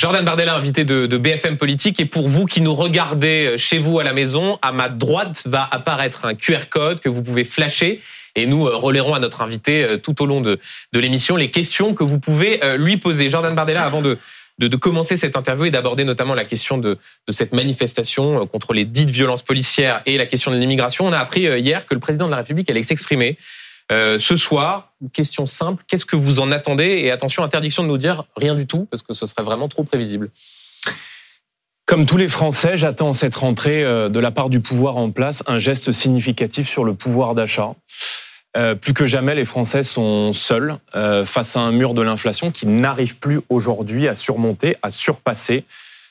Jordan 0.00 0.24
Bardella, 0.24 0.54
invité 0.54 0.86
de, 0.86 1.18
BFM 1.18 1.58
Politique. 1.58 2.00
Et 2.00 2.06
pour 2.06 2.26
vous 2.26 2.46
qui 2.46 2.62
nous 2.62 2.74
regardez 2.74 3.58
chez 3.58 3.76
vous 3.76 4.00
à 4.00 4.02
la 4.02 4.14
maison, 4.14 4.58
à 4.62 4.72
ma 4.72 4.88
droite 4.88 5.42
va 5.44 5.68
apparaître 5.70 6.24
un 6.24 6.34
QR 6.34 6.70
code 6.70 7.00
que 7.00 7.10
vous 7.10 7.22
pouvez 7.22 7.44
flasher. 7.44 8.00
Et 8.34 8.46
nous 8.46 8.66
euh, 8.66 8.76
relayerons 8.76 9.12
à 9.12 9.18
notre 9.18 9.42
invité 9.42 9.84
euh, 9.84 9.98
tout 9.98 10.22
au 10.22 10.24
long 10.24 10.40
de, 10.40 10.58
de 10.94 11.00
l'émission 11.00 11.36
les 11.36 11.50
questions 11.50 11.92
que 11.92 12.02
vous 12.02 12.18
pouvez 12.18 12.64
euh, 12.64 12.78
lui 12.78 12.96
poser. 12.96 13.28
Jordan 13.28 13.54
Bardella, 13.54 13.84
avant 13.84 14.00
de, 14.00 14.16
de, 14.58 14.68
de 14.68 14.76
commencer 14.76 15.18
cette 15.18 15.36
interview 15.36 15.66
et 15.66 15.70
d'aborder 15.70 16.04
notamment 16.04 16.32
la 16.32 16.46
question 16.46 16.78
de, 16.78 16.96
de 17.26 17.32
cette 17.32 17.52
manifestation 17.52 18.46
contre 18.46 18.72
les 18.72 18.86
dites 18.86 19.10
violences 19.10 19.42
policières 19.42 20.00
et 20.06 20.16
la 20.16 20.24
question 20.24 20.50
de 20.50 20.56
l'immigration, 20.56 21.04
on 21.04 21.12
a 21.12 21.18
appris 21.18 21.42
hier 21.42 21.84
que 21.84 21.92
le 21.92 22.00
président 22.00 22.24
de 22.24 22.30
la 22.30 22.38
République 22.38 22.70
allait 22.70 22.82
s'exprimer 22.82 23.36
euh, 23.90 24.18
ce 24.18 24.36
soir, 24.36 24.92
question 25.12 25.46
simple, 25.46 25.84
qu'est-ce 25.86 26.06
que 26.06 26.16
vous 26.16 26.38
en 26.38 26.52
attendez 26.52 26.84
Et 26.84 27.10
attention, 27.10 27.42
interdiction 27.42 27.82
de 27.82 27.88
nous 27.88 27.98
dire 27.98 28.24
rien 28.36 28.54
du 28.54 28.66
tout, 28.66 28.86
parce 28.90 29.02
que 29.02 29.14
ce 29.14 29.26
serait 29.26 29.42
vraiment 29.42 29.68
trop 29.68 29.82
prévisible. 29.82 30.30
Comme 31.86 32.06
tous 32.06 32.16
les 32.16 32.28
Français, 32.28 32.78
j'attends 32.78 33.12
cette 33.12 33.34
rentrée 33.34 33.82
euh, 33.82 34.08
de 34.08 34.20
la 34.20 34.30
part 34.30 34.48
du 34.48 34.60
pouvoir 34.60 34.96
en 34.96 35.10
place 35.10 35.42
un 35.48 35.58
geste 35.58 35.90
significatif 35.90 36.68
sur 36.68 36.84
le 36.84 36.94
pouvoir 36.94 37.34
d'achat. 37.34 37.74
Euh, 38.56 38.76
plus 38.76 38.94
que 38.94 39.06
jamais, 39.06 39.34
les 39.34 39.44
Français 39.44 39.82
sont 39.82 40.32
seuls 40.32 40.76
face 41.24 41.56
à 41.56 41.60
un 41.60 41.72
mur 41.72 41.94
de 41.94 42.02
l'inflation 42.02 42.50
qui 42.50 42.66
n'arrive 42.66 43.18
plus 43.18 43.40
aujourd'hui 43.48 44.06
à 44.06 44.14
surmonter, 44.14 44.76
à 44.82 44.90
surpasser, 44.90 45.64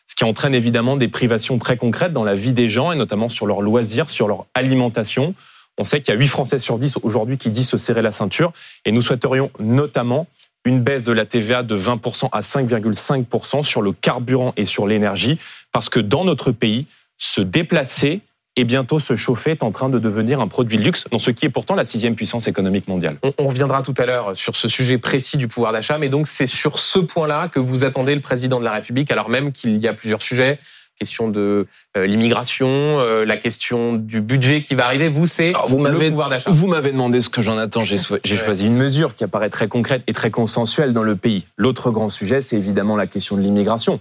ce 0.06 0.16
qui 0.16 0.24
entraîne 0.26 0.56
évidemment 0.56 0.98
des 0.98 1.08
privations 1.08 1.60
très 1.60 1.78
concrètes 1.78 2.14
dans 2.14 2.24
la 2.24 2.34
vie 2.34 2.52
des 2.52 2.68
gens 2.68 2.92
et 2.92 2.96
notamment 2.96 3.30
sur 3.30 3.46
leurs 3.46 3.62
loisirs, 3.62 4.10
sur 4.10 4.28
leur 4.28 4.48
alimentation. 4.54 5.36
On 5.80 5.86
sait 5.86 6.02
qu'il 6.02 6.14
y 6.14 6.18
a 6.18 6.20
8 6.20 6.28
Français 6.28 6.60
sur 6.60 6.78
10 6.78 7.00
aujourd'hui 7.04 7.38
qui 7.38 7.52
disent 7.52 7.70
se 7.70 7.78
serrer 7.78 8.02
la 8.02 8.12
ceinture 8.12 8.52
et 8.84 8.92
nous 8.92 9.02
souhaiterions 9.02 9.50
notamment 9.60 10.28
une 10.66 10.82
baisse 10.82 11.06
de 11.06 11.14
la 11.14 11.26
TVA 11.26 11.64
de 11.64 11.78
20% 11.78 12.28
à 12.34 12.42
5,5% 12.42 13.64
sur 13.64 13.82
le 13.82 13.94
carburant 13.94 14.54
et 14.58 14.66
sur 14.66 14.86
l'énergie 14.86 15.40
parce 15.72 15.88
que 15.88 16.02
dans 16.02 16.26
notre 16.26 16.52
pays, 16.52 16.86
se 17.18 17.40
déplacer 17.40 18.20
et 18.58 18.66
bientôt 18.66 19.00
se 19.00 19.16
chauffer 19.16 19.52
est 19.52 19.64
en 19.64 19.72
train 19.72 19.88
de 19.88 20.00
devenir 20.00 20.42
un 20.42 20.50
produit 20.50 20.78
de 20.78 20.84
luxe 20.84 21.06
dans 21.12 21.20
ce 21.20 21.32
qui 21.32 21.46
est 21.46 21.50
pourtant 21.50 21.76
la 21.76 21.86
sixième 21.86 22.16
puissance 22.16 22.50
économique 22.50 22.90
mondiale. 22.90 23.18
On, 23.38 23.48
reviendra 23.48 23.82
tout 23.82 23.94
à 23.98 24.06
l'heure 24.06 24.36
sur 24.36 24.58
ce 24.58 24.68
sujet 24.68 24.98
précis 24.98 25.38
du 25.38 25.48
pouvoir 25.48 25.72
d'achat, 25.72 25.98
mais 25.98 26.10
donc 26.10 26.28
c'est 26.28 26.46
sur 26.46 26.78
ce 26.78 27.00
point-là 27.00 27.48
que 27.48 27.60
vous 27.60 27.86
attendez 27.86 28.16
le 28.16 28.22
président 28.22 28.60
de 28.60 28.66
la 28.66 28.74
République, 28.74 29.12
alors 29.12 29.30
même 29.30 29.54
qu'il 29.54 29.78
y 29.78 29.88
a 29.88 29.94
plusieurs 29.94 30.22
sujets 30.22 30.60
question 31.00 31.30
de 31.30 31.68
euh, 31.98 32.06
l'immigration, 32.06 32.68
euh, 32.68 33.26
la 33.26 33.38
question 33.38 33.94
du 33.94 34.22
budget 34.22 34.62
qui 34.62 34.76
va 34.76 34.86
arriver. 34.86 35.10
Vous, 35.10 35.28
c'est 35.28 35.54
le 35.54 36.10
pouvoir 36.10 36.30
d'achat. 36.30 36.52
Vous 36.52 36.68
m'avez 36.68 36.92
demandé 36.92 37.22
ce 37.22 37.30
que 37.30 37.42
j'en 37.42 37.58
attends. 37.58 37.84
J'ai 37.86 37.98
choisi 38.38 38.68
une 38.68 38.76
mesure 38.76 39.16
qui 39.16 39.24
apparaît 39.24 39.50
très 39.50 39.68
concrète 39.68 40.04
et 40.08 40.14
très 40.14 40.32
consensuelle 40.32 40.94
dans 40.94 41.04
le 41.04 41.16
pays. 41.16 41.46
L'autre 41.58 41.92
grand 41.92 42.10
sujet, 42.10 42.42
c'est 42.42 42.58
évidemment 42.58 42.96
la 42.96 43.08
question 43.08 43.38
de 43.38 43.42
l'immigration. 43.42 44.00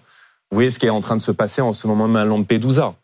Vous 0.50 0.56
voyez 0.56 0.70
ce 0.70 0.78
qui 0.78 0.86
est 0.86 0.90
en 0.90 1.00
train 1.00 1.16
de 1.16 1.22
se 1.22 1.32
passer 1.32 1.60
en 1.60 1.72
ce 1.72 1.86
moment 1.86 2.08
même 2.08 2.16
à 2.16 2.24
Lampedusa. 2.24 2.94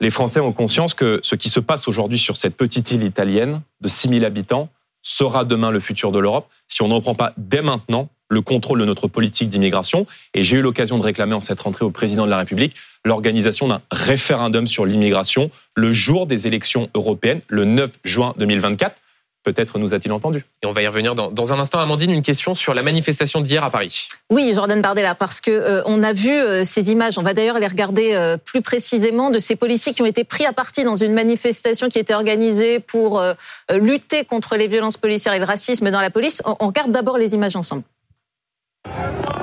Les 0.00 0.10
Français 0.10 0.40
ont 0.40 0.52
conscience 0.52 0.94
que 0.94 1.20
ce 1.22 1.34
qui 1.34 1.50
se 1.50 1.60
passe 1.60 1.86
aujourd'hui 1.86 2.18
sur 2.18 2.36
cette 2.36 2.56
petite 2.56 2.90
île 2.92 3.02
italienne 3.02 3.60
de 3.80 3.88
6000 3.88 4.24
habitants 4.24 4.70
sera 5.02 5.44
demain 5.44 5.70
le 5.70 5.80
futur 5.80 6.12
de 6.12 6.18
l'Europe 6.18 6.48
si 6.66 6.82
on 6.82 6.88
ne 6.88 6.94
reprend 6.94 7.14
pas 7.14 7.32
dès 7.36 7.62
maintenant 7.62 8.08
le 8.30 8.40
contrôle 8.40 8.80
de 8.80 8.84
notre 8.84 9.08
politique 9.08 9.48
d'immigration. 9.48 10.06
Et 10.32 10.42
j'ai 10.42 10.56
eu 10.56 10.62
l'occasion 10.62 10.96
de 10.96 11.02
réclamer 11.02 11.34
en 11.34 11.40
cette 11.40 11.60
rentrée 11.60 11.84
au 11.84 11.90
président 11.90 12.24
de 12.24 12.30
la 12.30 12.38
République 12.38 12.74
l'organisation 13.04 13.68
d'un 13.68 13.82
référendum 13.90 14.66
sur 14.66 14.86
l'immigration 14.86 15.50
le 15.74 15.92
jour 15.92 16.26
des 16.26 16.46
élections 16.46 16.88
européennes, 16.94 17.40
le 17.48 17.64
9 17.64 17.90
juin 18.04 18.34
2024. 18.38 18.94
Peut-être 19.42 19.78
nous 19.78 19.94
a-t-il 19.94 20.12
entendu. 20.12 20.44
Et 20.62 20.66
on 20.66 20.72
va 20.72 20.82
y 20.82 20.86
revenir 20.86 21.14
dans, 21.14 21.30
dans, 21.30 21.54
un 21.54 21.58
instant. 21.58 21.78
Amandine, 21.78 22.10
une 22.10 22.22
question 22.22 22.54
sur 22.54 22.74
la 22.74 22.82
manifestation 22.82 23.40
d'hier 23.40 23.64
à 23.64 23.70
Paris. 23.70 24.06
Oui, 24.28 24.52
Jordan 24.54 24.82
Bardella, 24.82 25.14
parce 25.14 25.40
que 25.40 25.50
euh, 25.50 25.82
on 25.86 26.02
a 26.02 26.12
vu 26.12 26.30
euh, 26.30 26.62
ces 26.64 26.90
images. 26.90 27.18
On 27.18 27.22
va 27.22 27.32
d'ailleurs 27.32 27.58
les 27.58 27.66
regarder 27.66 28.12
euh, 28.12 28.36
plus 28.36 28.60
précisément 28.60 29.30
de 29.30 29.38
ces 29.38 29.56
policiers 29.56 29.94
qui 29.94 30.02
ont 30.02 30.06
été 30.06 30.24
pris 30.24 30.44
à 30.44 30.52
partie 30.52 30.84
dans 30.84 30.96
une 30.96 31.14
manifestation 31.14 31.88
qui 31.88 31.98
était 31.98 32.12
organisée 32.12 32.80
pour 32.80 33.22
lutter 33.72 34.26
contre 34.26 34.56
les 34.56 34.68
violences 34.68 34.98
policières 34.98 35.32
et 35.32 35.38
le 35.38 35.46
racisme 35.46 35.90
dans 35.90 36.02
la 36.02 36.10
police. 36.10 36.42
on 36.44 36.66
regarde 36.66 36.92
d'abord 36.92 37.16
les 37.16 37.32
images 37.32 37.56
ensemble. 37.56 37.82
Oh! 38.86 39.39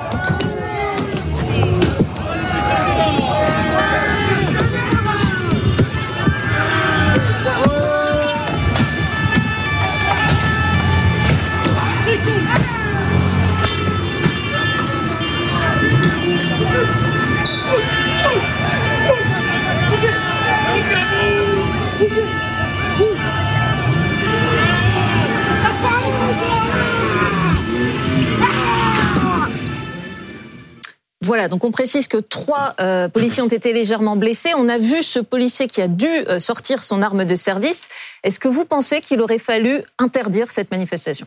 Voilà, 31.28 31.48
donc 31.48 31.62
on 31.62 31.70
précise 31.70 32.08
que 32.08 32.16
trois 32.16 32.74
euh, 32.80 33.10
policiers 33.10 33.42
ont 33.42 33.48
été 33.48 33.74
légèrement 33.74 34.16
blessés. 34.16 34.52
On 34.56 34.66
a 34.66 34.78
vu 34.78 35.02
ce 35.02 35.18
policier 35.18 35.66
qui 35.66 35.82
a 35.82 35.86
dû 35.86 36.06
euh, 36.06 36.38
sortir 36.38 36.82
son 36.82 37.02
arme 37.02 37.26
de 37.26 37.36
service. 37.36 37.90
Est-ce 38.24 38.40
que 38.40 38.48
vous 38.48 38.64
pensez 38.64 39.02
qu'il 39.02 39.20
aurait 39.20 39.38
fallu 39.38 39.82
interdire 39.98 40.50
cette 40.50 40.70
manifestation? 40.70 41.26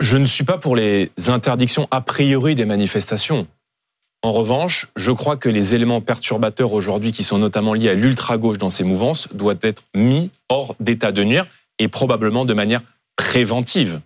Je 0.00 0.18
ne 0.18 0.26
suis 0.26 0.44
pas 0.44 0.58
pour 0.58 0.76
les 0.76 1.10
interdictions 1.28 1.88
a 1.90 2.02
priori 2.02 2.54
des 2.54 2.66
manifestations. 2.66 3.46
En 4.22 4.32
revanche, 4.32 4.88
je 4.94 5.10
crois 5.10 5.38
que 5.38 5.48
les 5.48 5.74
éléments 5.74 6.02
perturbateurs 6.02 6.74
aujourd'hui, 6.74 7.12
qui 7.12 7.24
sont 7.24 7.38
notamment 7.38 7.72
liés 7.72 7.88
à 7.88 7.94
l'ultra-gauche 7.94 8.58
dans 8.58 8.68
ces 8.68 8.84
mouvances, 8.84 9.28
doivent 9.32 9.60
être 9.62 9.84
mis 9.94 10.30
hors 10.50 10.76
d'état 10.78 11.10
de 11.10 11.24
nuire 11.24 11.46
et 11.78 11.88
probablement 11.88 12.44
de 12.44 12.52
manière 12.52 12.82
préventive. 13.16 14.02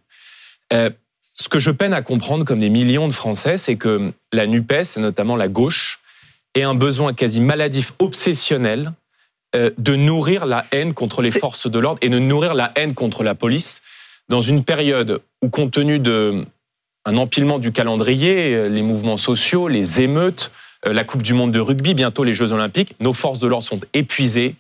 Euh, 0.73 0.91
ce 1.33 1.49
que 1.49 1.59
je 1.59 1.71
peine 1.71 1.95
à 1.95 2.03
comprendre, 2.03 2.45
comme 2.45 2.59
des 2.59 2.69
millions 2.69 3.09
de 3.09 3.13
Français, 3.13 3.57
c'est 3.57 3.77
que 3.77 4.13
la 4.33 4.47
NUPES, 4.47 4.97
et 4.97 5.01
notamment 5.01 5.37
la 5.37 5.49
gauche, 5.49 6.01
ait 6.55 6.63
un 6.63 6.75
besoin 6.75 7.15
quasi 7.15 7.41
maladif, 7.41 7.95
obsessionnel, 7.99 8.93
euh, 9.55 9.71
de 9.79 9.97
nourrir 9.97 10.47
la 10.47 10.67
haine 10.73 10.95
contre 10.95 11.23
les 11.23 11.31
forces 11.31 11.71
de 11.71 11.79
l'ordre 11.79 11.99
et 12.03 12.09
de 12.09 12.19
nourrir 12.19 12.55
la 12.55 12.73
haine 12.75 12.95
contre 12.95 13.23
la 13.23 13.35
police 13.35 13.83
dans 14.29 14.41
une 14.41 14.65
période 14.65 15.21
où, 15.43 15.49
compte 15.49 15.73
tenu 15.73 15.99
de 15.99 16.45
un 17.05 17.17
empilement 17.17 17.59
du 17.59 17.73
calendrier, 17.73 18.55
euh, 18.55 18.69
les 18.69 18.83
mouvements 18.83 19.17
sociaux, 19.17 19.69
les 19.69 20.01
émeutes, 20.01 20.53
euh, 20.87 20.93
la 20.93 21.05
Coupe 21.05 21.23
du 21.23 21.35
Monde 21.35 21.53
de 21.53 21.61
rugby, 21.61 21.95
bientôt 21.95 22.25
les 22.25 22.33
Jeux 22.33 22.53
Olympiques, 22.53 22.95
nos 23.01 23.13
forces 23.13 23.39
de 23.39 23.47
l'ordre 23.47 23.65
sont 23.65 23.81
épuisées. 23.93 24.55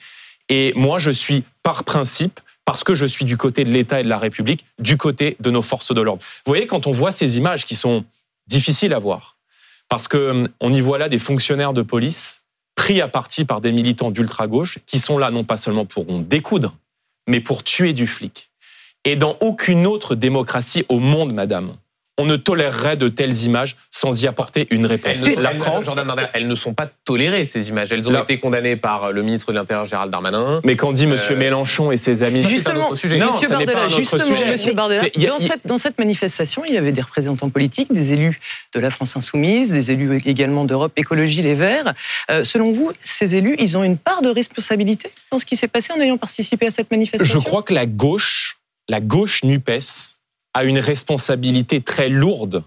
Et 0.49 0.73
moi, 0.75 0.99
je 0.99 1.11
suis 1.11 1.45
par 1.63 1.85
principe 1.85 2.41
parce 2.65 2.85
que 2.85 2.95
je 2.95 3.07
suis 3.07 3.25
du 3.25 3.37
côté 3.37 3.65
de 3.65 3.71
l'État 3.71 4.01
et 4.01 4.05
de 4.05 4.09
la 4.09 4.19
République, 4.19 4.65
du 4.79 4.97
côté 4.97 5.37
de 5.41 5.51
nos 5.51 5.63
forces 5.63 5.93
de 5.95 6.01
l'ordre. 6.01 6.23
Vous 6.47 6.51
voyez, 6.51 6.67
quand 6.67 6.87
on 6.87 6.93
voit 6.93 7.13
ces 7.13 7.39
images 7.39 7.65
qui 7.65 7.75
sont 7.75 8.05
difficiles 8.47 8.95
à 8.95 8.99
voir, 8.99 9.37
parce 9.89 10.09
que 10.09 10.31
hum, 10.31 10.49
on 10.61 10.73
y 10.73 10.81
voit 10.81 10.99
là 10.99 11.09
des 11.09 11.19
fonctionnaires 11.19 11.73
de 11.73 11.83
police 11.83 12.43
pris 12.75 13.01
à 13.01 13.09
partie 13.09 13.45
par 13.45 13.61
des 13.61 13.73
militants 13.73 14.11
d'ultra-gauche 14.11 14.79
qui 14.87 14.99
sont 14.99 15.19
là 15.19 15.31
non 15.31 15.45
pas 15.45 15.57
seulement 15.57 15.85
pour 15.85 16.07
découdre, 16.21 16.75
mais 17.29 17.41
pour 17.41 17.63
tuer 17.63 17.93
du 17.93 18.07
flic. 18.07 18.51
Et 19.05 19.17
dans 19.17 19.37
aucune 19.41 19.87
autre 19.87 20.15
démocratie 20.15 20.85
au 20.89 20.99
monde, 20.99 21.35
madame, 21.35 21.77
on 22.19 22.27
ne 22.27 22.37
tolérerait 22.37 22.97
de 22.97 23.09
telles 23.09 23.45
images 23.45 23.77
sans 23.91 24.23
y 24.23 24.27
apporter 24.27 24.67
une 24.71 24.85
réponse. 24.85 25.23
Elles 25.25 25.41
la 25.41 25.53
France, 25.53 25.87
elles 26.35 26.47
ne 26.47 26.55
sont 26.55 26.75
pas 26.75 26.89
tolérées 27.05 27.47
ces 27.47 27.69
images. 27.69 27.91
Elles 27.91 28.09
ont 28.09 28.23
été 28.23 28.39
condamnées 28.39 28.77
par 28.77 29.13
le 29.13 29.23
ministre 29.23 29.51
de 29.53 29.57
l'Intérieur 29.57 29.87
Gérald 29.87 30.13
Darmanin. 30.13 30.61
Mais 30.65 30.77
quand 30.77 30.93
dit 30.93 31.07
Monsieur 31.07 31.35
euh, 31.35 31.39
Mélenchon 31.39 31.91
et 31.91 31.97
ses 31.97 32.23
amis, 32.23 32.43
justement, 32.43 32.95
sujet. 32.95 33.19
Non, 33.19 33.33
Monsieur 33.33 33.49
Bardella, 33.49 33.89
justement, 33.89 34.25
Monsieur 34.51 34.75
Bardella, 34.75 35.03
dans, 35.27 35.39
cette, 35.39 35.67
dans 35.67 35.79
cette 35.79 35.99
manifestation, 35.99 36.65
il 36.67 36.75
y 36.75 36.79
avait 36.79 36.93
des 36.93 37.01
représentants 37.01 37.49
politiques, 37.49 37.93
des 37.93 38.13
élus 38.13 38.41
de 38.75 38.81
la 38.81 38.91
France 38.91 39.17
insoumise, 39.17 39.71
des 39.71 39.91
élus 39.91 40.21
également 40.27 40.65
d'Europe 40.65 40.93
Écologie 40.97 41.41
Les 41.41 41.55
Verts. 41.55 41.95
Euh, 42.31 42.45
selon 42.45 42.73
vous, 42.73 42.93
ces 43.01 43.37
élus, 43.37 43.57
ils 43.59 43.79
ont 43.79 43.85
une 43.85 43.97
part 43.97 44.21
de 44.21 44.29
responsabilité 44.29 45.11
dans 45.31 45.39
ce 45.39 45.47
qui 45.47 45.57
s'est 45.57 45.69
passé 45.69 45.93
en 45.93 46.01
ayant 46.01 46.19
participé 46.19 46.67
à 46.67 46.71
cette 46.71 46.91
manifestation? 46.91 47.41
Je 47.41 47.45
crois 47.45 47.63
que 47.63 47.73
la 47.73 47.87
gauche, 47.87 48.59
la 48.89 49.01
gauche 49.01 49.45
Nupes 49.45 49.71
a 50.55 50.65
une 50.65 50.79
responsabilité 50.79 51.81
très 51.81 52.09
lourde 52.09 52.65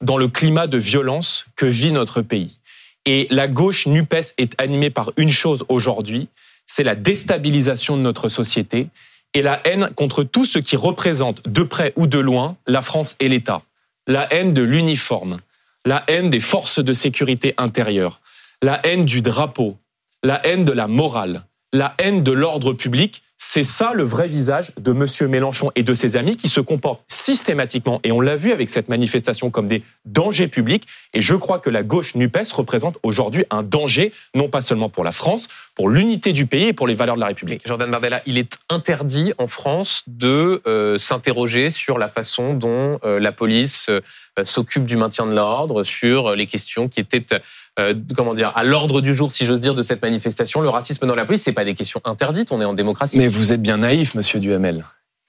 dans 0.00 0.16
le 0.16 0.28
climat 0.28 0.66
de 0.66 0.78
violence 0.78 1.46
que 1.56 1.66
vit 1.66 1.92
notre 1.92 2.22
pays. 2.22 2.58
Et 3.04 3.26
la 3.30 3.48
gauche 3.48 3.86
NUPES 3.86 4.34
est 4.38 4.60
animée 4.60 4.90
par 4.90 5.12
une 5.16 5.30
chose 5.30 5.64
aujourd'hui, 5.68 6.28
c'est 6.66 6.82
la 6.82 6.94
déstabilisation 6.94 7.96
de 7.96 8.02
notre 8.02 8.28
société 8.28 8.88
et 9.34 9.42
la 9.42 9.60
haine 9.66 9.90
contre 9.94 10.24
tout 10.24 10.44
ce 10.44 10.58
qui 10.58 10.76
représente 10.76 11.46
de 11.48 11.62
près 11.62 11.92
ou 11.96 12.06
de 12.06 12.18
loin 12.18 12.56
la 12.66 12.82
France 12.82 13.16
et 13.20 13.28
l'État. 13.28 13.62
La 14.06 14.32
haine 14.32 14.54
de 14.54 14.62
l'uniforme, 14.62 15.40
la 15.84 16.04
haine 16.08 16.30
des 16.30 16.40
forces 16.40 16.78
de 16.82 16.92
sécurité 16.92 17.54
intérieure, 17.56 18.20
la 18.62 18.84
haine 18.86 19.04
du 19.04 19.22
drapeau, 19.22 19.76
la 20.22 20.46
haine 20.46 20.64
de 20.64 20.72
la 20.72 20.86
morale, 20.86 21.44
la 21.72 21.94
haine 21.98 22.22
de 22.22 22.32
l'ordre 22.32 22.72
public 22.72 23.22
C'est 23.40 23.62
ça 23.62 23.92
le 23.94 24.02
vrai 24.02 24.26
visage 24.26 24.72
de 24.80 24.92
Monsieur 24.92 25.28
Mélenchon 25.28 25.70
et 25.76 25.84
de 25.84 25.94
ses 25.94 26.16
amis 26.16 26.36
qui 26.36 26.48
se 26.48 26.60
comportent 26.60 27.04
systématiquement, 27.06 28.00
et 28.02 28.10
on 28.10 28.20
l'a 28.20 28.34
vu 28.34 28.50
avec 28.50 28.68
cette 28.68 28.88
manifestation, 28.88 29.50
comme 29.50 29.68
des 29.68 29.84
dangers 30.04 30.48
publics. 30.48 30.88
Et 31.14 31.20
je 31.20 31.36
crois 31.36 31.60
que 31.60 31.70
la 31.70 31.84
gauche 31.84 32.16
NUPES 32.16 32.52
représente 32.52 32.98
aujourd'hui 33.04 33.44
un 33.50 33.62
danger, 33.62 34.12
non 34.34 34.48
pas 34.48 34.60
seulement 34.60 34.88
pour 34.88 35.04
la 35.04 35.12
France, 35.12 35.46
pour 35.76 35.88
l'unité 35.88 36.32
du 36.32 36.46
pays 36.46 36.68
et 36.68 36.72
pour 36.72 36.88
les 36.88 36.94
valeurs 36.94 37.14
de 37.14 37.20
la 37.20 37.28
République. 37.28 37.62
Jordan 37.64 37.88
Bardella, 37.88 38.22
il 38.26 38.38
est 38.38 38.58
interdit 38.70 39.32
en 39.38 39.46
France 39.46 40.02
de 40.08 40.60
euh, 40.66 40.98
s'interroger 40.98 41.70
sur 41.70 41.96
la 41.96 42.08
façon 42.08 42.54
dont 42.54 42.98
euh, 43.04 43.20
la 43.20 43.30
police 43.30 43.88
euh, 43.88 44.00
s'occupe 44.42 44.84
du 44.84 44.96
maintien 44.96 45.26
de 45.26 45.34
l'ordre, 45.34 45.84
sur 45.84 46.34
les 46.34 46.46
questions 46.46 46.88
qui 46.88 46.98
étaient 46.98 47.40
euh, 47.78 47.94
comment 48.16 48.34
dire, 48.34 48.52
à 48.56 48.64
l'ordre 48.64 49.00
du 49.00 49.14
jour, 49.14 49.30
si 49.30 49.46
j'ose 49.46 49.60
dire, 49.60 49.74
de 49.74 49.82
cette 49.82 50.02
manifestation. 50.02 50.60
Le 50.60 50.68
racisme 50.68 51.06
dans 51.06 51.14
la 51.14 51.24
police, 51.24 51.42
c'est 51.42 51.52
pas 51.52 51.64
des 51.64 51.74
questions 51.74 52.00
interdites. 52.04 52.50
On 52.50 52.60
est 52.60 52.64
en 52.64 52.72
démocratie. 52.72 53.16
Mais 53.16 53.28
vous 53.28 53.52
êtes 53.52 53.62
bien 53.62 53.78
naïf, 53.78 54.14
Monsieur 54.14 54.40
Duhamel. 54.40 54.84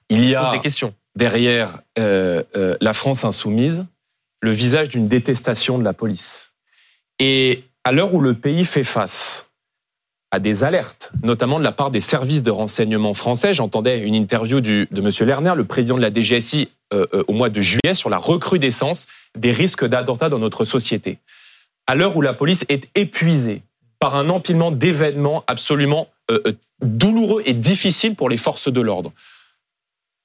Il 0.08 0.24
y 0.24 0.34
a 0.34 0.50
des 0.50 0.60
questions. 0.60 0.92
derrière 1.14 1.78
euh, 1.98 2.42
euh, 2.56 2.76
la 2.80 2.92
France 2.92 3.24
insoumise 3.24 3.86
le 4.40 4.50
visage 4.50 4.88
d'une 4.88 5.06
détestation 5.06 5.78
de 5.78 5.84
la 5.84 5.92
police. 5.92 6.52
Et 7.20 7.62
à 7.84 7.92
l'heure 7.92 8.14
où 8.14 8.20
le 8.20 8.34
pays 8.34 8.64
fait 8.64 8.82
face 8.82 9.46
à 10.32 10.40
des 10.40 10.64
alertes, 10.64 11.12
notamment 11.22 11.58
de 11.58 11.64
la 11.64 11.72
part 11.72 11.90
des 11.90 12.00
services 12.00 12.42
de 12.42 12.50
renseignement 12.50 13.14
français. 13.14 13.52
J'entendais 13.52 13.98
une 13.98 14.14
interview 14.14 14.60
du, 14.60 14.88
de 14.90 15.00
M. 15.00 15.28
Lerner, 15.28 15.54
le 15.56 15.64
président 15.64 15.96
de 15.96 16.02
la 16.02 16.12
DGSI, 16.12 16.68
au 16.92 17.32
mois 17.32 17.50
de 17.50 17.60
juillet, 17.60 17.94
sur 17.94 18.10
la 18.10 18.16
recrudescence 18.16 19.06
des 19.36 19.50
risques 19.50 19.84
d'attentats 19.84 20.28
dans 20.28 20.38
notre 20.38 20.64
société 20.64 21.18
à 21.90 21.96
l'heure 21.96 22.16
où 22.16 22.22
la 22.22 22.34
police 22.34 22.64
est 22.68 22.88
épuisée 22.94 23.62
par 23.98 24.14
un 24.14 24.30
empilement 24.30 24.70
d'événements 24.70 25.42
absolument 25.48 26.06
euh, 26.30 26.40
euh, 26.46 26.52
douloureux 26.82 27.42
et 27.46 27.52
difficiles 27.52 28.14
pour 28.14 28.28
les 28.28 28.36
forces 28.36 28.72
de 28.72 28.80
l'ordre. 28.80 29.12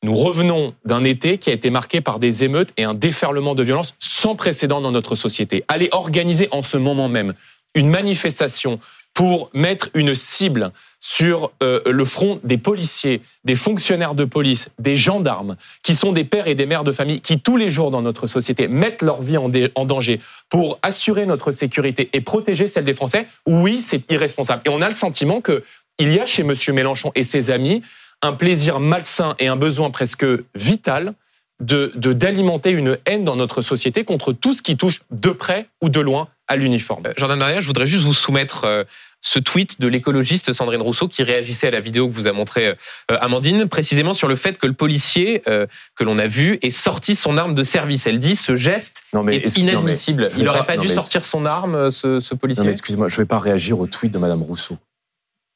Nous 0.04 0.16
revenons 0.16 0.76
d'un 0.86 1.04
été 1.04 1.40
qui 1.40 1.50
a 1.50 1.54
été 1.54 1.72
marqué 1.72 2.02
par 2.02 2.20
des 2.20 2.44
émeutes 2.44 2.70
et 2.78 2.84
un 2.84 2.94
déferlement 2.94 3.56
de 3.56 3.64
violence 3.64 3.96
sans 3.98 4.36
précédent 4.36 4.80
dans 4.80 4.92
notre 4.92 5.16
société. 5.16 5.66
Allez 5.68 5.90
organiser 5.92 6.50
en 6.52 6.62
ce 6.62 6.78
moment 6.78 7.10
même 7.10 7.34
une 7.74 7.90
manifestation 7.90 8.80
pour 9.16 9.50
mettre 9.56 9.90
une 9.96 10.14
cible 10.14 10.72
sur 11.08 11.52
euh, 11.62 11.82
le 11.86 12.04
front 12.04 12.40
des 12.44 12.58
policiers, 12.58 13.22
des 13.44 13.56
fonctionnaires 13.56 14.16
de 14.16 14.26
police, 14.26 14.70
des 14.80 14.96
gendarmes, 14.96 15.56
qui 15.84 15.96
sont 15.96 16.12
des 16.12 16.24
pères 16.24 16.48
et 16.48 16.56
des 16.56 16.66
mères 16.66 16.84
de 16.84 16.92
famille, 16.92 17.22
qui 17.22 17.40
tous 17.40 17.58
les 17.58 17.70
jours 17.70 17.92
dans 17.92 18.02
notre 18.02 18.26
société 18.26 18.68
mettent 18.68 19.04
leur 19.04 19.22
vie 19.22 19.38
en, 19.38 19.52
en 19.76 19.86
danger 19.86 20.20
pour 20.50 20.80
assurer 20.82 21.28
notre 21.28 21.52
sécurité 21.52 22.10
et 22.14 22.22
protéger 22.22 22.68
celle 22.68 22.86
des 22.86 22.96
Français, 22.96 23.28
oui, 23.46 23.84
c'est 23.84 24.10
irresponsable. 24.12 24.64
Et 24.66 24.70
on 24.70 24.82
a 24.82 24.90
le 24.90 24.96
sentiment 24.96 25.42
que 25.42 25.64
il 26.00 26.12
y 26.12 26.20
a 26.20 26.26
chez 26.26 26.42
M. 26.42 26.56
Mélenchon 26.74 27.12
et 27.14 27.24
ses 27.24 27.52
amis 27.52 27.84
un 28.24 28.34
plaisir 28.34 28.80
malsain 28.80 29.36
et 29.38 29.46
un 29.46 29.58
besoin 29.58 29.92
presque 29.92 30.26
vital 30.56 31.14
de 31.62 31.94
d'alimenter 31.96 32.72
une 32.72 32.98
haine 33.06 33.24
dans 33.24 33.36
notre 33.36 33.62
société 33.62 34.06
contre 34.06 34.34
tout 34.34 34.54
ce 34.54 34.64
qui 34.64 34.76
touche 34.76 35.04
de 35.12 35.30
près 35.30 35.68
ou 35.84 35.90
de 35.90 36.00
loin 36.00 36.30
à 36.48 36.56
l'uniforme. 36.56 37.04
Euh, 37.08 37.14
Jordan 37.18 37.40
Maria, 37.40 37.62
je 37.62 37.68
voudrais 37.68 37.88
juste 37.88 38.04
vous 38.04 38.14
soumettre 38.14 38.66
euh, 38.66 38.84
ce 39.22 39.40
tweet 39.40 39.82
de 39.82 39.88
l'écologiste 39.88 40.54
Sandrine 40.54 40.82
Rousseau 40.82 41.08
qui 41.08 41.24
réagissait 41.24 41.68
à 41.68 41.72
la 41.72 41.80
vidéo 41.80 42.08
que 42.08 42.14
vous 42.14 42.28
a 42.28 42.32
montré 42.32 42.68
euh, 42.68 43.18
Amandine, 43.20 43.68
précisément 43.68 44.14
sur 44.14 44.28
le 44.28 44.36
fait 44.36 44.58
que 44.58 44.68
le 44.68 44.74
policier 44.74 45.42
que 45.46 46.04
l'on 46.04 46.20
a 46.20 46.28
vu 46.28 46.60
ait 46.62 46.72
sorti 46.72 47.16
son 47.16 47.38
arme 47.38 47.56
de 47.56 47.64
service. 47.64 48.06
Elle 48.06 48.20
dit 48.20 48.36
ce 48.36 48.56
geste 48.56 49.04
est, 49.28 49.58
inadmissible. 49.58 50.28
Il 50.38 50.44
n'aurait 50.44 50.66
pas, 50.66 50.78
dû 50.78 50.88
sortir 50.88 51.26
son 51.26 51.46
arme, 51.46 51.90
ce, 51.92 52.20
ce 52.20 52.36
policier? 52.36 52.70
Excusez-moi, 52.70 53.08
je 53.08 53.16
ne 53.16 53.22
vais 53.22 53.26
pas 53.26 53.40
réagir 53.40 53.80
au 53.80 53.88
tweet 53.88 54.12
de 54.12 54.20
Madame 54.20 54.44
Rousseau. 54.44 54.78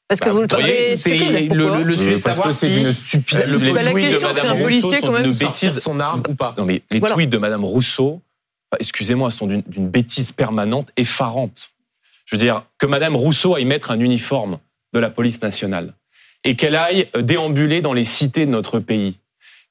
Parce 0.10 0.22
que 0.22 0.26
bah, 0.26 0.32
vous 0.32 0.42
le 0.42 0.48
trouvez 0.48 0.96
stupide. 0.96 1.54
Le, 1.54 1.84
le, 1.84 1.96
sujet 1.96 2.16
de 2.16 2.22
savoir 2.22 2.48
que 2.48 2.54
c'est 2.54 2.76
une 2.76 2.92
stupide. 2.92 3.44
Le, 3.46 3.58
les 3.58 3.74
tweets 3.74 4.12
de 4.12 4.18
Madame 4.18 4.62
Rousseau 4.62 4.94
sont 4.94 5.18
une 5.18 5.32
bêtise. 5.32 5.80
son 5.80 6.00
arme 6.00 6.24
ou 6.28 6.34
pas 6.34 6.56
Non, 6.58 6.66
mais 6.66 6.82
les 6.90 7.00
tweets 7.00 7.30
de 7.30 7.38
Madame 7.38 7.64
Rousseau, 7.64 8.20
excusez-moi, 8.78 9.32
sont 9.32 9.48
d'une 9.48 9.90
bêtise 9.90 10.32
permanente, 10.32 10.92
effarante. 10.98 11.72
Je 12.26 12.36
veux 12.36 12.40
dire, 12.40 12.66
que 12.78 12.86
Madame 12.86 13.16
Rousseau 13.16 13.56
aille 13.56 13.66
mettre 13.66 13.92
un 13.92 14.00
uniforme 14.00 14.60
de 14.94 15.00
la 15.00 15.10
police 15.10 15.42
nationale 15.42 15.94
et 16.44 16.56
qu'elle 16.56 16.76
aille 16.76 17.10
déambuler 17.20 17.82
dans 17.82 17.94
les 17.94 18.06
cités 18.06 18.46
de 18.46 18.52
notre 18.52 18.80
pays, 18.80 19.20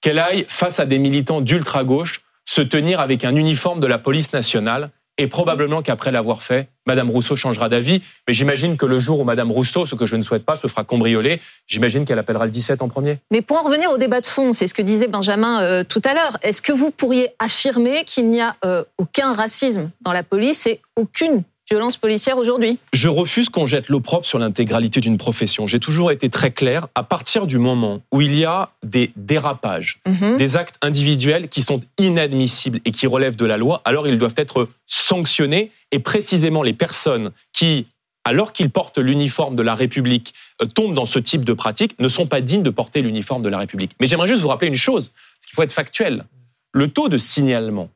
qu'elle 0.00 0.18
aille 0.18 0.44
face 0.48 0.80
à 0.80 0.86
des 0.86 0.98
militants 0.98 1.40
d'ultra-gauche 1.40 2.22
se 2.44 2.60
tenir 2.60 3.00
avec 3.00 3.24
un 3.24 3.36
uniforme 3.36 3.80
de 3.80 3.86
la 3.86 3.98
police 3.98 4.32
nationale 4.32 4.90
et 5.18 5.26
probablement 5.26 5.82
qu'après 5.82 6.10
l'avoir 6.12 6.42
fait, 6.42 6.68
Madame 6.86 7.10
Rousseau 7.10 7.36
changera 7.36 7.68
d'avis. 7.68 8.02
Mais 8.26 8.34
j'imagine 8.34 8.76
que 8.76 8.86
le 8.86 9.00
jour 9.00 9.20
où 9.20 9.24
Madame 9.24 9.50
Rousseau, 9.50 9.84
ce 9.84 9.96
que 9.96 10.06
je 10.06 10.16
ne 10.16 10.22
souhaite 10.22 10.44
pas, 10.44 10.56
se 10.56 10.68
fera 10.68 10.84
cambrioler, 10.84 11.40
j'imagine 11.66 12.04
qu'elle 12.04 12.18
appellera 12.18 12.44
le 12.44 12.52
17 12.52 12.80
en 12.80 12.88
premier. 12.88 13.18
Mais 13.30 13.42
pour 13.42 13.58
en 13.58 13.62
revenir 13.62 13.90
au 13.90 13.98
débat 13.98 14.20
de 14.20 14.26
fond, 14.26 14.52
c'est 14.52 14.68
ce 14.68 14.74
que 14.74 14.82
disait 14.82 15.08
Benjamin 15.08 15.60
euh, 15.60 15.84
tout 15.84 16.02
à 16.04 16.14
l'heure. 16.14 16.38
Est-ce 16.42 16.62
que 16.62 16.72
vous 16.72 16.90
pourriez 16.90 17.30
affirmer 17.40 18.04
qu'il 18.04 18.30
n'y 18.30 18.40
a 18.40 18.56
euh, 18.64 18.84
aucun 18.96 19.32
racisme 19.32 19.90
dans 20.00 20.12
la 20.12 20.22
police 20.22 20.66
et 20.66 20.80
aucune 20.96 21.42
violence 21.70 21.96
policière 21.96 22.38
aujourd'hui 22.38 22.78
Je 22.92 23.08
refuse 23.08 23.48
qu'on 23.48 23.66
jette 23.66 23.88
l'opprobre 23.88 24.24
sur 24.24 24.38
l'intégralité 24.38 25.00
d'une 25.00 25.18
profession. 25.18 25.66
J'ai 25.66 25.80
toujours 25.80 26.10
été 26.10 26.30
très 26.30 26.50
clair, 26.50 26.88
à 26.94 27.02
partir 27.02 27.46
du 27.46 27.58
moment 27.58 28.00
où 28.12 28.20
il 28.20 28.34
y 28.34 28.44
a 28.44 28.70
des 28.82 29.12
dérapages, 29.16 30.00
mhm. 30.06 30.36
des 30.36 30.56
actes 30.56 30.76
individuels 30.82 31.48
qui 31.48 31.62
sont 31.62 31.80
inadmissibles 31.98 32.80
et 32.84 32.90
qui 32.90 33.06
relèvent 33.06 33.36
de 33.36 33.46
la 33.46 33.56
loi, 33.56 33.82
alors 33.84 34.08
ils 34.08 34.18
doivent 34.18 34.34
être 34.36 34.68
sanctionnés 34.86 35.70
et 35.92 35.98
précisément 35.98 36.62
les 36.62 36.74
personnes 36.74 37.32
qui 37.52 37.86
alors 38.24 38.52
qu'ils 38.52 38.68
portent 38.68 38.98
l'uniforme 38.98 39.56
de 39.56 39.62
la 39.62 39.72
République, 39.72 40.34
euh, 40.60 40.66
tombent 40.66 40.94
dans 40.94 41.06
ce 41.06 41.18
type 41.18 41.46
de 41.46 41.54
pratique, 41.54 41.98
ne 41.98 42.10
sont 42.10 42.26
pas 42.26 42.42
dignes 42.42 42.62
de 42.62 42.68
porter 42.68 43.00
l'uniforme 43.00 43.42
de 43.42 43.48
la 43.48 43.56
République. 43.56 43.92
Mais 44.00 44.06
j'aimerais 44.06 44.26
juste 44.26 44.42
vous 44.42 44.48
rappeler 44.48 44.68
une 44.68 44.74
chose, 44.74 45.08
parce 45.08 45.46
qu'il 45.46 45.54
faut 45.54 45.62
être 45.62 45.72
factuel. 45.72 46.26
Le 46.72 46.88
taux 46.88 47.08
de 47.08 47.16
signalement, 47.16 47.88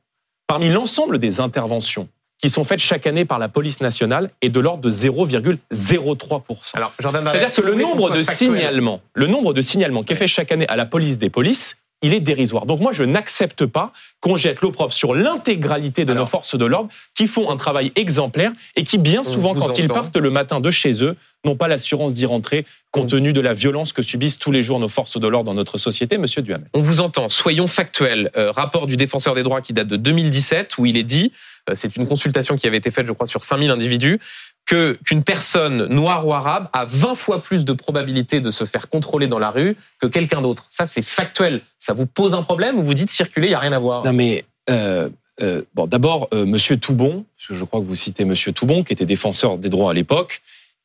parmi 0.47 0.71
l'ensemble 0.71 1.19
des 1.19 1.41
interventions 1.41 2.09
qui 2.43 2.51
sont 2.51 2.65
faites 2.65 2.81
chaque 2.81 3.07
année 3.07 3.25
par 3.25 3.39
la 3.39 3.49
police 3.49 3.81
nationale 3.81 4.31
est 4.43 4.49
de 4.49 4.59
l'ordre 4.59 4.83
de 4.83 4.91
0,03%. 4.91 6.43
Alors, 6.75 6.93
c'est-à-dire 6.99 7.55
que 7.55 7.63
le 7.63 7.75
nombre 7.77 8.11
de 8.11 8.23
signalements, 8.23 9.01
le 9.15 9.29
nombre 9.29 9.55
de 9.55 9.63
signalements 9.63 10.03
qui 10.03 10.13
est 10.13 10.17
fait 10.17 10.27
chaque 10.27 10.51
année 10.51 10.67
à 10.69 10.75
la 10.75 10.85
police 10.85 11.19
des 11.19 11.31
polices, 11.31 11.77
il 12.03 12.15
est 12.15 12.21
dérisoire. 12.21 12.67
Donc 12.67 12.81
moi, 12.81 12.93
je 12.93 13.05
n'accepte 13.05 13.67
pas 13.67 13.93
qu'on 14.21 14.37
jette 14.37 14.61
l'opprobre 14.61 14.93
sur 14.93 15.15
l'intégralité 15.15 16.05
de 16.05 16.13
nos 16.13 16.27
forces 16.27 16.57
de 16.57 16.65
l'ordre 16.65 16.91
qui 17.15 17.27
font 17.27 17.51
un 17.51 17.57
travail 17.57 17.93
exemplaire 17.97 18.53
et 18.77 18.85
qui, 18.85 18.99
bien 18.99 19.25
souvent, 19.25 19.55
quand 19.55 19.79
ils 19.79 19.89
partent 19.89 20.17
le 20.17 20.31
matin 20.31 20.61
de 20.61 20.71
chez 20.71 21.03
eux, 21.03 21.17
n'ont 21.45 21.57
pas 21.57 21.69
l'assurance 21.69 22.15
d'y 22.15 22.27
rentrer 22.27 22.65
compte 22.93 23.11
tenu 23.11 23.33
de 23.33 23.41
la 23.41 23.53
violence 23.53 23.93
que 23.93 24.03
subissent 24.03 24.39
tous 24.39 24.53
les 24.53 24.63
jours 24.63 24.79
nos 24.79 24.89
forces 24.89 25.19
de 25.19 25.27
l'ordre 25.27 25.47
dans 25.47 25.55
notre 25.55 25.79
société, 25.79 26.19
Monsieur 26.19 26.43
Duhamel. 26.43 26.69
On 26.75 26.81
vous 26.81 27.01
entend. 27.01 27.29
Soyons 27.31 27.67
factuels. 27.67 28.31
Euh, 28.37 28.53
rapport 28.53 28.87
du 28.87 28.97
défenseur 28.97 29.35
des 29.35 29.43
droits 29.43 29.63
qui 29.63 29.73
date 29.73 29.89
de 29.89 29.97
2017 29.97 30.79
où 30.79 30.87
il 30.87 30.97
est 30.97 31.03
dit 31.03 31.33
euh, 31.71 31.75
c'est 31.75 31.97
une 31.97 32.07
consultation 32.07 32.57
qui 32.57 32.67
avait 32.67 32.77
été 32.77 32.91
faite, 32.91 33.07
je 33.07 33.13
crois, 33.13 33.27
sur 33.27 33.43
5000 33.43 33.71
individus, 33.71 34.19
que 34.67 34.99
qu'une 35.05 35.25
personne 35.25 35.87
noire 35.87 36.27
ou 36.27 36.33
arabe 36.33 36.69
a 36.73 36.85
20 36.85 37.15
fois 37.15 37.43
plus 37.43 37.65
de 37.65 37.73
probabilité 37.73 38.41
de 38.41 38.51
se 38.51 38.65
faire 38.65 38.89
contrôler 38.89 39.27
dans 39.27 39.39
la 39.39 39.51
rue 39.51 39.77
que 40.01 40.07
quelqu'un 40.07 40.41
d'autre. 40.41 40.65
Ça, 40.69 40.87
c'est 40.87 41.03
factuel. 41.03 41.61
Ça 41.79 41.93
vous 41.93 42.07
pose 42.07 42.35
un 42.35 42.43
problème 42.43 42.79
ou 42.79 42.83
vous 42.83 42.95
dites 42.95 43.11
circuler, 43.11 43.49
il 43.49 43.51
n'y 43.51 43.57
a 43.57 43.61
rien 43.61 43.73
à 43.73 43.79
voir? 43.79 44.05
Non, 44.05 44.13
mais 44.13 44.45
euh, 44.71 45.09
euh, 45.41 45.63
bon, 45.75 45.87
d'abord, 45.87 46.29
euh, 46.33 46.47
Monsieur 46.47 46.77
Toubon, 46.77 47.25
je 47.39 47.65
crois 47.65 47.81
que 47.81 47.87
vous 47.87 47.97
citez 47.97 48.25
Monsieur 48.25 48.53
Toubon, 48.53 48.83
qui 48.83 48.93
était 48.93 49.07
défenseur 49.07 49.59
des 49.59 49.69
droits 49.69 49.91
à 49.91 49.95
l'époque, 49.95 50.43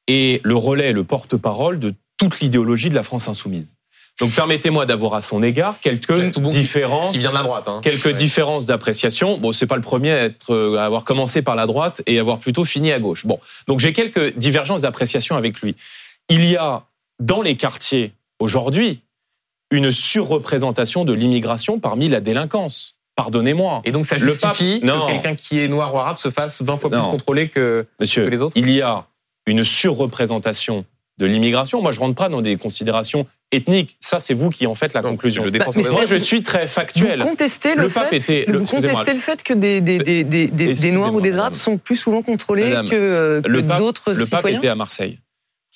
et 0.08 0.42
le 0.44 0.56
relais, 0.56 0.94
le 0.94 1.04
porte-parole 1.04 1.80
de 1.80 1.94
toute 2.18 2.40
l'idéologie 2.40 2.90
de 2.90 2.96
la 2.96 3.04
France 3.04 3.28
insoumise. 3.28 3.74
Donc 4.20 4.32
permettez-moi 4.32 4.86
d'avoir 4.88 5.14
à 5.14 5.22
son 5.22 5.44
égard 5.44 5.80
quelques 5.80 6.40
différences, 6.40 7.12
qui 7.12 7.20
vient 7.20 7.30
de 7.30 7.36
la 7.36 7.44
droite, 7.44 7.68
hein. 7.68 7.82
quelques 7.84 8.16
différences 8.16 8.66
d'appréciation. 8.66 9.38
Bon, 9.38 9.52
c'est 9.52 9.68
pas 9.68 9.76
le 9.76 9.82
premier 9.82 10.12
à, 10.12 10.24
être, 10.24 10.54
euh, 10.54 10.78
à 10.78 10.86
avoir 10.86 11.04
commencé 11.04 11.44
par 11.44 11.56
la 11.56 11.68
droite 11.68 12.02
et 12.08 12.18
avoir 12.18 12.40
plutôt 12.40 12.66
fini 12.66 12.92
à 12.92 13.00
gauche. 13.00 13.28
Bon, 13.28 13.40
donc 13.68 13.80
j'ai 13.80 13.94
quelques 13.94 14.36
divergences 14.36 14.82
d'appréciation 14.82 15.36
avec 15.36 15.62
lui. 15.62 15.76
Il 16.30 16.50
y 16.50 16.58
a 16.58 16.86
dans 17.20 17.44
les 17.44 17.56
quartiers 17.56 18.14
aujourd'hui 18.40 19.02
une 19.70 19.92
surreprésentation 19.92 21.06
de 21.06 21.14
l'immigration 21.14 21.80
parmi 21.80 22.10
la 22.10 22.20
délinquance. 22.20 22.96
Pardonnez-moi. 23.16 23.82
Et 23.86 23.92
donc 23.92 24.08
ça 24.08 24.18
justifie 24.18 24.80
que 24.80 25.08
quelqu'un 25.08 25.36
qui 25.36 25.60
est 25.60 25.68
noir 25.68 25.94
ou 25.94 26.00
arabe 26.00 26.18
se 26.18 26.30
fasse 26.30 26.62
20 26.62 26.78
fois 26.78 26.90
plus 26.90 27.02
contrôlé 27.02 27.50
que, 27.50 27.86
Monsieur, 28.00 28.26
que 28.26 28.30
les 28.30 28.42
autres 28.42 28.58
Il 28.58 28.70
y 28.70 28.82
a 28.82 29.06
une 29.46 29.64
surreprésentation 29.64 30.86
de 31.18 31.26
l'immigration. 31.26 31.82
Moi, 31.82 31.92
je 31.92 32.00
rentre 32.00 32.16
pas 32.16 32.30
dans 32.30 32.42
des 32.42 32.58
considérations 32.58 33.26
ethniques. 33.52 33.98
Ça, 34.00 34.20
c'est 34.20 34.34
vous 34.34 34.50
qui 34.50 34.68
en 34.68 34.76
faites 34.76 34.94
la 34.94 35.02
conclusion. 35.02 35.44
Le 35.44 35.52
bah, 35.52 35.66
moi, 35.92 36.06
je 36.06 36.16
suis 36.16 36.44
très 36.44 36.68
factuel. 36.68 37.22
Vous 37.22 37.30
contestez 37.30 37.76
le, 37.76 37.88
fait, 37.88 38.46
le, 38.48 38.58
vous 38.58 38.66
contestez 38.66 39.14
le 39.14 39.20
fait 39.20 39.44
que 39.44 39.54
des, 39.54 39.82
des, 39.82 40.24
des, 40.24 40.48
des 40.48 40.92
Noirs 40.92 41.14
ou 41.14 41.22
des 41.22 41.38
Arabes 41.38 41.56
sont 41.56 41.78
plus 41.78 41.98
souvent 41.98 42.22
contrôlés 42.22 42.72
que, 42.90 43.42
que 43.42 43.78
d'autres 43.78 44.14
citoyens 44.14 44.20
Le 44.20 44.30
pape 44.30 44.48
était 44.48 44.68
à 44.68 44.76
Marseille. 44.76 45.20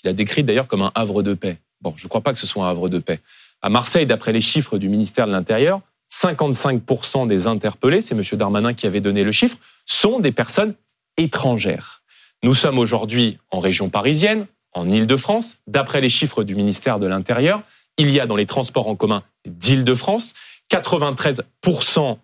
Il 0.04 0.10
a 0.10 0.14
décrit 0.14 0.44
d'ailleurs 0.44 0.68
comme 0.68 0.82
un 0.82 0.92
havre 0.96 1.24
de 1.24 1.34
paix. 1.34 1.58
Bon, 1.82 1.94
je 1.96 2.06
ne 2.06 2.10
crois 2.10 2.22
pas 2.22 2.34
que 2.34 2.40
ce 2.40 2.48
soit 2.48 2.66
un 2.66 2.70
havre 2.70 2.90
de 2.90 3.00
paix. 3.00 3.20
À 3.62 3.70
Marseille, 3.70 4.06
d'après 4.06 4.34
les 4.34 4.42
chiffres 4.42 4.78
du 4.78 4.90
ministère 4.90 5.28
de 5.28 5.32
l'Intérieur, 5.32 5.82
55% 6.12 7.28
des 7.28 7.48
interpellés, 7.48 8.02
c'est 8.02 8.16
M. 8.16 8.24
Darmanin 8.34 8.74
qui 8.74 8.86
avait 8.88 9.02
donné 9.02 9.24
le 9.24 9.32
chiffre, 9.32 9.58
sont 9.86 10.20
des 10.20 10.32
personnes 10.32 10.74
étrangères. 11.18 12.02
Nous 12.44 12.54
sommes 12.54 12.80
aujourd'hui 12.80 13.38
en 13.52 13.60
région 13.60 13.90
parisienne, 13.90 14.48
en 14.74 14.90
Ile-de-France, 14.90 15.58
d'après 15.68 16.02
les 16.02 16.10
chiffres 16.10 16.44
du 16.44 16.56
ministère 16.56 17.00
de 17.00 17.08
l'Intérieur, 17.08 17.64
il 17.98 18.10
y 18.12 18.20
a 18.20 18.26
dans 18.26 18.36
les 18.36 18.46
transports 18.46 18.88
en 18.88 18.96
commun 18.96 19.24
d'Île-de-France 19.46 20.34
93% 20.72 22.18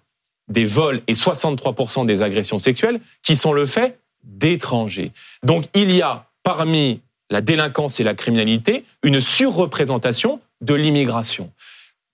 des 0.47 0.65
vols 0.65 1.01
et 1.07 1.13
63% 1.13 2.05
des 2.05 2.21
agressions 2.21 2.59
sexuelles 2.59 3.01
qui 3.21 3.35
sont 3.35 3.53
le 3.53 3.65
fait 3.65 3.99
d'étrangers. 4.23 5.11
Donc 5.43 5.65
il 5.73 5.91
y 5.91 6.01
a 6.01 6.27
parmi 6.43 7.01
la 7.29 7.41
délinquance 7.41 7.99
et 7.99 8.03
la 8.03 8.13
criminalité 8.13 8.85
une 9.03 9.19
surreprésentation 9.19 10.39
de 10.61 10.73
l'immigration. 10.73 11.51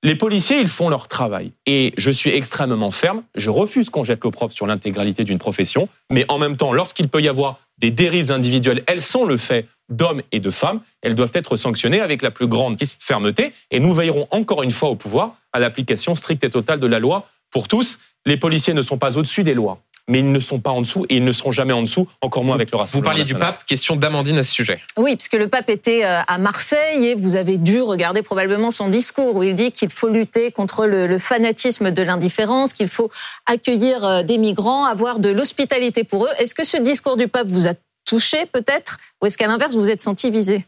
Les 0.06 0.16
policiers, 0.16 0.60
ils 0.60 0.68
font 0.68 0.90
leur 0.90 1.08
travail. 1.08 1.54
Et 1.66 1.94
je 1.98 2.12
suis 2.12 2.32
extrêmement 2.32 2.92
ferme. 2.92 3.24
Je 3.36 3.50
refuse 3.50 3.90
qu'on 3.90 4.04
jette 4.04 4.22
l'opprobre 4.26 4.54
sur 4.54 4.68
l'intégralité 4.68 5.24
d'une 5.24 5.40
profession. 5.40 5.88
Mais 6.12 6.26
en 6.28 6.40
même 6.40 6.58
temps, 6.58 6.74
lorsqu'il 6.74 7.08
peut 7.08 7.22
y 7.22 7.30
avoir 7.30 7.60
des 7.78 7.90
dérives 7.90 8.30
individuelles, 8.30 8.84
elles 8.86 9.02
sont 9.02 9.26
le 9.26 9.38
fait 9.38 9.66
d'hommes 9.90 10.22
et 10.32 10.40
de 10.40 10.50
femmes. 10.50 10.82
Elles 11.02 11.16
doivent 11.16 11.32
être 11.34 11.58
sanctionnées 11.58 12.02
avec 12.02 12.22
la 12.22 12.32
plus 12.32 12.48
grande 12.48 12.78
fermeté. 13.00 13.54
Et 13.72 13.80
nous 13.80 13.94
veillerons 13.94 14.28
encore 14.32 14.64
une 14.64 14.72
fois 14.72 14.90
au 14.90 14.96
pouvoir 14.96 15.36
à 15.52 15.60
l'application 15.60 16.16
stricte 16.16 16.44
et 16.44 16.50
totale 16.50 16.80
de 16.80 16.88
la 16.88 17.00
loi 17.00 17.28
pour 17.52 17.68
tous. 17.68 18.00
Les 18.26 18.38
policiers 18.38 18.74
ne 18.74 18.82
sont 18.82 18.98
pas 18.98 19.18
au-dessus 19.18 19.44
des 19.44 19.54
lois 19.54 19.80
mais 20.08 20.20
ils 20.20 20.32
ne 20.32 20.40
sont 20.40 20.60
pas 20.60 20.72
en 20.72 20.82
dessous 20.82 21.06
et 21.10 21.18
ils 21.18 21.24
ne 21.24 21.32
seront 21.32 21.52
jamais 21.52 21.74
en 21.74 21.82
dessous, 21.82 22.08
encore 22.22 22.44
moins 22.44 22.56
avec 22.56 22.72
le 22.72 22.78
Rassemblement 22.78 23.10
Vous 23.10 23.16
parliez 23.16 23.24
du 23.24 23.36
pape, 23.36 23.66
question 23.66 23.96
d'Amandine 23.96 24.38
à 24.38 24.44
ce 24.44 24.52
sujet. 24.52 24.82
Oui, 24.98 25.16
puisque 25.16 25.34
le 25.34 25.48
pape 25.48 25.70
était 25.70 26.04
euh, 26.04 26.22
à 26.28 26.38
Marseille 26.38 27.06
et 27.06 27.16
vous 27.16 27.36
avez 27.36 27.58
dû 27.58 27.82
regarder 27.82 28.22
probablement 28.22 28.72
son 28.72 28.90
discours 28.90 29.36
où 29.36 29.44
il 29.44 29.56
dit 29.56 29.72
qu'il 29.72 29.90
faut 29.90 30.10
lutter 30.10 30.52
contre 30.52 30.86
le, 30.86 31.18
fanatisme 31.18 31.92
de 31.92 32.02
l'indifférence, 32.02 32.74
qu'il 32.74 32.90
faut 32.90 33.10
accueillir 33.46 34.04
euh, 34.04 34.24
des 34.24 34.38
migrants, 34.38 34.86
avoir 34.86 35.20
de 35.20 35.30
l'hospitalité 35.30 36.04
pour 36.04 36.26
eux. 36.26 36.30
Est-ce 36.40 36.54
que 36.54 36.66
ce 36.66 36.78
discours 36.78 37.18
du 37.18 37.28
pape 37.28 37.48
vous 37.48 37.68
a 37.68 37.74
touché 38.06 38.46
peut-être 38.46 38.98
ou 39.22 39.26
est-ce 39.26 39.38
qu'à 39.38 39.48
l'inverse 39.48 39.76
vous 39.76 39.82
vous 39.82 39.90
êtes 39.90 40.02
senti 40.02 40.30
visé? 40.32 40.66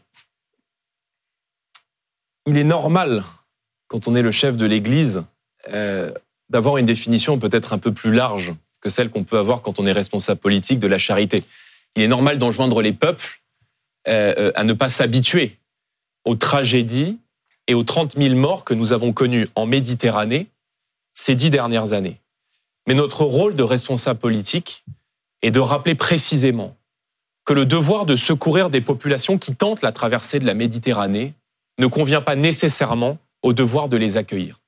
Il 2.46 2.56
est 2.56 2.64
normal, 2.64 3.24
quand 3.88 4.06
on 4.08 4.14
est 4.14 4.22
le 4.22 4.30
chef 4.30 4.56
de 4.56 4.66
l'Église, 4.66 5.24
euh, 5.68 6.12
d'avoir 6.48 6.76
une 6.76 6.86
définition 6.86 7.38
peut-être 7.38 7.72
un 7.72 7.78
peu 7.78 7.92
plus 7.92 8.12
large 8.12 8.54
que 8.80 8.88
celle 8.88 9.10
qu'on 9.10 9.24
peut 9.24 9.38
avoir 9.38 9.62
quand 9.62 9.80
on 9.80 9.86
est 9.86 9.92
responsable 9.92 10.40
politique 10.40 10.78
de 10.78 10.86
la 10.86 10.98
charité. 10.98 11.42
Il 11.96 12.02
est 12.02 12.08
normal 12.08 12.38
d'enjoindre 12.38 12.82
les 12.82 12.92
peuples 12.92 13.40
euh, 14.06 14.34
euh, 14.38 14.52
à 14.54 14.62
ne 14.62 14.72
pas 14.72 14.88
s'habituer 14.88 15.58
aux 16.24 16.36
tragédies 16.36 17.18
et 17.66 17.74
aux 17.74 17.82
30 17.82 18.16
000 18.16 18.36
morts 18.36 18.64
que 18.64 18.74
nous 18.74 18.92
avons 18.92 19.12
connus 19.12 19.48
en 19.56 19.66
Méditerranée 19.66 20.46
ces 21.14 21.34
dix 21.34 21.50
dernières 21.50 21.92
années. 21.92 22.20
Mais 22.86 22.94
notre 22.94 23.24
rôle 23.24 23.56
de 23.56 23.64
responsable 23.64 24.20
politique 24.20 24.84
est 25.42 25.50
de 25.50 25.58
rappeler 25.58 25.96
précisément 25.96 26.75
que 27.46 27.54
le 27.54 27.64
devoir 27.64 28.04
de 28.04 28.16
secourir 28.16 28.68
des 28.68 28.80
populations 28.80 29.38
qui 29.38 29.54
tentent 29.54 29.80
la 29.80 29.92
traversée 29.92 30.40
de 30.40 30.44
la 30.44 30.52
Méditerranée 30.52 31.32
ne 31.78 31.86
convient 31.86 32.20
pas 32.20 32.34
nécessairement 32.34 33.18
au 33.42 33.52
devoir 33.52 33.88
de 33.88 33.96
les 33.96 34.16
accueillir. 34.16 34.60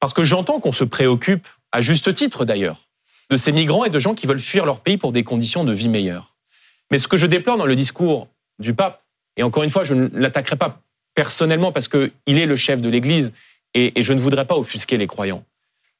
Parce 0.00 0.14
que 0.14 0.24
j'entends 0.24 0.58
qu'on 0.58 0.72
se 0.72 0.84
préoccupe, 0.84 1.46
à 1.70 1.82
juste 1.82 2.12
titre 2.14 2.44
d'ailleurs, 2.44 2.88
de 3.30 3.36
ces 3.36 3.52
migrants 3.52 3.84
et 3.84 3.90
de 3.90 3.98
gens 3.98 4.14
qui 4.14 4.26
veulent 4.26 4.40
fuir 4.40 4.64
leur 4.64 4.80
pays 4.80 4.96
pour 4.96 5.12
des 5.12 5.24
conditions 5.24 5.62
de 5.62 5.72
vie 5.72 5.88
meilleures. 5.88 6.34
Mais 6.90 6.98
ce 6.98 7.06
que 7.06 7.16
je 7.16 7.26
déplore 7.26 7.58
dans 7.58 7.66
le 7.66 7.76
discours 7.76 8.28
du 8.58 8.74
pape, 8.74 9.02
et 9.36 9.42
encore 9.42 9.62
une 9.62 9.70
fois, 9.70 9.84
je 9.84 9.94
ne 9.94 10.08
l'attaquerai 10.12 10.56
pas 10.56 10.80
personnellement 11.14 11.70
parce 11.70 11.88
qu'il 11.88 12.10
est 12.26 12.46
le 12.46 12.56
chef 12.56 12.80
de 12.80 12.88
l'Église 12.88 13.32
et, 13.74 14.02
je 14.02 14.12
ne 14.12 14.20
voudrais 14.20 14.46
pas 14.46 14.56
offusquer 14.56 14.96
les 14.96 15.06
croyants. 15.06 15.44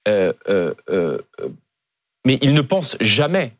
Euh, 0.09 0.33
euh, 0.49 0.75
euh, 0.91 1.19
mais 2.25 2.39
il 2.43 2.55
ne 2.55 2.61
pense 2.61 2.97
jamais 3.01 3.53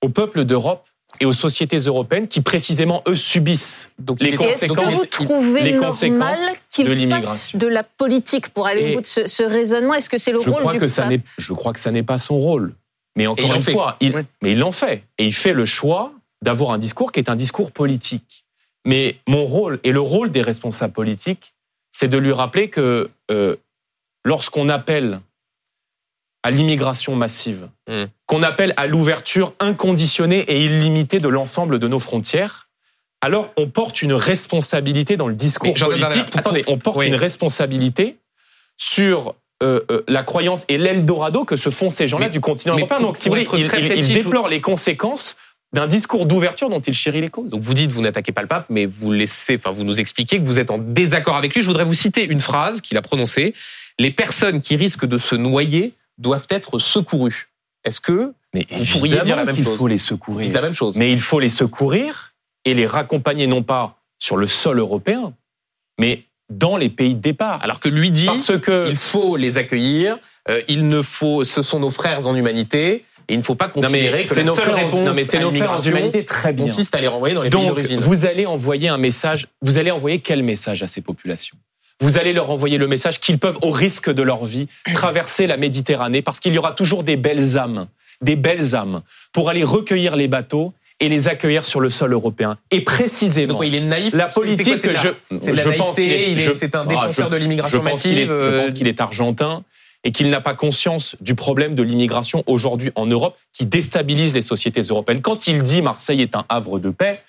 au 0.00 0.08
peuple 0.08 0.44
d'Europe 0.44 0.88
et 1.20 1.26
aux 1.26 1.32
sociétés 1.32 1.78
européennes 1.78 2.28
qui 2.28 2.40
précisément 2.40 3.02
eux 3.08 3.16
subissent 3.16 3.90
donc, 3.98 4.20
les 4.20 4.36
conséquences. 4.36 4.62
Est-ce 4.62 4.72
que 4.72 4.94
vous 4.94 5.06
trouvez 5.06 5.62
les 5.62 5.72
normal 5.72 6.36
qu'il 6.70 7.08
fasse 7.08 7.56
de 7.56 7.66
la 7.66 7.82
politique 7.82 8.48
pour 8.50 8.66
aller 8.66 8.90
au 8.90 8.94
bout 8.96 9.00
de 9.00 9.06
ce, 9.06 9.42
raisonnement? 9.42 9.94
Est-ce 9.94 10.10
que 10.10 10.18
c'est 10.18 10.32
le 10.32 10.40
je 10.40 10.50
rôle 10.50 10.60
crois 10.60 10.72
du 10.72 10.80
que 10.80 10.88
ça 10.88 11.08
Je 11.38 11.52
crois 11.52 11.72
que 11.72 11.80
ça 11.80 11.90
n'est 11.90 12.02
pas 12.02 12.18
son 12.18 12.38
rôle. 12.38 12.74
Mais 13.16 13.26
encore 13.26 13.54
une 13.54 13.62
fois, 13.62 13.96
il, 14.00 14.24
mais 14.42 14.52
il 14.52 14.58
l'en 14.58 14.72
fait 14.72 15.04
et 15.18 15.26
il 15.26 15.34
fait 15.34 15.52
le 15.52 15.64
choix 15.64 16.12
d'avoir 16.42 16.72
un 16.72 16.78
discours 16.78 17.12
qui 17.12 17.20
est 17.20 17.30
un 17.30 17.36
discours 17.36 17.70
politique. 17.70 18.44
Mais 18.84 19.16
mon 19.26 19.46
rôle 19.46 19.80
et 19.84 19.92
le 19.92 20.00
rôle 20.00 20.30
des 20.30 20.42
responsables 20.42 20.92
politiques, 20.92 21.54
c'est 21.90 22.08
de 22.08 22.18
lui 22.18 22.32
rappeler 22.32 22.68
que 22.68 23.10
euh, 23.30 23.56
lorsqu'on 24.24 24.68
appelle 24.68 25.20
à 26.44 26.50
l'immigration 26.50 27.16
massive, 27.16 27.68
hmm. 27.88 28.04
qu'on 28.26 28.42
appelle 28.42 28.74
à 28.76 28.86
l'ouverture 28.86 29.54
inconditionnée 29.58 30.40
et 30.40 30.62
illimitée 30.62 31.18
de 31.18 31.28
l'ensemble 31.28 31.78
de 31.78 31.88
nos 31.88 31.98
frontières, 31.98 32.68
alors 33.22 33.50
on 33.56 33.66
porte 33.66 34.02
une 34.02 34.12
responsabilité 34.12 35.16
dans 35.16 35.26
le 35.26 35.34
discours 35.34 35.74
politique. 35.74 36.36
Attendez, 36.36 36.62
on 36.66 36.78
porte 36.78 37.02
une 37.02 37.14
responsabilité 37.14 38.18
sur 38.76 39.34
euh, 39.62 39.80
euh, 39.90 40.02
la 40.06 40.22
croyance 40.22 40.66
et 40.68 40.76
l'Eldorado 40.76 41.46
que 41.46 41.56
se 41.56 41.70
font 41.70 41.88
ces 41.88 42.06
gens-là 42.06 42.28
du 42.28 42.40
continent 42.40 42.76
européen. 42.76 43.00
Donc, 43.00 43.16
si 43.16 43.30
vous 43.30 43.34
voulez, 43.34 43.48
ils, 43.54 44.08
déplorent 44.08 44.48
les 44.48 44.60
conséquences 44.60 45.36
d'un 45.72 45.86
discours 45.86 46.26
d'ouverture 46.26 46.68
dont 46.68 46.80
il 46.80 46.92
chérit 46.92 47.22
les 47.22 47.30
causes. 47.30 47.52
Donc 47.52 47.62
vous 47.62 47.72
dites, 47.72 47.90
vous 47.90 48.02
n'attaquez 48.02 48.32
pas 48.32 48.42
le 48.42 48.48
pape, 48.48 48.66
mais 48.68 48.84
vous 48.84 49.10
laissez, 49.10 49.56
enfin 49.56 49.72
vous 49.72 49.84
nous 49.84 49.98
expliquez 49.98 50.38
que 50.38 50.44
vous 50.44 50.58
êtes 50.58 50.70
en 50.70 50.78
désaccord 50.78 51.36
avec 51.36 51.54
lui. 51.54 51.62
Je 51.62 51.66
voudrais 51.66 51.84
vous 51.84 51.94
citer 51.94 52.24
une 52.26 52.40
phrase 52.40 52.82
qu'il 52.82 52.98
a 52.98 53.02
prononcée. 53.02 53.54
Les 53.98 54.10
personnes 54.10 54.60
qui 54.60 54.76
risquent 54.76 55.06
de 55.06 55.18
se 55.18 55.34
noyer 55.34 55.94
doivent 56.18 56.46
être 56.50 56.78
secourus. 56.78 57.48
Est-ce 57.84 58.00
que 58.00 58.32
mais 58.54 58.66
vous 58.70 58.98
pourriez 58.98 59.20
dire 59.22 59.36
la 59.36 59.44
même 59.44 59.56
chose 59.56 59.66
Il 59.72 59.76
faut 59.76 59.86
les 59.88 59.98
secourir. 59.98 60.52
la 60.52 60.60
même 60.62 60.74
chose. 60.74 60.96
Mais 60.96 61.12
il 61.12 61.20
faut 61.20 61.40
les 61.40 61.50
secourir 61.50 62.34
et 62.64 62.72
les 62.72 62.86
raccompagner 62.86 63.46
non 63.46 63.62
pas 63.62 63.98
sur 64.18 64.36
le 64.36 64.46
sol 64.46 64.78
européen, 64.78 65.34
mais 65.98 66.24
dans 66.50 66.76
les 66.76 66.88
pays 66.88 67.14
de 67.14 67.20
départ. 67.20 67.62
Alors 67.62 67.80
que 67.80 67.88
lui 67.88 68.10
dit 68.10 68.26
Parce 68.26 68.58
que 68.58 68.88
il 68.88 68.96
faut 68.96 69.36
les 69.36 69.58
accueillir, 69.58 70.18
euh, 70.48 70.62
il 70.68 70.88
ne 70.88 71.02
faut, 71.02 71.44
ce 71.44 71.62
sont 71.62 71.80
nos 71.80 71.90
frères 71.90 72.26
en 72.26 72.34
humanité. 72.36 73.04
Et 73.26 73.32
il 73.32 73.38
ne 73.38 73.42
faut 73.42 73.54
pas 73.54 73.68
considérer 73.68 74.24
que 74.24 74.34
la 74.34 74.44
nos 74.44 74.54
seule 74.54 74.70
réponse 74.70 75.06
non 75.06 75.14
mais 75.14 75.24
c'est 75.24 75.38
nos 75.38 75.50
frères 75.50 75.70
en 75.72 75.80
humanité 75.80 76.26
très 76.26 76.52
bien. 76.52 76.66
consiste 76.66 76.94
à 76.94 77.00
les 77.00 77.08
renvoyer 77.08 77.34
dans 77.34 77.42
les 77.42 77.48
pays 77.48 77.66
d'origine. 77.66 77.98
Vous 77.98 78.26
allez 78.26 78.44
envoyer 78.44 78.88
un 78.88 78.98
message. 78.98 79.48
Vous 79.62 79.78
allez 79.78 79.90
envoyer 79.90 80.20
quel 80.20 80.42
message 80.42 80.82
à 80.82 80.86
ces 80.86 81.00
populations? 81.00 81.56
Vous 82.00 82.18
allez 82.18 82.32
leur 82.32 82.50
envoyer 82.50 82.78
le 82.78 82.86
message 82.86 83.20
qu'ils 83.20 83.38
peuvent, 83.38 83.58
au 83.62 83.70
risque 83.70 84.10
de 84.10 84.22
leur 84.22 84.44
vie, 84.44 84.68
traverser 84.94 85.46
la 85.46 85.56
Méditerranée 85.56 86.22
parce 86.22 86.40
qu'il 86.40 86.52
y 86.52 86.58
aura 86.58 86.72
toujours 86.72 87.04
des 87.04 87.16
belles 87.16 87.56
âmes, 87.56 87.86
des 88.20 88.36
belles 88.36 88.74
âmes, 88.74 89.02
pour 89.32 89.48
aller 89.48 89.64
recueillir 89.64 90.16
les 90.16 90.28
bateaux 90.28 90.72
et 91.00 91.08
les 91.08 91.28
accueillir 91.28 91.66
sur 91.66 91.80
le 91.80 91.90
sol 91.90 92.12
européen. 92.12 92.56
Et 92.70 92.80
précisément, 92.80 93.54
Donc, 93.54 93.64
il 93.66 93.74
est 93.74 93.80
naïf? 93.80 94.14
La 94.14 94.28
politique 94.28 94.80
que 94.80 94.94
je, 94.94 95.08
je 95.30 95.76
pense 95.76 95.96
c'est 95.96 96.74
un 96.74 96.82
ah, 96.82 96.86
défenseur 96.86 97.30
de 97.30 97.36
l'immigration 97.36 97.82
massive. 97.82 98.28
je 98.28 98.60
pense 98.60 98.72
qu'il 98.74 98.86
est 98.86 99.00
argentin 99.00 99.64
et 100.04 100.12
qu'il 100.12 100.30
n'a 100.30 100.40
pas 100.40 100.54
conscience 100.54 101.16
du 101.20 101.34
problème 101.34 101.74
de 101.74 101.82
l'immigration 101.82 102.44
aujourd'hui 102.46 102.92
en 102.94 103.06
Europe 103.06 103.36
qui 103.52 103.66
déstabilise 103.66 104.34
les 104.34 104.42
sociétés 104.42 104.82
européennes. 104.82 105.22
Quand 105.22 105.46
il 105.46 105.62
dit 105.62 105.82
Marseille 105.82 106.22
est 106.22 106.36
un 106.36 106.44
havre 106.48 106.78
de 106.78 106.90
paix, 106.90 107.22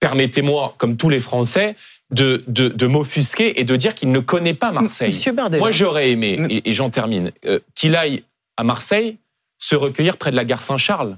permettez-moi, 0.00 0.74
comme 0.78 0.96
tous 0.96 1.10
les 1.10 1.20
Français, 1.20 1.76
de, 2.12 2.44
de, 2.46 2.68
de 2.68 2.86
m'offusquer 2.86 3.60
et 3.60 3.64
de 3.64 3.74
dire 3.76 3.94
qu'il 3.94 4.12
ne 4.12 4.20
connaît 4.20 4.54
pas 4.54 4.70
Marseille. 4.70 5.10
Monsieur 5.10 5.32
Bardella. 5.32 5.60
Moi, 5.60 5.70
j'aurais 5.70 6.10
aimé, 6.10 6.62
et, 6.64 6.72
j'en 6.72 6.90
termine, 6.90 7.32
euh, 7.44 7.58
qu'il 7.74 7.96
aille 7.96 8.22
à 8.56 8.64
Marseille 8.64 9.18
se 9.58 9.74
recueillir 9.74 10.16
près 10.16 10.30
de 10.30 10.36
la 10.36 10.44
gare 10.44 10.62
Saint-Charles, 10.62 11.16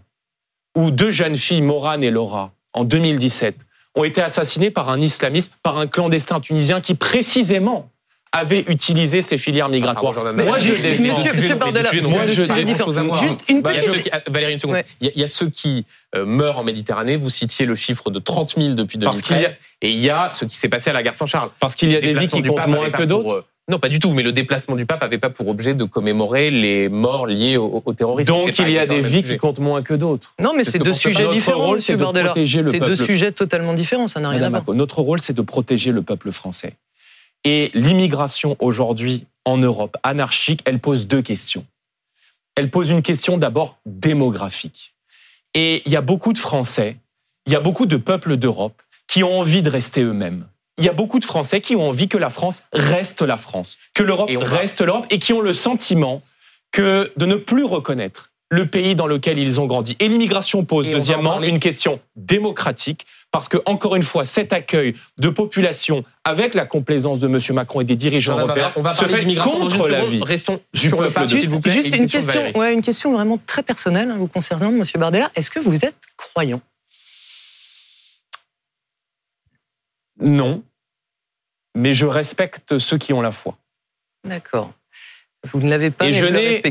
où 0.77 0.91
deux 0.91 1.11
jeunes 1.11 1.37
filles, 1.37 1.63
Morane 1.63 2.05
et 2.05 2.11
Laura, 2.11 2.53
en 2.73 2.85
2017, 2.85 3.57
ont 3.97 4.05
été 4.05 4.21
assassinées 4.21 4.71
par 4.71 4.91
un 4.91 5.01
islamiste, 5.01 5.53
par 5.63 5.79
un 5.79 5.87
clandestin 5.87 6.41
tunisien 6.41 6.81
qui 6.81 6.95
précisément 6.95 7.91
avait 8.35 8.65
utilisé 8.69 9.23
ces 9.23 9.39
filières 9.39 9.69
migratoires. 9.69 10.13
Ah, 10.27 10.33
moi, 10.33 10.59
je 10.59 10.73
Monsieur, 10.73 11.35
monsieur 11.35 11.55
Bardella, 11.55 11.91
moi, 12.03 12.27
je 12.27 12.43
Juste 13.23 13.45
une 13.49 13.63
petite... 13.63 14.29
Valérie, 14.29 14.55
une 14.55 14.59
seconde. 14.59 14.83
Il 15.01 15.13
y, 15.15 15.23
a 15.23 15.29
ceux 15.29 15.49
qui 15.49 15.87
euh, 16.17 16.27
meurent 16.27 16.59
en 16.59 16.65
Méditerranée. 16.65 17.17
Vous 17.17 17.31
citiez 17.31 17.65
le 17.65 17.77
chiffre 17.77 18.11
de 18.11 18.19
30 18.19 18.57
000 18.59 18.75
depuis 18.75 18.99
2013. 18.99 19.57
Et 19.83 19.91
il 19.91 20.01
y 20.01 20.11
a 20.11 20.31
ce 20.33 20.45
qui 20.45 20.57
s'est 20.57 20.69
passé 20.69 20.91
à 20.91 20.93
la 20.93 21.05
gare 21.05 21.15
Saint-Charles. 21.15 21.51
Parce 21.61 21.77
qu'il 21.77 21.93
y 21.93 21.97
a 21.97 22.01
des 22.01 22.13
vies 22.13 22.29
qui 22.29 22.43
comptent 22.43 22.67
moins 22.67 22.91
que 22.91 23.05
d'autres. 23.05 23.31
Euh, 23.31 23.45
non, 23.69 23.79
pas 23.79 23.89
du 23.89 24.01
tout. 24.01 24.13
Mais 24.15 24.25
le 24.25 24.33
déplacement 24.33 24.75
du 24.75 24.85
pape 24.85 25.03
n'avait 25.03 25.19
pas 25.19 25.31
pour 25.31 25.47
objet 25.47 25.75
de 25.75 25.85
commémorer 25.85 26.51
les 26.51 26.89
morts 26.89 27.29
liés 27.29 27.57
au, 27.57 27.81
terrorisme. 27.97 28.33
Donc 28.33 28.59
il 28.59 28.71
y 28.71 28.79
a 28.79 28.87
des 28.87 29.01
vies 29.01 29.23
qui 29.23 29.37
comptent 29.37 29.61
moins 29.61 29.83
que 29.83 29.95
d'autres. 29.95 30.33
Non, 30.43 30.55
mais 30.57 30.65
c'est 30.65 30.81
deux 30.81 30.93
sujets 30.93 31.29
différents. 31.29 31.77
C'est 31.79 31.97
de 31.97 32.05
protéger 32.05 32.63
le 32.63 32.73
peuple. 32.73 32.85
C'est 32.85 32.97
deux 32.97 33.05
sujets 33.05 33.33
totalement 33.33 33.75
différents. 33.75 34.09
Ça 34.09 34.19
n'a 34.19 34.31
rien 34.31 34.43
à 34.43 34.49
voir. 34.49 34.65
Notre 34.75 35.01
rôle, 35.01 35.21
c'est 35.21 35.37
de 35.37 35.43
protéger 35.43 35.93
le 35.93 36.03
peuple 36.03 36.33
français. 36.33 36.75
Et 37.45 37.71
l'immigration 37.75 38.57
aujourd'hui 38.59 39.27
en 39.45 39.59
Europe 39.59 39.97
anarchique, 40.03 40.61
elle 40.65 40.81
pose 40.81 41.07
deux 41.07 41.23
questions. 41.23 41.67
Elle 42.57 42.71
pose 42.71 42.91
une 42.91 43.03
question 43.03 43.37
d'abord 43.37 43.79
démographique. 43.85 44.95
Et 45.53 45.83
il 45.87 45.93
y 45.93 45.97
a 45.97 46.01
beaucoup 46.01 46.33
de 46.33 46.39
Français, 46.39 46.97
il 47.47 47.53
y 47.53 47.57
a 47.57 47.61
beaucoup 47.61 47.87
de 47.87 47.97
peuples 47.97 48.37
d'Europe 48.37 48.83
qui 49.07 49.23
ont 49.23 49.39
envie 49.39 49.63
de 49.63 49.71
rester 49.71 50.03
eux-mêmes. 50.03 50.47
Il 50.79 50.85
y 50.85 50.89
a 50.89 50.93
beaucoup 50.93 51.21
de 51.21 51.25
Français 51.25 51.61
qui 51.61 51.77
ont 51.77 51.89
envie 51.89 52.09
que 52.09 52.19
la 52.19 52.31
France 52.31 52.63
reste 52.73 53.23
la 53.23 53.37
France, 53.37 53.79
que 53.93 54.03
l'Europe 54.03 54.31
reste 54.41 54.81
l'Europe 54.81 55.07
et 55.11 55.19
qui 55.19 55.33
ont 55.33 55.41
le 55.41 55.55
sentiment 55.55 56.23
que 56.73 57.13
de 57.17 57.27
ne 57.27 57.37
plus 57.37 57.65
reconnaître 57.65 58.33
le 58.51 58.67
pays 58.67 58.95
dans 58.95 59.07
lequel 59.07 59.39
ils 59.39 59.61
ont 59.61 59.67
grandi. 59.67 59.97
Et 60.01 60.09
l'immigration 60.09 60.65
pose, 60.65 60.89
deuxièmement, 60.89 61.43
une 61.43 61.61
question 61.61 62.01
démocratique 62.17 63.07
parce 63.35 63.49
que 63.49 63.59
encore 63.67 63.97
une 63.97 64.05
fois, 64.05 64.25
cet 64.25 64.53
accueil 64.53 64.95
de 65.19 65.29
population 65.29 66.05
avec 66.23 66.55
la 66.55 66.67
complaisance 66.67 67.19
de 67.19 67.27
M. 67.27 67.41
Macron 67.53 67.81
et 67.81 67.85
des 67.85 67.97
dirigeants 67.97 68.39
européens 68.39 68.73
on 68.77 68.83
va 68.83 68.95
parler 68.95 69.19
d'immigration 69.19 69.59
contre 69.59 69.89
la 69.89 70.05
vie. 70.05 70.23
Restons 70.23 70.61
sur 70.73 71.03
le 71.03 71.11
peuple, 71.11 71.29
s'il 71.31 71.49
vous 71.49 71.59
plaît. 71.59 71.73
Juste 71.73 71.97
une 71.97 72.09
question, 72.09 72.57
ouais, 72.57 72.73
une 72.73 72.81
question 72.81 73.13
vraiment 73.13 73.41
très 73.45 73.65
personnelle 73.65 74.09
hein, 74.13 74.19
vous 74.19 74.29
concernant, 74.29 74.69
M. 74.69 74.85
Bardella. 74.95 75.33
Est-ce 75.35 75.51
que 75.51 75.59
vous 75.59 75.85
êtes 75.85 75.97
croyant? 76.17 76.61
Non, 80.21 80.63
mais 81.75 81.93
je 81.93 82.07
respecte 82.07 82.79
ceux 82.79 82.99
qui 82.99 83.13
ont 83.13 83.21
la 83.21 83.33
foi. 83.33 83.59
D'accord. 84.23 84.73
Vous 85.53 85.59
ne 85.59 85.69
l'avez 85.69 85.91
pas, 85.91 86.07
et 86.07 86.13
je 86.13 86.27
n'ai 86.27 86.63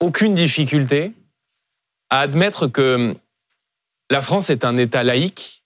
aucune 0.00 0.32
difficulté 0.32 1.12
à 2.08 2.20
admettre 2.20 2.66
que 2.66 3.14
la 4.10 4.22
France 4.22 4.48
est 4.48 4.64
un 4.64 4.78
État 4.78 5.04
laïque, 5.04 5.61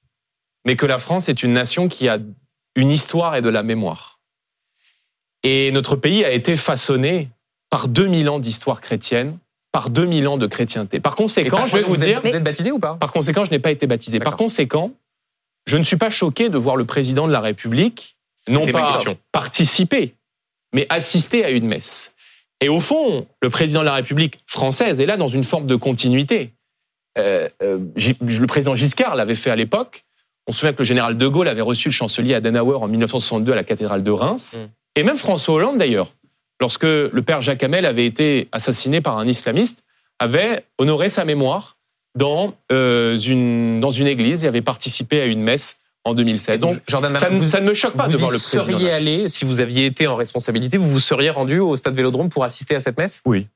mais 0.66 0.76
que 0.76 0.84
la 0.84 0.98
France 0.98 1.28
est 1.30 1.42
une 1.42 1.52
nation 1.52 1.88
qui 1.88 2.08
a 2.08 2.18
une 2.74 2.90
histoire 2.90 3.36
et 3.36 3.40
de 3.40 3.48
la 3.48 3.62
mémoire. 3.62 4.20
Et 5.42 5.70
notre 5.70 5.96
pays 5.96 6.24
a 6.24 6.32
été 6.32 6.56
façonné 6.56 7.30
par 7.70 7.88
2000 7.88 8.28
ans 8.28 8.40
d'histoire 8.40 8.80
chrétienne, 8.80 9.38
par 9.70 9.90
2000 9.90 10.26
ans 10.28 10.38
de 10.38 10.46
chrétienté. 10.46 10.98
Par 11.00 11.14
conséquent, 11.14 11.66
je 11.66 11.78
vais 11.78 11.82
vous, 11.82 11.96
dire... 11.96 12.20
Vous 12.20 12.28
êtes 12.28 12.42
baptisé 12.42 12.72
ou 12.72 12.80
pas? 12.80 12.96
Par 12.96 13.12
conséquent, 13.12 13.44
je 13.44 13.52
n'ai 13.52 13.60
pas 13.60 13.70
été 13.70 13.86
baptisé. 13.86 14.18
Par 14.18 14.36
conséquent, 14.36 14.92
je 15.66 15.76
ne 15.76 15.84
suis 15.84 15.96
pas 15.96 16.10
choqué 16.10 16.48
de 16.48 16.58
voir 16.58 16.76
le 16.76 16.84
président 16.84 17.26
de 17.26 17.32
la 17.32 17.40
République 17.40 18.16
non 18.48 18.66
pas 18.70 19.02
participer, 19.32 20.14
mais 20.72 20.86
assister 20.88 21.44
à 21.44 21.50
une 21.50 21.66
messe. 21.66 22.12
Et 22.60 22.68
au 22.68 22.80
fond, 22.80 23.26
le 23.42 23.50
président 23.50 23.80
de 23.80 23.86
la 23.86 23.94
République 23.94 24.40
française 24.46 25.00
est 25.00 25.06
là 25.06 25.16
dans 25.16 25.28
une 25.28 25.44
forme 25.44 25.66
de 25.66 25.76
continuité. 25.76 26.52
Euh, 27.18 27.48
euh, 27.62 27.78
le 27.96 28.46
président 28.46 28.74
Giscard 28.74 29.14
l'avait 29.14 29.34
fait 29.34 29.50
à 29.50 29.56
l'époque. 29.56 30.04
On 30.46 30.52
se 30.52 30.60
souvient 30.60 30.72
que 30.72 30.78
le 30.78 30.84
général 30.84 31.16
de 31.16 31.26
Gaulle 31.26 31.48
avait 31.48 31.62
reçu 31.62 31.88
le 31.88 31.92
chancelier 31.92 32.34
Adenauer 32.34 32.76
en 32.76 32.86
1962 32.86 33.52
à 33.52 33.54
la 33.56 33.64
cathédrale 33.64 34.02
de 34.02 34.10
Reims. 34.10 34.58
Mm. 34.58 34.68
Et 35.00 35.02
même 35.02 35.16
François 35.16 35.54
Hollande, 35.54 35.78
d'ailleurs, 35.78 36.12
lorsque 36.60 36.84
le 36.84 37.22
père 37.22 37.42
Jacques 37.42 37.62
Hamel 37.62 37.84
avait 37.84 38.06
été 38.06 38.48
assassiné 38.52 39.00
par 39.00 39.18
un 39.18 39.26
islamiste, 39.26 39.82
avait 40.18 40.64
honoré 40.78 41.10
sa 41.10 41.24
mémoire 41.24 41.76
dans, 42.16 42.54
euh, 42.72 43.18
une, 43.18 43.80
dans 43.80 43.90
une 43.90 44.06
église 44.06 44.44
et 44.44 44.48
avait 44.48 44.62
participé 44.62 45.20
à 45.20 45.26
une 45.26 45.42
messe 45.42 45.78
en 46.04 46.14
2016. 46.14 46.60
Donc, 46.60 46.80
Jordan 46.86 47.14
ça, 47.14 47.28
ne, 47.28 47.44
ça, 47.44 47.60
ne 47.60 47.66
me 47.66 47.74
choque 47.74 47.96
pas 47.96 48.08
de 48.08 48.16
voir 48.16 48.30
le 48.30 48.38
président. 48.38 48.64
Vous 48.64 48.70
seriez 48.72 48.90
allé, 48.90 49.28
si 49.28 49.44
vous 49.44 49.60
aviez 49.60 49.86
été 49.86 50.06
en 50.06 50.16
responsabilité, 50.16 50.78
vous 50.78 50.88
vous 50.88 51.00
seriez 51.00 51.30
rendu 51.30 51.58
au 51.58 51.76
stade 51.76 51.94
Vélodrome 51.94 52.30
pour 52.30 52.44
assister 52.44 52.76
à 52.76 52.80
cette 52.80 52.96
messe? 52.96 53.20
Oui. 53.26 53.48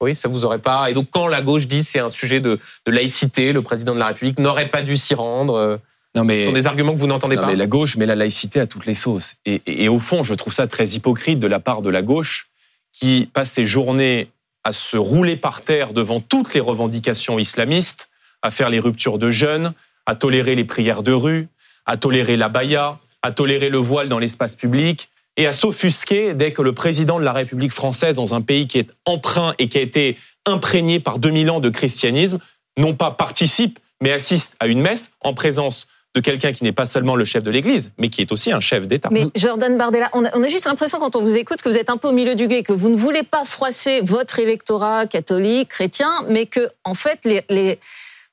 Oui, 0.00 0.14
ça 0.14 0.28
vous 0.28 0.44
aurait 0.44 0.60
pas. 0.60 0.90
Et 0.90 0.94
donc, 0.94 1.08
quand 1.10 1.26
la 1.26 1.42
gauche 1.42 1.66
dit 1.66 1.82
c'est 1.82 1.98
un 1.98 2.10
sujet 2.10 2.40
de, 2.40 2.58
de, 2.86 2.92
laïcité, 2.92 3.52
le 3.52 3.62
président 3.62 3.94
de 3.94 3.98
la 3.98 4.08
République 4.08 4.38
n'aurait 4.38 4.68
pas 4.68 4.82
dû 4.82 4.96
s'y 4.96 5.14
rendre. 5.14 5.80
Non 6.16 6.24
mais, 6.24 6.40
ce 6.40 6.44
sont 6.46 6.52
des 6.52 6.66
arguments 6.66 6.94
que 6.94 6.98
vous 6.98 7.06
n'entendez 7.06 7.36
pas. 7.36 7.46
Mais 7.46 7.56
la 7.56 7.66
gauche 7.66 7.96
met 7.96 8.06
la 8.06 8.14
laïcité 8.16 8.58
à 8.58 8.66
toutes 8.66 8.86
les 8.86 8.94
sauces. 8.94 9.34
Et, 9.44 9.60
et, 9.66 9.88
au 9.88 10.00
fond, 10.00 10.22
je 10.22 10.34
trouve 10.34 10.52
ça 10.52 10.66
très 10.66 10.88
hypocrite 10.88 11.38
de 11.38 11.46
la 11.46 11.60
part 11.60 11.82
de 11.82 11.90
la 11.90 12.02
gauche 12.02 12.48
qui 12.92 13.28
passe 13.32 13.52
ses 13.52 13.66
journées 13.66 14.28
à 14.64 14.72
se 14.72 14.96
rouler 14.96 15.36
par 15.36 15.62
terre 15.62 15.92
devant 15.92 16.20
toutes 16.20 16.54
les 16.54 16.60
revendications 16.60 17.38
islamistes, 17.38 18.08
à 18.42 18.50
faire 18.50 18.70
les 18.70 18.80
ruptures 18.80 19.18
de 19.18 19.30
jeûne, 19.30 19.74
à 20.06 20.14
tolérer 20.14 20.54
les 20.54 20.64
prières 20.64 21.02
de 21.02 21.12
rue, 21.12 21.48
à 21.84 21.96
tolérer 21.96 22.36
la 22.36 22.48
baya, 22.48 22.98
à 23.22 23.30
tolérer 23.30 23.68
le 23.68 23.78
voile 23.78 24.08
dans 24.08 24.18
l'espace 24.18 24.54
public 24.54 25.10
et 25.36 25.46
à 25.46 25.52
s'offusquer 25.52 26.32
dès 26.34 26.52
que 26.52 26.62
le 26.62 26.72
président 26.72 27.18
de 27.20 27.24
la 27.24 27.32
République 27.32 27.72
française, 27.72 28.14
dans 28.14 28.34
un 28.34 28.40
pays 28.40 28.66
qui 28.66 28.78
est 28.78 28.90
emprunt 29.04 29.54
et 29.58 29.68
qui 29.68 29.78
a 29.78 29.82
été 29.82 30.16
imprégné 30.46 30.98
par 30.98 31.18
2000 31.18 31.50
ans 31.50 31.60
de 31.60 31.68
christianisme, 31.68 32.38
non 32.78 32.94
pas 32.94 33.10
participe, 33.10 33.78
mais 34.00 34.12
assiste 34.12 34.56
à 34.60 34.66
une 34.66 34.80
messe 34.80 35.10
en 35.20 35.34
présence 35.34 35.86
de 36.16 36.20
quelqu'un 36.20 36.54
qui 36.54 36.64
n'est 36.64 36.72
pas 36.72 36.86
seulement 36.86 37.14
le 37.14 37.26
chef 37.26 37.42
de 37.42 37.50
l'Église, 37.50 37.90
mais 37.98 38.08
qui 38.08 38.22
est 38.22 38.32
aussi 38.32 38.50
un 38.50 38.60
chef 38.60 38.88
d'État. 38.88 39.10
Mais 39.12 39.26
Jordan 39.34 39.76
Bardella, 39.76 40.08
on 40.14 40.24
a, 40.24 40.48
juste 40.48 40.64
l'impression 40.64 40.98
quand 40.98 41.14
on 41.14 41.20
vous 41.20 41.36
écoute 41.36 41.60
que 41.60 41.68
vous 41.68 41.76
êtes 41.76 41.90
un 41.90 41.98
peu 41.98 42.08
au 42.08 42.12
milieu 42.12 42.34
du 42.34 42.48
guet, 42.48 42.62
que 42.62 42.72
vous 42.72 42.88
ne 42.88 42.96
voulez 42.96 43.22
pas 43.22 43.44
froisser 43.44 44.00
votre 44.00 44.38
électorat 44.38 45.06
catholique, 45.06 45.68
chrétien, 45.68 46.10
mais 46.28 46.46
que 46.46 46.70
en 46.84 46.94
fait 46.94 47.20
les, 47.24 47.78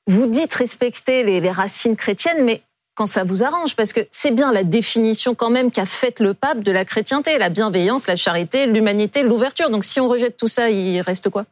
vous 0.06 0.26
dites 0.26 0.54
respecter 0.54 1.24
les, 1.24 1.40
les 1.40 1.50
racines 1.50 1.94
chrétiennes, 1.94 2.42
mais 2.44 2.62
quand 2.94 3.06
ça 3.06 3.22
vous 3.22 3.44
arrange, 3.44 3.76
parce 3.76 3.92
que 3.92 4.00
c'est 4.10 4.30
bien 4.30 4.50
la 4.50 4.64
définition 4.64 5.34
quand 5.34 5.50
même 5.50 5.70
qu'a 5.70 5.84
faite 5.84 6.20
le 6.20 6.32
pape 6.32 6.60
de 6.60 6.72
la 6.72 6.86
chrétienté, 6.86 7.36
la 7.36 7.50
bienveillance, 7.50 8.06
la 8.06 8.16
charité, 8.16 8.66
l'humanité, 8.66 9.22
l'ouverture. 9.22 9.68
Donc 9.68 9.84
si 9.84 10.00
on 10.00 10.08
rejette 10.08 10.38
tout 10.38 10.48
ça, 10.48 10.70
il 10.70 11.00
reste 11.02 11.28
quoi? 11.28 11.44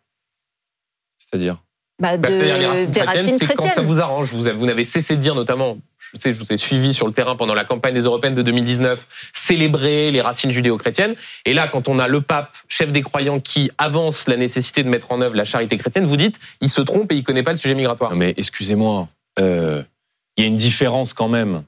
C'est-à-dire? 1.19 1.63
Bah, 2.01 2.17
bah 2.17 2.31
les 2.31 2.65
racines 2.65 2.91
chrétiennes, 2.91 3.39
c'est 3.39 3.55
quand 3.55 3.69
ça 3.69 3.83
vous 3.83 4.01
arrange. 4.01 4.33
Vous, 4.33 4.43
vous 4.57 4.67
n'avez 4.67 4.85
cessé 4.85 5.15
de 5.15 5.21
dire, 5.21 5.35
notamment, 5.35 5.79
je 6.13 6.21
sais, 6.21 6.33
je 6.33 6.39
vous 6.39 6.53
ai 6.53 6.57
suivi 6.57 6.93
sur 6.93 7.07
le 7.07 7.13
terrain 7.13 7.37
pendant 7.37 7.55
la 7.55 7.65
campagne 7.65 7.95
des 7.95 8.03
européennes 8.03 8.35
de 8.35 8.43
2019, 8.43 9.07
célébrer 9.33 10.11
les 10.11 10.21
racines 10.21 10.51
judéo-chrétiennes. 10.51 11.15
Et 11.47 11.55
là, 11.55 11.69
quand 11.69 11.89
on 11.89 11.99
a 11.99 12.09
le 12.09 12.21
pape, 12.21 12.57
chef 12.69 12.93
des 12.93 13.03
croyants, 13.03 13.41
qui 13.41 13.71
avance 13.79 14.29
la 14.29 14.37
nécessité 14.37 14.83
de 14.83 14.89
mettre 14.89 15.13
en 15.13 15.21
œuvre 15.21 15.35
la 15.35 15.45
charité 15.45 15.79
chrétienne, 15.79 16.07
vous 16.07 16.17
dites, 16.17 16.39
il 16.61 16.69
se 16.69 16.81
trompe 16.81 17.11
et 17.13 17.17
il 17.17 17.25
connaît 17.25 17.43
pas 17.43 17.53
le 17.53 17.57
sujet 17.57 17.75
migratoire. 17.75 18.15
mais 18.15 18.35
excusez-moi, 18.37 19.09
euh, 19.39 19.83
il 20.37 20.43
y 20.43 20.45
a 20.45 20.49
une 20.49 20.57
différence 20.57 21.15
quand 21.15 21.29
même 21.29 21.65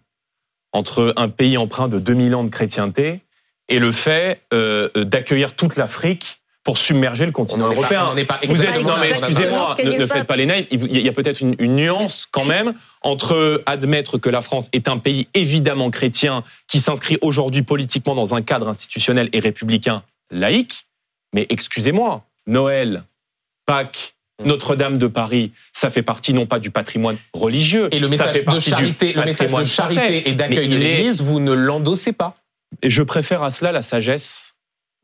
entre 0.72 1.14
un 1.16 1.28
pays 1.28 1.56
empreint 1.56 1.88
de 1.88 1.98
2000 1.98 2.34
ans 2.34 2.44
de 2.44 2.50
chrétienté 2.50 3.22
et 3.68 3.78
le 3.78 3.92
fait 3.92 4.42
euh, 4.52 4.88
d'accueillir 4.94 5.54
toute 5.54 5.76
l'Afrique 5.76 6.42
pour 6.64 6.78
submerger 6.78 7.26
le 7.26 7.32
continent 7.32 7.68
européen. 7.68 8.14
vous 8.46 8.64
êtes, 8.64 8.82
non 8.82 8.94
mais 9.00 9.10
excusez-moi, 9.10 9.76
ne, 9.84 10.06
faites 10.06 10.26
pas 10.26 10.36
les 10.36 10.46
naïfs. 10.46 10.66
Il 10.70 11.00
y 11.00 11.08
a 11.08 11.12
peut-être 11.12 11.40
une, 11.40 11.54
une, 11.58 11.76
nuance 11.76 12.26
quand 12.30 12.46
même 12.46 12.74
entre 13.02 13.62
admettre 13.66 14.18
que 14.18 14.30
la 14.30 14.40
France 14.40 14.70
est 14.72 14.88
un 14.88 14.98
pays 14.98 15.28
évidemment 15.34 15.90
chrétien 15.90 16.42
qui 16.66 16.80
s'inscrit 16.80 17.18
aujourd'hui 17.20 17.62
politiquement 17.62 18.14
dans 18.14 18.34
un 18.34 18.42
cadre 18.42 18.68
institutionnel 18.68 19.28
et 19.32 19.40
républicain 19.40 20.02
laïque, 20.30 20.86
mais 21.34 21.46
excusez-moi, 21.50 22.24
Noël, 22.46 23.04
Pâques, 23.66 24.14
Mm. 24.42 24.48
Notre-Dame 24.48 24.98
de 24.98 25.06
Paris, 25.06 25.52
ça 25.72 25.90
fait 25.90 26.02
partie 26.02 26.34
non 26.34 26.46
pas 26.46 26.58
du 26.58 26.70
patrimoine 26.70 27.16
religieux, 27.32 27.88
et 27.92 28.00
le 28.00 28.08
message 28.08 28.44
de 28.44 28.60
charité, 28.60 29.12
le 29.12 29.24
message 29.24 29.52
de 29.52 29.64
charité 29.64 30.28
et 30.28 30.34
d'accueil 30.34 30.68
de 30.68 30.76
l'Église, 30.76 31.22
vous 31.22 31.38
ne 31.38 31.52
l'endossez 31.52 32.12
pas. 32.12 32.34
Et 32.82 32.90
je 32.90 33.02
préfère 33.02 33.44
à 33.44 33.50
cela 33.50 33.70
la 33.70 33.82
sagesse 33.82 34.53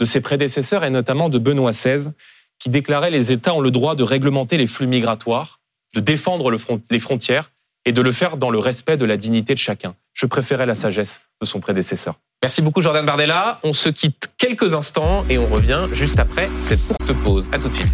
de 0.00 0.04
ses 0.04 0.20
prédécesseurs 0.20 0.82
et 0.84 0.90
notamment 0.90 1.28
de 1.28 1.38
Benoît 1.38 1.72
XVI, 1.72 2.10
qui 2.58 2.70
déclarait 2.70 3.10
les 3.10 3.32
États 3.32 3.54
ont 3.54 3.60
le 3.60 3.70
droit 3.70 3.94
de 3.94 4.02
réglementer 4.02 4.56
les 4.56 4.66
flux 4.66 4.86
migratoires, 4.86 5.60
de 5.94 6.00
défendre 6.00 6.50
les 6.90 6.98
frontières 6.98 7.52
et 7.84 7.92
de 7.92 8.02
le 8.02 8.12
faire 8.12 8.36
dans 8.36 8.50
le 8.50 8.58
respect 8.58 8.96
de 8.96 9.04
la 9.04 9.16
dignité 9.16 9.54
de 9.54 9.58
chacun. 9.58 9.94
Je 10.14 10.26
préférais 10.26 10.66
la 10.66 10.74
sagesse 10.74 11.26
de 11.40 11.46
son 11.46 11.60
prédécesseur. 11.60 12.14
Merci 12.42 12.62
beaucoup 12.62 12.80
Jordan 12.80 13.04
Bardella. 13.04 13.60
On 13.62 13.72
se 13.72 13.90
quitte 13.90 14.32
quelques 14.38 14.72
instants 14.74 15.24
et 15.28 15.38
on 15.38 15.48
revient 15.48 15.84
juste 15.92 16.18
après 16.18 16.48
cette 16.62 16.80
courte 16.86 17.12
pause. 17.22 17.48
À 17.52 17.58
tout 17.58 17.68
de 17.68 17.74
suite. 17.74 17.92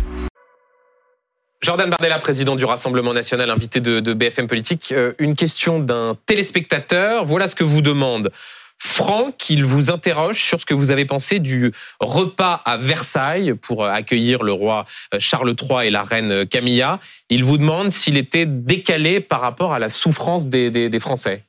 Jordan 1.63 1.91
Bardella, 1.91 2.19
président 2.21 2.55
du 2.55 2.65
Rassemblement 2.65 3.13
national, 3.13 3.51
invité 3.51 3.81
de, 3.81 4.13
BFM 4.13 4.47
Politique. 4.47 4.93
Euh, 4.93 5.15
une 5.19 5.35
question 5.35 5.81
d'un 5.81 6.17
téléspectateur. 6.27 7.25
Voilà 7.25 7.49
ce 7.49 7.57
que 7.57 7.65
vous 7.65 7.81
demande. 7.81 8.31
Franck, 8.79 9.51
il 9.51 9.65
vous 9.65 9.91
interroge 9.91 10.43
sur 10.43 10.61
ce 10.61 10.67
que 10.67 10.75
vous 10.75 10.91
avez 10.91 11.05
pensé 11.05 11.39
du 11.39 11.73
repas 12.01 12.63
à 12.65 12.77
Versailles 12.77 13.55
pour 13.55 13.85
accueillir 13.85 14.43
le 14.43 14.53
roi 14.53 14.87
euh, 15.15 15.19
Charles 15.21 15.55
III 15.61 15.87
et 15.87 15.91
la 15.91 16.03
reine 16.03 16.47
Camilla. 16.47 17.01
Il 17.31 17.45
vous 17.45 17.59
demande 17.59 17.91
s'il 17.91 18.17
était 18.17 18.47
décalé 18.47 19.21
par 19.21 19.41
rapport 19.41 19.73
à 19.73 19.79
la 19.79 19.89
souffrance 19.89 20.49
des, 20.49 21.01
Français. 21.01 21.45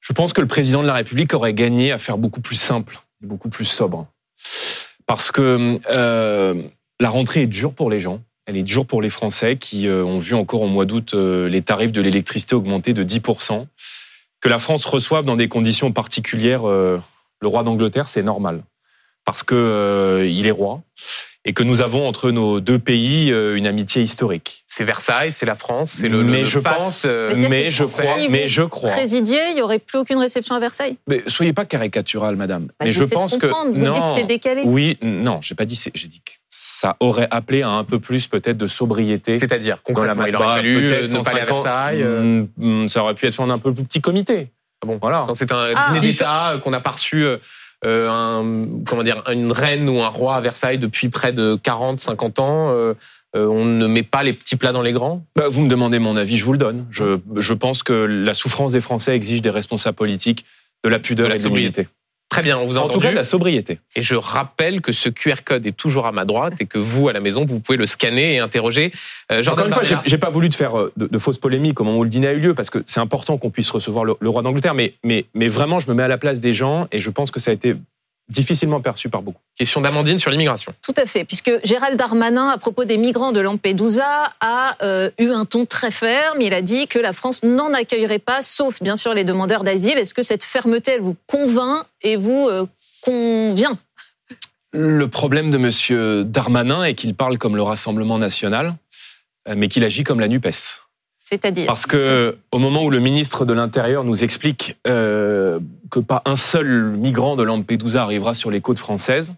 Je 0.00 0.12
pense 0.12 0.32
que 0.32 0.40
le 0.40 0.48
président 0.48 0.82
de 0.82 0.86
la 0.86 0.94
République 0.94 1.34
aurait 1.34 1.54
gagné 1.54 1.92
à 1.92 1.98
faire 1.98 2.18
beaucoup 2.18 2.40
plus 2.40 2.56
simple, 2.56 2.98
beaucoup 3.20 3.48
plus 3.48 3.64
sobre. 3.64 4.08
Parce 5.06 5.30
que 5.30 5.78
euh, 5.90 6.62
la 7.00 7.10
rentrée 7.10 7.42
est 7.42 7.46
dure 7.46 7.74
pour 7.74 7.90
les 7.90 8.00
gens. 8.00 8.22
Elle 8.48 8.56
est 8.56 8.62
dure 8.62 8.86
pour 8.86 9.02
les 9.02 9.10
Français 9.10 9.56
qui 9.56 9.86
euh, 9.86 10.02
ont 10.02 10.18
vu 10.18 10.34
encore 10.34 10.62
au 10.62 10.68
mois 10.68 10.86
d'août 10.86 11.12
euh, 11.12 11.50
les 11.50 11.60
tarifs 11.60 11.92
de 11.92 12.00
l'électricité 12.00 12.54
augmenter 12.54 12.94
de 12.94 13.04
10%. 13.04 13.66
Que 14.40 14.48
la 14.48 14.58
France 14.58 14.84
reçoive 14.84 15.24
dans 15.24 15.36
des 15.36 15.48
conditions 15.48 15.92
particulières 15.92 16.68
euh, 16.68 17.00
le 17.40 17.48
roi 17.48 17.62
d'Angleterre, 17.62 18.08
c'est 18.08 18.22
normal. 18.22 18.62
Parce 19.24 19.42
que 19.42 20.26
il 20.28 20.46
est 20.46 20.52
roi 20.52 20.82
et 21.44 21.52
que 21.52 21.62
nous 21.62 21.80
avons 21.80 22.06
entre 22.06 22.30
nos 22.30 22.60
deux 22.60 22.78
pays 22.78 23.32
euh, 23.32 23.56
une 23.56 23.66
amitié 23.66 24.02
historique. 24.02 24.64
C'est 24.66 24.84
Versailles, 24.84 25.32
c'est 25.32 25.46
la 25.46 25.54
France, 25.54 25.92
c'est 25.92 26.08
le, 26.08 26.22
mais 26.22 26.44
je 26.44 26.58
pense, 26.58 27.04
euh, 27.06 27.32
mais, 27.48 27.64
je 27.64 27.84
crois, 27.84 28.28
mais 28.28 28.48
je 28.48 28.62
crois. 28.62 28.90
Présidier, 28.90 29.40
il 29.52 29.58
y 29.58 29.62
aurait 29.62 29.78
plus 29.78 29.98
aucune 29.98 30.18
réception 30.18 30.54
à 30.54 30.60
Versailles. 30.60 30.96
Mais 31.06 31.22
soyez 31.26 31.52
pas 31.52 31.64
caricatural, 31.64 32.36
madame. 32.36 32.66
Bah, 32.66 32.84
mais 32.84 32.90
je 32.90 33.04
pense 33.04 33.36
que 33.36 33.46
vous 33.46 33.78
non, 33.78 33.92
dites 33.92 34.02
c'est 34.16 34.24
décalé. 34.24 34.62
Oui, 34.64 34.98
non, 35.00 35.38
j'ai 35.40 35.54
pas 35.54 35.64
dit. 35.64 35.82
J'ai 35.94 36.08
dit 36.08 36.20
que 36.24 36.32
ça 36.50 36.96
aurait 37.00 37.28
appelé 37.30 37.62
à 37.62 37.70
un 37.70 37.84
peu 37.84 38.00
plus 38.00 38.26
peut-être 38.26 38.58
de 38.58 38.66
sobriété. 38.66 39.38
C'est-à-dire 39.38 39.82
concrètement, 39.82 40.26
il 40.26 40.34
aurait 40.34 40.56
fallu 40.56 40.92
euh, 40.92 41.08
ne 41.08 41.22
pas 41.22 41.30
aller 41.30 41.40
à 41.40 41.46
Versailles. 41.46 42.04
Mm, 42.04 42.48
mm, 42.56 42.88
ça 42.88 43.02
aurait 43.02 43.14
pu 43.14 43.26
être 43.26 43.40
en 43.40 43.48
un 43.48 43.58
peu 43.58 43.72
plus 43.72 43.84
petit 43.84 44.00
comité. 44.00 44.50
Ah 44.82 44.86
bon, 44.86 44.98
voilà. 45.00 45.24
Quand 45.26 45.34
c'est 45.34 45.50
un 45.50 45.72
ah, 45.74 45.88
dîner 45.88 46.00
d'État 46.00 46.60
qu'on 46.62 46.72
a 46.72 46.80
pas 46.80 46.90
reçu 46.90 47.24
euh, 47.84 48.08
un, 48.10 48.66
comment 48.86 49.02
dire, 49.02 49.22
une 49.30 49.52
reine 49.52 49.88
ou 49.88 50.00
un 50.02 50.08
roi 50.08 50.36
à 50.36 50.40
Versailles 50.40 50.78
depuis 50.78 51.08
près 51.08 51.32
de 51.32 51.56
40, 51.62 52.00
50 52.00 52.38
ans. 52.40 52.68
Euh, 52.70 52.94
on 53.46 53.64
ne 53.64 53.86
met 53.86 54.02
pas 54.02 54.22
les 54.22 54.32
petits 54.32 54.56
plats 54.56 54.72
dans 54.72 54.82
les 54.82 54.92
grands? 54.92 55.24
Bah, 55.36 55.48
Vous 55.48 55.62
me 55.62 55.68
demandez 55.68 55.98
mon 55.98 56.16
avis, 56.16 56.38
je 56.38 56.44
vous 56.44 56.52
le 56.52 56.58
donne. 56.58 56.86
Je, 56.90 57.18
je 57.36 57.54
pense 57.54 57.82
que 57.82 57.92
la 57.92 58.34
souffrance 58.34 58.72
des 58.72 58.80
Français 58.80 59.14
exige 59.14 59.42
des 59.42 59.50
responsables 59.50 59.96
politiques 59.96 60.44
de 60.82 60.88
la 60.88 60.98
pudeur 60.98 61.26
de 61.26 61.32
la 61.32 61.38
et 61.38 61.42
de 61.42 61.48
l'humilité. 61.48 61.88
Très 62.28 62.42
bien, 62.42 62.58
on 62.58 62.66
vous 62.66 62.76
a 62.76 62.80
en 62.80 62.84
entendu. 62.84 63.00
tout 63.00 63.06
cas, 63.06 63.12
la 63.12 63.24
sobriété. 63.24 63.80
Et 63.96 64.02
je 64.02 64.14
rappelle 64.14 64.82
que 64.82 64.92
ce 64.92 65.08
QR 65.08 65.36
code 65.44 65.66
est 65.66 65.76
toujours 65.76 66.06
à 66.06 66.12
ma 66.12 66.24
droite 66.26 66.54
et 66.60 66.66
que 66.66 66.78
vous, 66.78 67.08
à 67.08 67.12
la 67.12 67.20
maison, 67.20 67.46
vous 67.46 67.58
pouvez 67.58 67.78
le 67.78 67.86
scanner 67.86 68.34
et 68.34 68.38
interroger. 68.38 68.92
Euh, 69.32 69.42
Encore 69.46 69.66
une 69.66 69.72
fois, 69.72 69.82
j'ai 70.04 70.18
pas 70.18 70.28
voulu 70.28 70.48
de 70.50 70.54
faire 70.54 70.78
euh, 70.78 70.92
de, 70.96 71.18
fausses 71.18 71.38
polémiques 71.38 71.80
au 71.80 71.84
moment 71.84 71.98
où 71.98 72.04
le 72.04 72.10
dîner 72.10 72.28
a 72.28 72.32
eu 72.34 72.40
lieu, 72.40 72.54
parce 72.54 72.68
que 72.68 72.82
c'est 72.84 73.00
important 73.00 73.38
qu'on 73.38 73.50
puisse 73.50 73.70
recevoir 73.70 74.04
le, 74.04 74.14
le 74.20 74.28
roi 74.28 74.42
d'Angleterre, 74.42 74.74
mais, 74.74 74.94
mais, 75.04 75.24
mais 75.34 75.48
vraiment, 75.48 75.80
je 75.80 75.88
me 75.88 75.94
mets 75.94 76.02
à 76.02 76.08
la 76.08 76.18
place 76.18 76.38
des 76.38 76.52
gens 76.52 76.86
et 76.92 77.00
je 77.00 77.10
pense 77.10 77.30
que 77.30 77.40
ça 77.40 77.50
a 77.50 77.54
été 77.54 77.74
difficilement 78.28 78.80
perçu 78.80 79.08
par 79.08 79.22
beaucoup. 79.22 79.40
Question 79.56 79.80
d'Amandine 79.80 80.18
sur 80.18 80.30
l'immigration. 80.30 80.72
Tout 80.82 80.94
à 80.96 81.06
fait, 81.06 81.24
puisque 81.24 81.50
Gérald 81.64 81.98
Darmanin, 81.98 82.50
à 82.50 82.58
propos 82.58 82.84
des 82.84 82.98
migrants 82.98 83.32
de 83.32 83.40
Lampedusa, 83.40 84.32
a 84.40 84.76
euh, 84.82 85.10
eu 85.18 85.30
un 85.30 85.44
ton 85.44 85.66
très 85.66 85.90
ferme. 85.90 86.40
Il 86.40 86.54
a 86.54 86.62
dit 86.62 86.88
que 86.88 86.98
la 86.98 87.12
France 87.12 87.42
n'en 87.42 87.72
accueillerait 87.72 88.18
pas, 88.18 88.42
sauf 88.42 88.82
bien 88.82 88.96
sûr 88.96 89.14
les 89.14 89.24
demandeurs 89.24 89.64
d'asile. 89.64 89.98
Est-ce 89.98 90.14
que 90.14 90.22
cette 90.22 90.44
fermeté, 90.44 90.92
elle 90.92 91.00
vous 91.00 91.16
convainc 91.26 91.84
et 92.02 92.16
vous 92.16 92.48
euh, 92.48 92.66
convient? 93.00 93.78
Le 94.72 95.08
problème 95.08 95.50
de 95.50 95.56
Monsieur 95.56 96.24
Darmanin 96.24 96.84
est 96.84 96.94
qu'il 96.94 97.14
parle 97.14 97.38
comme 97.38 97.56
le 97.56 97.62
Rassemblement 97.62 98.18
national, 98.18 98.74
euh, 99.48 99.54
mais 99.56 99.68
qu'il 99.68 99.84
agit 99.84 100.04
comme 100.04 100.20
la 100.20 100.28
NUPES. 100.28 100.82
C'est-à-dire 101.28 101.66
Parce 101.66 101.84
que 101.84 102.38
au 102.52 102.58
moment 102.58 102.84
où 102.84 102.88
le 102.88 103.00
ministre 103.00 103.44
de 103.44 103.52
l'Intérieur 103.52 104.02
nous 104.02 104.24
explique 104.24 104.78
euh, 104.86 105.60
que 105.90 106.00
pas 106.00 106.22
un 106.24 106.36
seul 106.36 106.92
migrant 106.92 107.36
de 107.36 107.42
Lampedusa 107.42 108.02
arrivera 108.02 108.32
sur 108.32 108.50
les 108.50 108.62
côtes 108.62 108.78
françaises, 108.78 109.34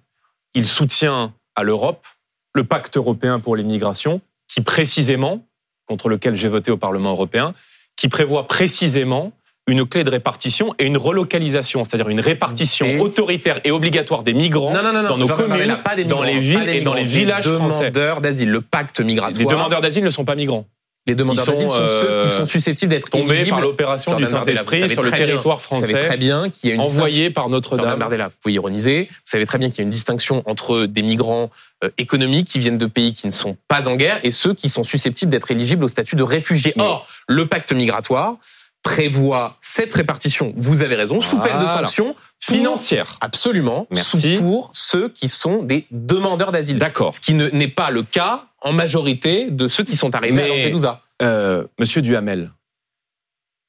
il 0.54 0.68
soutient 0.68 1.32
à 1.56 1.64
l'Europe 1.64 2.06
le 2.54 2.62
pacte 2.62 2.96
européen 2.96 3.40
pour 3.40 3.56
l'immigration, 3.56 4.20
qui 4.46 4.60
précisément, 4.60 5.44
contre 5.88 6.08
lequel 6.08 6.36
j'ai 6.36 6.46
voté 6.46 6.70
au 6.70 6.76
Parlement 6.76 7.10
européen, 7.10 7.54
qui 7.96 8.06
prévoit 8.06 8.46
précisément 8.46 9.32
une 9.66 9.84
clé 9.84 10.04
de 10.04 10.10
répartition 10.10 10.72
et 10.78 10.86
une 10.86 10.96
relocalisation, 10.96 11.82
c'est-à-dire 11.82 12.08
une 12.08 12.20
répartition 12.20 13.00
autoritaire 13.00 13.58
et 13.64 13.72
obligatoire 13.72 14.22
des 14.22 14.32
migrants 14.32 14.72
dans 14.72 15.18
nos 15.18 15.26
communes, 15.26 15.76
dans 16.06 16.22
les 16.22 16.38
villes 16.38 16.68
et 16.68 16.82
dans 16.82 16.94
les 16.94 17.02
villages 17.02 17.48
français. 17.48 17.90
demandeurs 17.90 18.20
d'asile, 18.20 18.50
le 18.50 18.60
pacte 18.60 19.00
migratoire. 19.00 19.36
Les 19.36 19.44
demandeurs 19.44 19.80
d'asile 19.80 20.04
ne 20.04 20.10
sont 20.10 20.24
pas 20.24 20.36
migrants. 20.36 20.66
Les 21.06 21.14
demandeurs 21.14 21.46
d'asile 21.46 21.70
sont 21.70 21.86
ceux 21.86 22.22
qui 22.22 22.28
sont 22.28 22.42
euh, 22.42 22.44
susceptibles 22.44 22.90
d'être 22.90 23.08
tombés 23.08 23.46
par 23.46 23.60
l'opération 23.60 24.16
du 24.16 24.26
Saint-Esprit 24.26 24.88
sur 24.90 25.02
le 25.02 25.10
territoire 25.10 25.62
français. 25.62 25.86
Vous 25.86 25.92
savez 25.92 26.06
très 26.06 26.16
bien 26.18 26.50
qu'il 26.50 26.68
y 26.68 26.72
a 26.72 26.74
une 26.76 26.82
envoyé 26.82 27.30
par 27.30 27.48
Notre-Dame. 27.48 27.98
Vous 27.98 28.36
pouvez 28.40 28.54
ironiser. 28.54 29.08
Vous 29.10 29.30
savez 29.30 29.46
très 29.46 29.58
bien 29.58 29.70
qu'il 29.70 29.78
y 29.78 29.80
a 29.80 29.84
une 29.84 29.90
distinction 29.90 30.42
entre 30.46 30.84
des 30.84 31.02
migrants 31.02 31.50
euh, 31.82 31.90
économiques 31.96 32.48
qui 32.48 32.58
viennent 32.58 32.78
de 32.78 32.86
pays 32.86 33.14
qui 33.14 33.26
ne 33.26 33.32
sont 33.32 33.56
pas 33.66 33.88
en 33.88 33.96
guerre 33.96 34.20
et 34.22 34.30
ceux 34.30 34.52
qui 34.52 34.68
sont 34.68 34.84
susceptibles 34.84 35.32
d'être 35.32 35.50
éligibles 35.50 35.84
au 35.84 35.88
statut 35.88 36.16
de 36.16 36.22
réfugiés. 36.22 36.74
Or, 36.78 37.08
le 37.26 37.46
pacte 37.46 37.72
migratoire 37.72 38.36
prévoit 38.82 39.58
cette 39.60 39.92
répartition, 39.92 40.54
vous 40.56 40.82
avez 40.82 40.94
raison, 40.94 41.20
sous 41.20 41.38
peine 41.38 41.60
de 41.60 41.66
sanctions 41.66 42.16
financières. 42.40 43.16
Absolument. 43.20 43.86
Merci. 43.90 44.38
Pour 44.38 44.70
ceux 44.72 45.08
qui 45.08 45.28
sont 45.28 45.62
des 45.62 45.86
demandeurs 45.90 46.50
d'asile. 46.50 46.78
D'accord. 46.78 47.14
Ce 47.14 47.20
qui 47.20 47.34
n'est 47.34 47.68
pas 47.68 47.90
le 47.90 48.02
cas 48.02 48.46
en 48.62 48.72
majorité 48.72 49.50
de 49.50 49.68
ceux 49.68 49.84
qui 49.84 49.96
sont 49.96 50.14
arrivés 50.14 50.42
à 50.42 50.48
Lampedusa. 50.48 51.02
Euh, 51.22 51.66
Monsieur 51.78 52.00
Duhamel, 52.00 52.50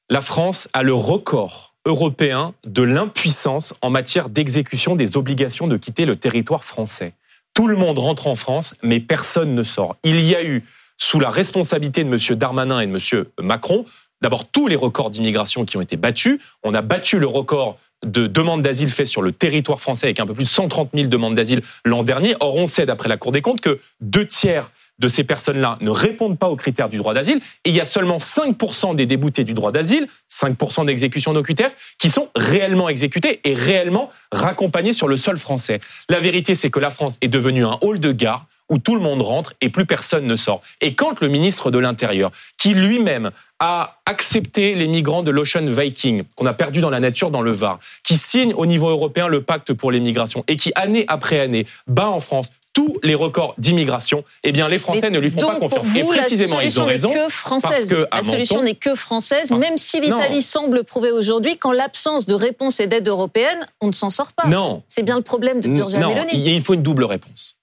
la 0.08 0.20
France 0.20 0.68
a 0.72 0.82
le 0.82 0.94
record 0.94 1.74
européen 1.84 2.54
de 2.64 2.82
l'impuissance 2.82 3.74
en 3.82 3.90
matière 3.90 4.28
d'exécution 4.28 4.96
des 4.96 5.16
obligations 5.16 5.66
de 5.66 5.76
quitter 5.76 6.06
le 6.06 6.16
territoire 6.16 6.64
français. 6.64 7.14
Tout 7.54 7.68
le 7.68 7.76
monde 7.76 7.98
rentre 7.98 8.28
en 8.28 8.34
France, 8.34 8.74
mais 8.82 9.00
personne 9.00 9.54
ne 9.54 9.62
sort. 9.62 9.96
Il 10.04 10.20
y 10.20 10.34
a 10.34 10.42
eu, 10.42 10.64
sous 10.96 11.20
la 11.20 11.28
responsabilité 11.28 12.04
de 12.04 12.08
Monsieur 12.08 12.36
Darmanin 12.36 12.80
et 12.80 12.86
de 12.86 12.92
Monsieur 12.92 13.30
Macron, 13.40 13.84
d'abord 14.22 14.48
tous 14.48 14.68
les 14.68 14.76
records 14.76 15.10
d'immigration 15.10 15.64
qui 15.64 15.76
ont 15.76 15.82
été 15.82 15.96
battus. 15.96 16.38
On 16.62 16.72
a 16.72 16.80
battu 16.80 17.18
le 17.18 17.26
record 17.26 17.76
de 18.04 18.26
demandes 18.26 18.62
d'asile 18.62 18.90
fait 18.90 19.06
sur 19.06 19.22
le 19.22 19.32
territoire 19.32 19.80
français 19.80 20.06
avec 20.06 20.20
un 20.20 20.26
peu 20.26 20.34
plus 20.34 20.44
de 20.44 20.48
130 20.48 20.90
000 20.94 21.08
demandes 21.08 21.34
d'asile 21.34 21.62
l'an 21.84 22.02
dernier. 22.02 22.34
Or, 22.40 22.56
on 22.56 22.66
sait, 22.66 22.86
d'après 22.86 23.08
la 23.08 23.16
Cour 23.16 23.32
des 23.32 23.42
comptes, 23.42 23.60
que 23.60 23.80
deux 24.00 24.26
tiers 24.26 24.70
de 24.98 25.08
ces 25.08 25.24
personnes-là 25.24 25.78
ne 25.80 25.90
répondent 25.90 26.38
pas 26.38 26.48
aux 26.48 26.56
critères 26.56 26.88
du 26.88 26.98
droit 26.98 27.14
d'asile 27.14 27.40
et 27.64 27.70
il 27.70 27.74
y 27.74 27.80
a 27.80 27.84
seulement 27.84 28.18
5% 28.18 28.94
des 28.94 29.06
déboutés 29.06 29.42
du 29.42 29.54
droit 29.54 29.72
d'asile, 29.72 30.06
5% 30.30 30.86
d'exécution 30.86 31.32
d'OQTF, 31.32 31.74
qui 31.98 32.10
sont 32.10 32.28
réellement 32.36 32.88
exécutés 32.88 33.40
et 33.44 33.54
réellement 33.54 34.10
raccompagnés 34.30 34.92
sur 34.92 35.08
le 35.08 35.16
sol 35.16 35.38
français. 35.38 35.80
La 36.08 36.20
vérité, 36.20 36.54
c'est 36.54 36.70
que 36.70 36.80
la 36.80 36.90
France 36.90 37.18
est 37.20 37.28
devenue 37.28 37.64
un 37.64 37.78
hall 37.80 38.00
de 38.00 38.12
gare 38.12 38.46
où 38.72 38.78
tout 38.78 38.94
le 38.94 39.02
monde 39.02 39.20
rentre 39.20 39.52
et 39.60 39.68
plus 39.68 39.84
personne 39.84 40.26
ne 40.26 40.34
sort. 40.34 40.62
Et 40.80 40.94
quand 40.94 41.20
le 41.20 41.28
ministre 41.28 41.70
de 41.70 41.78
l'Intérieur, 41.78 42.32
qui 42.56 42.72
lui-même 42.72 43.30
a 43.60 43.98
accepté 44.06 44.74
les 44.74 44.88
migrants 44.88 45.22
de 45.22 45.30
l'Ocean 45.30 45.66
Viking, 45.66 46.24
qu'on 46.34 46.46
a 46.46 46.54
perdu 46.54 46.80
dans 46.80 46.90
la 46.90 46.98
nature 46.98 47.30
dans 47.30 47.42
le 47.42 47.52
Var, 47.52 47.78
qui 48.02 48.16
signe 48.16 48.54
au 48.54 48.64
niveau 48.64 48.88
européen 48.88 49.28
le 49.28 49.42
pacte 49.42 49.74
pour 49.74 49.92
l'immigration 49.92 50.42
et 50.48 50.56
qui, 50.56 50.72
année 50.74 51.04
après 51.06 51.38
année, 51.38 51.66
bat 51.86 52.08
en 52.08 52.20
France 52.20 52.48
tous 52.72 52.98
les 53.02 53.14
records 53.14 53.54
d'immigration, 53.58 54.24
eh 54.42 54.52
bien 54.52 54.66
les 54.70 54.78
Français 54.78 55.10
ne 55.10 55.18
lui 55.18 55.28
font 55.28 55.38
pas 55.38 55.56
confiance. 55.56 55.82
Pour 55.82 55.84
vous, 55.84 55.98
et 55.98 56.16
précisément, 56.16 56.56
la 56.56 56.70
solution 56.70 56.80
ils 56.80 56.82
ont 56.82 56.86
raison. 56.86 57.12
Que 57.12 57.28
française. 57.28 58.06
la 58.10 58.22
solution 58.22 58.62
n'est 58.62 58.74
que 58.74 58.94
française, 58.94 59.50
même 59.50 59.76
si 59.76 60.00
l'Italie 60.00 60.40
semble 60.40 60.82
prouver 60.82 61.10
aujourd'hui 61.10 61.58
qu'en 61.58 61.72
l'absence 61.72 62.24
de 62.24 62.32
réponse 62.32 62.80
et 62.80 62.86
d'aide 62.86 63.06
européenne, 63.06 63.66
on 63.82 63.88
ne 63.88 63.92
s'en 63.92 64.08
sort 64.08 64.32
pas. 64.32 64.48
Non. 64.48 64.82
C'est 64.88 65.02
bien 65.02 65.16
le 65.16 65.22
problème 65.22 65.60
de 65.60 65.74
Giorgia 65.74 65.98
non. 65.98 66.16
Il 66.32 66.62
faut 66.62 66.72
une 66.72 66.82
double 66.82 67.04
réponse 67.04 67.56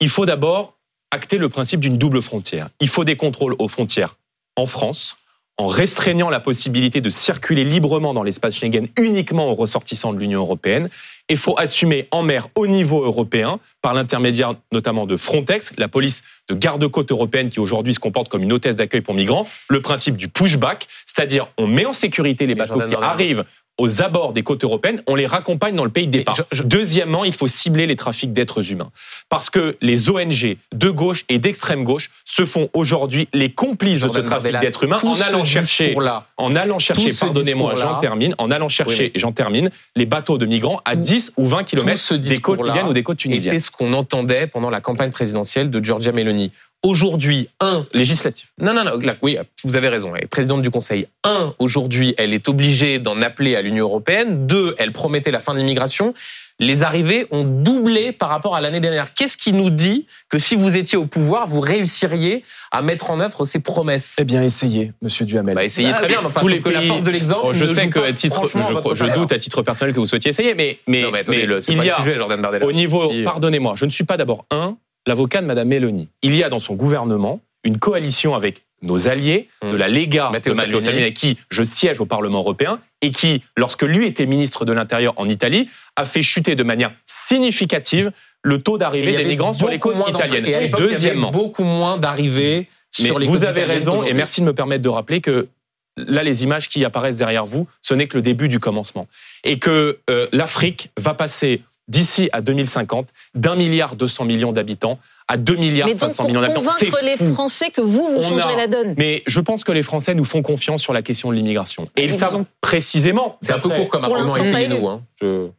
il 0.00 0.08
faut 0.08 0.26
d'abord 0.26 0.78
acter 1.10 1.38
le 1.38 1.48
principe 1.48 1.80
d'une 1.80 1.98
double 1.98 2.22
frontière. 2.22 2.68
Il 2.80 2.88
faut 2.88 3.04
des 3.04 3.16
contrôles 3.16 3.54
aux 3.58 3.68
frontières 3.68 4.16
en 4.56 4.66
France, 4.66 5.16
en 5.56 5.66
restreignant 5.66 6.30
la 6.30 6.38
possibilité 6.38 7.00
de 7.00 7.10
circuler 7.10 7.64
librement 7.64 8.14
dans 8.14 8.22
l'espace 8.22 8.54
Schengen 8.54 8.86
uniquement 9.00 9.50
aux 9.50 9.54
ressortissants 9.54 10.12
de 10.12 10.18
l'Union 10.18 10.40
européenne. 10.40 10.88
Il 11.28 11.36
faut 11.36 11.58
assumer 11.58 12.06
en 12.12 12.22
mer 12.22 12.48
au 12.54 12.66
niveau 12.66 13.04
européen, 13.04 13.58
par 13.82 13.92
l'intermédiaire 13.92 14.54
notamment 14.72 15.04
de 15.04 15.16
Frontex, 15.16 15.72
la 15.76 15.88
police 15.88 16.22
de 16.48 16.54
garde-côte 16.54 17.10
européenne 17.10 17.48
qui 17.48 17.58
aujourd'hui 17.58 17.92
se 17.92 17.98
comporte 17.98 18.28
comme 18.28 18.44
une 18.44 18.52
hôtesse 18.52 18.76
d'accueil 18.76 19.00
pour 19.00 19.14
migrants, 19.14 19.46
le 19.68 19.82
principe 19.82 20.16
du 20.16 20.28
pushback, 20.28 20.86
c'est-à-dire 21.06 21.48
on 21.58 21.66
met 21.66 21.86
en 21.86 21.92
sécurité 21.92 22.46
les 22.46 22.54
bateaux 22.54 22.80
qui 22.80 22.94
arrivent 22.94 23.44
aux 23.78 24.02
abords 24.02 24.32
des 24.32 24.42
côtes 24.42 24.64
européennes, 24.64 25.02
on 25.06 25.14
les 25.14 25.26
raccompagne 25.26 25.74
dans 25.74 25.84
le 25.84 25.90
pays 25.90 26.06
de 26.06 26.12
départ. 26.12 26.36
Deuxièmement, 26.64 27.24
il 27.24 27.32
faut 27.32 27.46
cibler 27.46 27.86
les 27.86 27.96
trafics 27.96 28.32
d'êtres 28.32 28.72
humains. 28.72 28.90
Parce 29.28 29.50
que 29.50 29.76
les 29.80 30.10
ONG 30.10 30.56
de 30.72 30.90
gauche 30.90 31.24
et 31.28 31.38
d'extrême 31.38 31.84
gauche 31.84 32.10
se 32.24 32.44
font 32.44 32.68
aujourd'hui 32.72 33.28
les 33.32 33.52
complices 33.52 34.00
de 34.00 34.08
ce 34.08 34.18
trafic 34.18 34.58
d'êtres 34.60 34.84
humains 34.84 34.98
en 35.02 35.20
allant, 35.20 35.44
chercher, 35.44 35.96
en 36.36 36.56
allant 36.56 36.78
chercher, 36.78 37.10
pardonnez-moi, 37.18 37.74
j'en 37.76 37.98
termine, 37.98 38.34
en 38.38 38.50
allant 38.50 38.68
chercher, 38.68 39.12
j'en 39.14 39.32
termine, 39.32 39.70
les 39.96 40.06
bateaux 40.06 40.38
de 40.38 40.46
migrants 40.46 40.80
à 40.84 40.96
10 40.96 41.32
ou 41.36 41.46
20 41.46 41.64
km 41.64 42.14
des 42.16 42.38
côtes 42.40 42.62
libyennes 42.62 42.88
ou 42.88 42.92
des 42.92 43.02
côtes 43.02 43.18
tunisiennes. 43.18 43.52
C'était 43.52 43.64
ce 43.64 43.70
qu'on 43.70 43.92
entendait 43.92 44.46
pendant 44.46 44.70
la 44.70 44.80
campagne 44.80 45.10
présidentielle 45.10 45.70
de 45.70 45.84
Giorgia 45.84 46.12
Meloni 46.12 46.52
aujourd'hui, 46.82 47.48
un, 47.60 47.86
législatif. 47.92 48.52
Non, 48.60 48.72
non, 48.72 48.84
non, 48.84 48.92
oui, 49.22 49.36
vous 49.64 49.76
avez 49.76 49.88
raison, 49.88 50.14
elle 50.14 50.24
est 50.24 50.28
présidente 50.28 50.62
du 50.62 50.70
Conseil. 50.70 51.06
Un, 51.24 51.54
aujourd'hui, 51.58 52.14
elle 52.18 52.32
est 52.32 52.48
obligée 52.48 52.98
d'en 52.98 53.20
appeler 53.22 53.56
à 53.56 53.62
l'Union 53.62 53.84
européenne. 53.86 54.46
Deux, 54.46 54.74
elle 54.78 54.92
promettait 54.92 55.30
la 55.30 55.40
fin 55.40 55.54
de 55.54 55.58
l'immigration. 55.58 56.14
Les 56.60 56.82
arrivées 56.82 57.26
ont 57.30 57.44
doublé 57.44 58.10
par 58.10 58.30
rapport 58.30 58.56
à 58.56 58.60
l'année 58.60 58.80
dernière. 58.80 59.14
Qu'est-ce 59.14 59.38
qui 59.38 59.52
nous 59.52 59.70
dit 59.70 60.06
que 60.28 60.40
si 60.40 60.56
vous 60.56 60.76
étiez 60.76 60.98
au 60.98 61.06
pouvoir, 61.06 61.46
vous 61.46 61.60
réussiriez 61.60 62.42
à 62.72 62.82
mettre 62.82 63.10
en 63.10 63.20
œuvre 63.20 63.44
ces 63.44 63.60
promesses? 63.60 64.16
Eh 64.18 64.24
bien, 64.24 64.42
essayez, 64.42 64.92
Monsieur 65.00 65.24
Duhamel. 65.24 65.54
Bah, 65.54 65.64
essayez 65.64 65.92
très 65.92 66.08
bien. 66.08 66.18
Enfin, 66.24 66.40
Tous 66.40 66.48
les 66.48 66.60
que 66.60 66.68
la 66.68 66.82
force 66.82 67.04
de 67.04 67.10
l'exemple. 67.12 67.42
Oh, 67.44 67.52
je 67.52 67.64
sais 67.64 67.88
que 67.88 68.00
à 68.00 68.12
titre, 68.12 68.48
je, 68.48 68.94
je 68.94 69.04
doute 69.14 69.30
à 69.30 69.38
titre 69.38 69.62
personnel 69.62 69.94
que 69.94 70.00
vous 70.00 70.06
souhaitiez 70.06 70.30
essayer, 70.30 70.54
mais 70.54 70.80
mais, 70.88 71.02
non, 71.02 71.10
mais, 71.12 71.20
attendez, 71.20 71.46
le, 71.46 71.60
il 71.68 71.84
y 71.84 71.90
a 71.90 71.96
sujet, 71.96 72.16
Jordan 72.16 72.40
Bardella. 72.40 72.66
au 72.66 72.72
niveau, 72.72 73.12
pardonnez-moi, 73.24 73.74
je 73.76 73.84
ne 73.84 73.90
suis 73.90 74.04
pas 74.04 74.16
d'abord 74.16 74.44
un 74.50 74.76
l'avocat 75.08 75.40
de 75.40 75.46
Madame 75.46 75.68
Mélanie. 75.68 76.08
Il 76.22 76.36
y 76.36 76.44
a 76.44 76.50
dans 76.50 76.60
son 76.60 76.74
gouvernement 76.74 77.40
une 77.64 77.78
coalition 77.78 78.34
avec 78.34 78.62
nos 78.82 79.08
alliés 79.08 79.48
de 79.62 79.74
la 79.74 79.88
Lega 79.88 80.28
de 80.28 80.32
Matteo 80.52 80.80
Salvini, 80.80 81.02
avec 81.02 81.14
qui 81.14 81.36
je 81.50 81.64
siège 81.64 82.00
au 82.00 82.06
Parlement 82.06 82.38
européen, 82.38 82.78
et 83.00 83.10
qui, 83.10 83.42
lorsque 83.56 83.82
lui 83.82 84.06
était 84.06 84.26
ministre 84.26 84.64
de 84.64 84.72
l'Intérieur 84.72 85.14
en 85.16 85.28
Italie, 85.28 85.68
a 85.96 86.04
fait 86.04 86.22
chuter 86.22 86.54
de 86.54 86.62
manière 86.62 86.92
significative 87.06 88.12
le 88.42 88.60
taux 88.62 88.78
d'arrivée 88.78 89.16
des 89.16 89.24
migrants 89.24 89.54
sur 89.54 89.68
les 89.68 89.78
côtes 89.78 89.96
italiennes. 90.08 90.46
Et, 90.46 90.68
deuxièmement, 90.68 91.30
il 91.30 91.34
y 91.34 91.36
avait 91.36 91.44
beaucoup 91.44 91.64
moins 91.64 91.98
d'arrivées 91.98 92.68
sur 92.90 93.18
les 93.18 93.26
côtes 93.26 93.34
Vous 93.34 93.44
avez 93.44 93.64
raison, 93.64 94.04
et 94.04 94.12
merci 94.12 94.42
de 94.42 94.46
me 94.46 94.54
permettre 94.54 94.82
de 94.82 94.88
rappeler 94.88 95.20
que 95.20 95.48
là, 95.96 96.22
les 96.22 96.44
images 96.44 96.68
qui 96.68 96.84
apparaissent 96.84 97.16
derrière 97.16 97.46
vous, 97.46 97.66
ce 97.82 97.94
n'est 97.94 98.06
que 98.06 98.16
le 98.16 98.22
début 98.22 98.48
du 98.48 98.60
commencement. 98.60 99.08
Et 99.42 99.58
que 99.58 99.98
euh, 100.10 100.28
l'Afrique 100.32 100.90
va 100.96 101.14
passer 101.14 101.62
d'ici 101.88 102.28
à 102.32 102.40
2050 102.40 103.08
d'un 103.34 103.56
milliard 103.56 103.96
200 103.96 104.24
millions 104.24 104.52
d'habitants 104.52 104.98
à 105.26 105.36
2 105.36 105.56
milliards 105.56 105.88
500 105.88 106.26
millions 106.26 106.40
d'habitants. 106.40 106.62
C'est 106.76 106.86
convaincre 106.86 107.04
les 107.04 107.32
Français 107.32 107.70
que 107.70 107.80
vous, 107.80 108.06
vous 108.14 108.22
changerez 108.22 108.56
la 108.56 108.66
donne. 108.66 108.94
Mais 108.96 109.22
je 109.26 109.40
pense 109.40 109.62
que 109.62 109.72
les 109.72 109.82
Français 109.82 110.14
nous 110.14 110.24
font 110.24 110.42
confiance 110.42 110.82
sur 110.82 110.92
la 110.92 111.02
question 111.02 111.30
de 111.30 111.34
l'immigration. 111.34 111.88
Et 111.96 112.04
ils, 112.04 112.16
savent 112.16 112.44
précisément. 112.60 113.36
C'est 113.42 113.52
un 113.52 113.58
peu 113.58 113.68
court 113.68 113.88
comme 113.88 114.04
argument 114.04 114.34
nous. 114.68 114.88
Hein. 114.88 115.50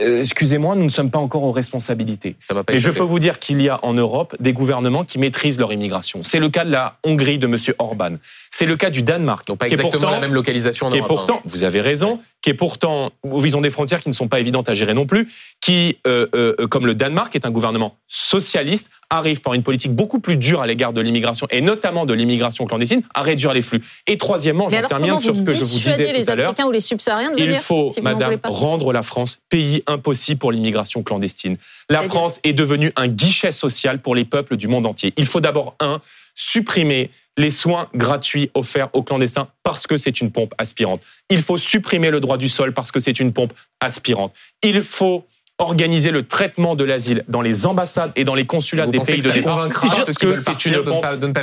Euh, 0.00 0.20
excusez-moi, 0.20 0.76
nous 0.76 0.84
ne 0.84 0.90
sommes 0.90 1.10
pas 1.10 1.18
encore 1.18 1.42
aux 1.42 1.52
responsabilités. 1.52 2.36
Ça 2.40 2.54
va 2.54 2.64
pas 2.64 2.74
Et 2.74 2.80
je 2.80 2.90
peux 2.90 3.02
vous 3.02 3.18
dire 3.18 3.38
qu'il 3.38 3.62
y 3.62 3.68
a 3.68 3.78
en 3.82 3.94
Europe 3.94 4.36
des 4.40 4.52
gouvernements 4.52 5.04
qui 5.04 5.18
maîtrisent 5.18 5.58
leur 5.58 5.72
immigration. 5.72 6.22
C'est 6.22 6.38
le 6.38 6.48
cas 6.48 6.64
de 6.64 6.70
la 6.70 6.98
Hongrie 7.04 7.38
de 7.38 7.46
M. 7.46 7.56
Orban. 7.78 8.16
C'est 8.50 8.66
le 8.66 8.76
cas 8.76 8.90
du 8.90 9.02
Danemark. 9.02 9.46
Donc 9.46 9.58
pas 9.58 9.68
exactement 9.68 10.10
la 10.10 10.20
même 10.20 10.34
localisation 10.34 10.86
en 10.86 10.90
Europe. 10.90 11.08
pourtant, 11.08 11.40
vous 11.44 11.64
avez 11.64 11.80
raison, 11.80 12.20
qui 12.42 12.50
est 12.50 12.54
pourtant, 12.54 13.10
ils 13.24 13.56
ont 13.56 13.60
des 13.60 13.70
frontières 13.70 14.02
qui 14.02 14.08
ne 14.08 14.14
sont 14.14 14.28
pas 14.28 14.40
évidentes 14.40 14.68
à 14.68 14.74
gérer 14.74 14.94
non 14.94 15.06
plus, 15.06 15.28
qui, 15.60 15.96
euh, 16.06 16.26
euh, 16.34 16.66
comme 16.68 16.86
le 16.86 16.94
Danemark, 16.94 17.34
est 17.34 17.46
un 17.46 17.50
gouvernement 17.50 17.96
socialiste, 18.06 18.90
arrive 19.10 19.40
par 19.40 19.54
une 19.54 19.62
politique 19.62 19.92
beaucoup 19.92 20.20
plus 20.20 20.36
dure 20.36 20.60
à 20.60 20.66
l'égard 20.66 20.92
de 20.92 21.00
l'immigration 21.00 21.46
et 21.50 21.60
notamment 21.60 22.06
de 22.06 22.14
l'immigration 22.14 22.66
clandestine 22.66 23.02
à 23.14 23.22
réduire 23.22 23.52
les 23.52 23.62
flux. 23.62 23.82
Et 24.06 24.18
troisièmement, 24.18 24.68
je 24.68 24.86
termine 24.86 25.20
sur 25.20 25.36
ce 25.36 25.42
que 25.42 25.52
je 25.52 25.60
vous 25.60 25.78
disais 25.78 26.12
les 26.12 26.24
tout 26.24 26.30
à 26.30 26.36
l'heure. 26.36 26.50
Africains 26.50 26.66
ou 26.66 26.72
les 26.72 26.80
subsahariens 26.80 27.32
de 27.32 27.38
Il 27.38 27.54
faut, 27.54 27.92
Madame, 28.02 28.38
rendre 28.44 28.92
la 28.92 29.02
France 29.02 29.38
pays 29.48 29.82
impossible 29.86 30.38
pour 30.38 30.52
l'immigration 30.52 31.02
clandestine. 31.02 31.56
La 31.88 32.02
France 32.02 32.40
est 32.42 32.52
devenue 32.52 32.92
un 32.96 33.08
guichet 33.08 33.52
social 33.52 34.00
pour 34.00 34.14
les 34.14 34.24
peuples 34.24 34.56
du 34.56 34.68
monde 34.68 34.86
entier. 34.86 35.12
Il 35.16 35.26
faut 35.26 35.40
d'abord 35.40 35.76
un 35.80 36.00
supprimer 36.34 37.10
les 37.36 37.50
soins 37.50 37.88
gratuits 37.94 38.50
offerts 38.54 38.88
aux 38.92 39.02
clandestins 39.02 39.48
parce 39.62 39.86
que 39.86 39.96
c'est 39.96 40.20
une 40.20 40.30
pompe 40.30 40.54
aspirante. 40.58 41.00
Il 41.30 41.42
faut 41.42 41.58
supprimer 41.58 42.10
le 42.10 42.20
droit 42.20 42.38
du 42.38 42.48
sol 42.48 42.72
parce 42.72 42.90
que 42.90 43.00
c'est 43.00 43.20
une 43.20 43.32
pompe 43.32 43.52
aspirante. 43.80 44.32
Il 44.62 44.82
faut 44.82 45.26
organiser 45.58 46.10
le 46.10 46.26
traitement 46.26 46.74
de 46.74 46.84
l'asile 46.84 47.24
dans 47.28 47.40
les 47.40 47.66
ambassades 47.66 48.12
et 48.16 48.24
dans 48.24 48.34
les 48.34 48.46
consulats 48.46 48.86
des 48.86 49.00
pays 49.00 49.20
de 49.20 49.30
départ 49.30 49.68
parce 49.68 50.14
que 50.14 50.36
c'est 50.36 50.66
une 50.66 50.92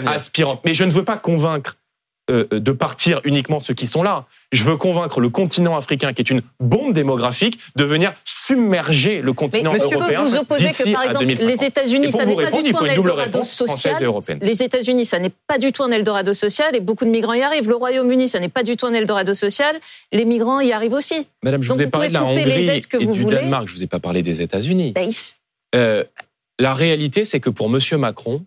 aspirante. 0.08 0.62
Mais 0.66 0.74
je 0.74 0.84
ne 0.84 0.92
veux 0.92 1.04
pas 1.04 1.18
convaincre 1.18 1.78
euh, 2.32 2.48
de 2.50 2.72
partir 2.72 3.20
uniquement 3.26 3.60
ceux 3.60 3.74
qui 3.74 3.86
sont 3.86 4.02
là. 4.02 4.28
Je 4.54 4.64
veux 4.64 4.78
convaincre 4.78 5.20
le 5.20 5.28
continent 5.28 5.76
africain, 5.76 6.14
qui 6.14 6.22
est 6.22 6.30
une 6.30 6.42
bombe 6.62 6.94
démographique, 6.94 7.60
de 7.76 7.84
venir 7.84 8.14
submerger 8.24 9.22
le 9.22 9.34
continent 9.34 9.74
mais 9.74 9.80
européen. 9.80 10.24
Vous 10.24 10.38
opposez 10.38 10.70
que, 10.70 10.94
par 10.94 11.04
exemple, 11.04 11.26
les 11.26 11.64
États-Unis, 11.66 12.14
ça 12.14 12.26
n'est 12.26 12.36
pas 12.36 12.62
du 12.62 12.72
tout 12.72 12.78
un 12.78 12.86
Eldorado 12.86 13.44
social. 13.44 13.98
Les 14.42 14.64
États-Unis, 14.64 15.06
ça 15.06 15.20
n'est 15.20 15.34
pas 15.48 15.58
du 15.58 15.74
tout 15.74 15.84
un 15.84 15.92
Eldorado 15.92 16.34
social, 16.34 16.74
et 16.78 16.80
beaucoup 16.80 17.04
de 17.04 17.10
migrants 17.10 17.34
y 17.34 17.42
arrivent. 17.42 17.68
Le 17.68 17.76
Royaume-Uni, 17.76 18.30
ça 18.30 18.40
n'est 18.40 18.48
pas 18.48 18.64
du 18.64 18.78
tout 18.78 18.86
un 18.86 18.94
Eldorado 18.94 19.34
social. 19.34 19.76
Les 20.14 20.24
migrants 20.24 20.62
y 20.62 20.72
arrivent 20.72 20.94
aussi. 20.94 21.28
Madame, 21.44 21.62
je 21.62 21.74
vous 21.74 21.82
ai 21.82 21.88
parlé 21.88 22.08
de 22.08 22.14
la 22.14 22.24
Hongrie 22.24 22.70
et 22.70 23.06
du 23.06 23.26
Danemark. 23.26 23.68
Je 23.68 23.74
vous 23.74 23.84
ai 23.84 23.88
pas 23.88 24.00
parlé 24.00 24.24
des 24.24 24.42
États-Unis. 24.42 24.94
Ben, 24.94 25.10
euh, 25.76 26.06
la 26.58 26.74
réalité, 26.74 27.26
c'est 27.26 27.42
que 27.42 27.50
pour 27.50 27.68
Monsieur 27.68 27.98
Macron, 27.98 28.46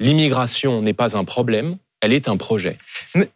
l'immigration 0.00 0.82
n'est 0.82 0.92
pas 0.92 1.16
un 1.16 1.22
problème 1.22 1.76
elle 2.02 2.12
est 2.12 2.28
un 2.28 2.36
projet. 2.36 2.76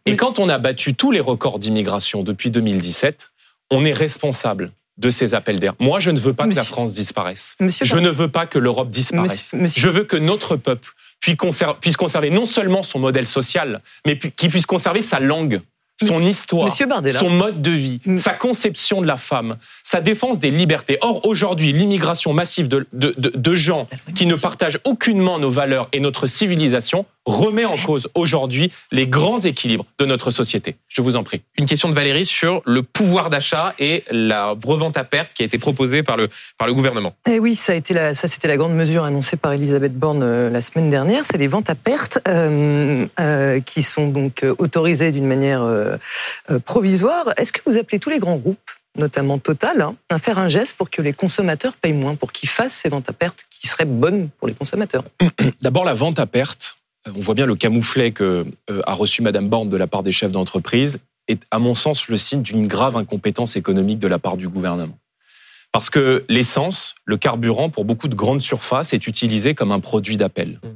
Et 0.05 0.15
quand 0.15 0.37
on 0.37 0.49
a 0.49 0.59
battu 0.59 0.93
tous 0.93 1.11
les 1.11 1.21
records 1.21 1.57
d'immigration 1.57 2.21
depuis 2.21 2.51
2017, 2.51 3.31
on 3.71 3.83
est 3.83 3.93
responsable 3.93 4.71
de 4.97 5.09
ces 5.09 5.33
appels 5.33 5.59
d'air. 5.59 5.73
Moi, 5.79 5.99
je 5.99 6.11
ne 6.11 6.19
veux 6.19 6.33
pas 6.33 6.47
que 6.47 6.55
la 6.55 6.63
France 6.63 6.93
disparaisse. 6.93 7.55
je 7.59 7.95
ne 7.95 8.09
veux 8.09 8.29
pas 8.29 8.45
que 8.45 8.59
l'Europe 8.59 8.89
disparaisse. 8.89 9.55
Je 9.75 9.87
veux 9.87 10.03
que 10.03 10.17
notre 10.17 10.55
peuple 10.55 10.91
puisse 11.19 11.97
conserver 11.97 12.29
non 12.29 12.45
seulement 12.45 12.83
son 12.83 12.99
modèle 12.99 13.25
social, 13.25 13.81
mais 14.05 14.19
qu'il 14.19 14.49
puisse 14.49 14.65
conserver 14.65 15.01
sa 15.01 15.19
langue 15.19 15.61
son 16.05 16.23
histoire, 16.23 16.69
son 16.71 17.29
mode 17.29 17.61
de 17.61 17.71
vie, 17.71 17.99
sa 18.17 18.33
conception 18.33 19.01
de 19.01 19.07
la 19.07 19.17
femme, 19.17 19.57
sa 19.83 19.99
défense 19.99 20.37
des 20.37 20.51
libertés. 20.51 20.97
Or, 21.01 21.25
aujourd'hui, 21.25 21.73
l'immigration 21.73 22.33
massive 22.33 22.67
de, 22.67 22.87
de, 22.93 23.15
de, 23.17 23.55
gens 23.55 23.87
qui 24.13 24.27
ne 24.27 24.35
partagent 24.35 24.79
aucunement 24.85 25.39
nos 25.39 25.49
valeurs 25.49 25.89
et 25.93 25.99
notre 25.99 26.27
civilisation 26.27 27.05
remet 27.27 27.65
en 27.65 27.77
cause 27.77 28.09
aujourd'hui 28.15 28.71
les 28.91 29.07
grands 29.07 29.39
équilibres 29.39 29.85
de 29.99 30.05
notre 30.05 30.31
société. 30.31 30.77
Je 30.87 31.01
vous 31.01 31.15
en 31.15 31.23
prie. 31.23 31.41
Une 31.57 31.65
question 31.65 31.89
de 31.89 31.93
Valérie 31.93 32.25
sur 32.25 32.61
le 32.65 32.81
pouvoir 32.81 33.29
d'achat 33.29 33.75
et 33.77 34.03
la 34.09 34.55
revente 34.65 34.97
à 34.97 35.03
perte 35.03 35.33
qui 35.33 35.43
a 35.43 35.45
été 35.45 35.59
proposée 35.59 36.01
par 36.01 36.17
le, 36.17 36.29
par 36.57 36.67
le 36.67 36.73
gouvernement. 36.73 37.13
Eh 37.29 37.39
oui, 37.39 37.55
ça 37.55 37.73
a 37.73 37.75
été 37.75 37.93
la, 37.93 38.15
ça 38.15 38.27
c'était 38.27 38.47
la 38.47 38.57
grande 38.57 38.73
mesure 38.73 39.03
annoncée 39.03 39.37
par 39.37 39.53
Elisabeth 39.53 39.93
Borne 39.93 40.23
euh, 40.23 40.49
la 40.49 40.61
semaine 40.61 40.89
dernière. 40.89 41.25
C'est 41.25 41.37
les 41.37 41.47
ventes 41.47 41.69
à 41.69 41.75
perte 41.75 42.19
euh, 42.27 43.05
euh, 43.19 43.59
qui 43.61 43.83
sont 43.83 44.07
donc 44.07 44.45
autorisées 44.57 45.11
d'une 45.11 45.27
manière 45.27 45.61
euh, 45.61 45.97
provisoire. 46.65 47.33
Est-ce 47.37 47.51
que 47.51 47.61
vous 47.65 47.77
appelez 47.77 47.99
tous 47.99 48.09
les 48.09 48.19
grands 48.19 48.37
groupes 48.37 48.71
notamment 48.97 49.37
Total, 49.37 49.79
hein, 49.81 49.95
à 50.09 50.17
faire 50.17 50.39
un 50.39 50.47
geste 50.47 50.75
pour 50.75 50.89
que 50.89 51.03
les 51.03 51.13
consommateurs 51.13 51.73
payent 51.73 51.93
moins, 51.93 52.15
pour 52.15 52.31
qu'ils 52.31 52.49
fassent 52.49 52.73
ces 52.73 52.89
ventes 52.89 53.07
à 53.07 53.13
perte 53.13 53.45
qui 53.51 53.67
seraient 53.67 53.85
bonnes 53.85 54.29
pour 54.39 54.47
les 54.47 54.55
consommateurs? 54.55 55.03
D'abord, 55.61 55.85
la 55.85 55.93
vente 55.93 56.17
à 56.17 56.25
perte, 56.25 56.77
on 57.15 57.19
voit 57.19 57.35
bien 57.35 57.45
le 57.45 57.55
camouflet 57.55 58.11
que 58.11 58.45
euh, 58.69 58.81
a 58.85 58.93
reçu 58.93 59.21
Madame 59.21 59.49
Borne 59.49 59.69
de 59.69 59.77
la 59.77 59.87
part 59.87 60.03
des 60.03 60.11
chefs 60.11 60.31
d'entreprise 60.31 60.99
est, 61.27 61.43
à 61.51 61.59
mon 61.59 61.75
sens, 61.75 62.07
le 62.07 62.17
signe 62.17 62.41
d'une 62.41 62.67
grave 62.67 62.95
incompétence 62.95 63.55
économique 63.55 63.99
de 63.99 64.07
la 64.07 64.19
part 64.19 64.37
du 64.37 64.47
gouvernement. 64.47 64.97
Parce 65.71 65.89
que 65.89 66.25
l'essence, 66.29 66.95
le 67.05 67.17
carburant, 67.17 67.69
pour 67.69 67.85
beaucoup 67.85 68.07
de 68.07 68.15
grandes 68.15 68.41
surfaces, 68.41 68.93
est 68.93 69.07
utilisé 69.07 69.53
comme 69.53 69.71
un 69.71 69.79
produit 69.79 70.17
d'appel. 70.17 70.59
Mmh. 70.63 70.67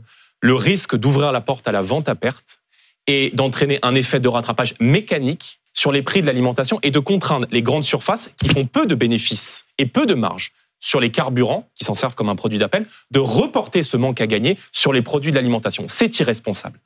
Le 0.42 0.54
risque 0.54 0.96
d'ouvrir 0.98 1.32
la 1.32 1.42
porte 1.42 1.68
à 1.68 1.72
la 1.72 1.82
vente 1.82 2.10
à 2.10 2.16
perte 2.16 2.60
et 3.08 3.32
d'entraîner 3.34 3.80
un 3.82 3.96
effet 3.96 4.20
de 4.20 4.28
rattrapage 4.28 4.74
mécanique 4.80 5.62
sur 5.74 5.92
les 5.92 6.02
prix 6.02 6.22
de 6.22 6.28
l'alimentation 6.28 6.80
et 6.84 6.92
de 6.92 7.00
contraindre 7.00 7.48
les 7.52 7.62
grandes 7.62 7.84
surfaces 7.84 8.32
qui 8.38 8.50
font 8.50 8.66
peu 8.66 8.86
de 8.86 8.96
bénéfices 8.96 9.66
et 9.78 9.86
peu 9.86 10.06
de 10.06 10.14
marge 10.14 10.52
sur 10.82 11.00
les 11.00 11.12
carburants, 11.12 11.70
qui 11.76 11.86
s'en 11.86 11.94
servent 11.94 12.16
comme 12.16 12.30
un 12.30 12.36
produit 12.36 12.58
d'appel, 12.60 12.86
de 13.12 13.20
reporter 13.20 13.84
ce 13.84 13.96
manque 13.96 14.20
à 14.20 14.28
gagner 14.28 14.58
sur 14.74 14.92
les 14.92 15.02
produits 15.02 15.32
de 15.32 15.36
l'alimentation. 15.38 15.86
C'est 15.88 16.20
irresponsable. 16.20 16.80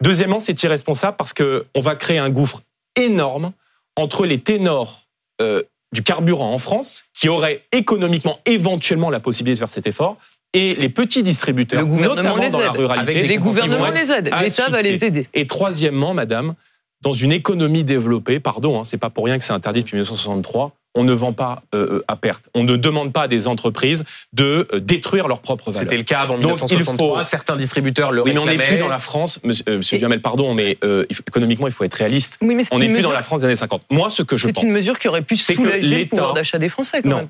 Deuxièmement, 0.00 0.40
c'est 0.40 0.62
irresponsable 0.62 1.16
parce 1.18 1.34
qu'on 1.34 1.80
va 1.80 1.94
créer 1.96 2.18
un 2.18 2.30
gouffre 2.30 2.60
énorme 2.96 3.52
entre 3.96 4.24
les 4.24 4.38
ténors 4.38 5.08
euh, 5.42 5.62
du 5.92 6.02
carburant 6.02 6.54
en 6.54 6.58
France, 6.58 7.04
qui 7.12 7.28
auraient 7.28 7.64
économiquement 7.72 8.38
éventuellement 8.46 9.10
la 9.10 9.20
possibilité 9.20 9.56
de 9.56 9.58
faire 9.58 9.70
cet 9.70 9.86
effort, 9.86 10.16
et 10.52 10.74
les 10.74 10.88
petits 10.88 11.22
distributeurs, 11.22 11.86
notamment 11.86 12.48
dans 12.48 12.60
la 12.60 12.72
ruralité. 12.72 13.22
les 13.22 13.36
gouvernements 13.38 13.90
les 13.90 14.10
aident, 14.10 14.30
l'État 14.42 14.68
va 14.68 14.82
les 14.82 15.04
aider. 15.04 15.28
Et 15.34 15.46
troisièmement, 15.46 16.14
madame, 16.14 16.54
dans 17.02 17.12
une 17.12 17.32
économie 17.32 17.84
développée, 17.84 18.40
pardon, 18.40 18.80
hein, 18.80 18.84
c'est 18.84 18.98
pas 18.98 19.10
pour 19.10 19.24
rien 19.24 19.38
que 19.38 19.44
c'est 19.44 19.52
interdit 19.52 19.80
depuis 19.80 19.96
1963, 19.96 20.72
on 20.94 21.04
ne 21.04 21.12
vend 21.12 21.32
pas 21.32 21.62
euh, 21.74 22.02
à 22.08 22.16
perte. 22.16 22.48
On 22.54 22.64
ne 22.64 22.76
demande 22.76 23.12
pas 23.12 23.22
à 23.22 23.28
des 23.28 23.46
entreprises 23.46 24.04
de 24.32 24.66
euh, 24.72 24.80
détruire 24.80 25.28
leurs 25.28 25.40
propres 25.40 25.70
valeurs. 25.70 25.82
C'était 25.82 25.96
le 25.96 26.02
cas 26.02 26.20
avant 26.20 26.36
1963. 26.36 27.24
Certains 27.24 27.56
distributeurs 27.56 28.12
le 28.12 28.22
oui, 28.22 28.32
mais 28.32 28.40
on 28.40 28.46
n'est 28.46 28.56
plus 28.56 28.78
dans 28.78 28.88
la 28.88 28.98
France, 28.98 29.38
monsieur, 29.44 29.64
euh, 29.68 29.76
monsieur 29.78 29.98
pardon, 30.20 30.54
mais 30.54 30.78
économiquement, 31.10 31.66
il 31.66 31.72
faut 31.72 31.84
être 31.84 31.94
réaliste. 31.94 32.38
Oui, 32.42 32.54
mais 32.54 32.64
on 32.72 32.78
n'est 32.78 32.90
plus 32.90 33.02
dans 33.02 33.12
la 33.12 33.22
France 33.22 33.40
des 33.40 33.46
années 33.46 33.56
50. 33.56 33.82
Moi, 33.90 34.10
ce 34.10 34.22
que 34.22 34.36
je 34.36 34.48
pense... 34.48 34.62
C'est 34.62 34.68
une 34.68 34.74
mesure 34.74 34.98
qui 34.98 35.08
aurait 35.08 35.22
pu 35.22 35.36
soulager 35.36 35.80
le 35.80 36.06
pouvoir 36.06 36.34
d'achat 36.34 36.58
des 36.58 36.68
Français, 36.68 37.02
quand 37.02 37.08
non. 37.08 37.16
Même. 37.16 37.28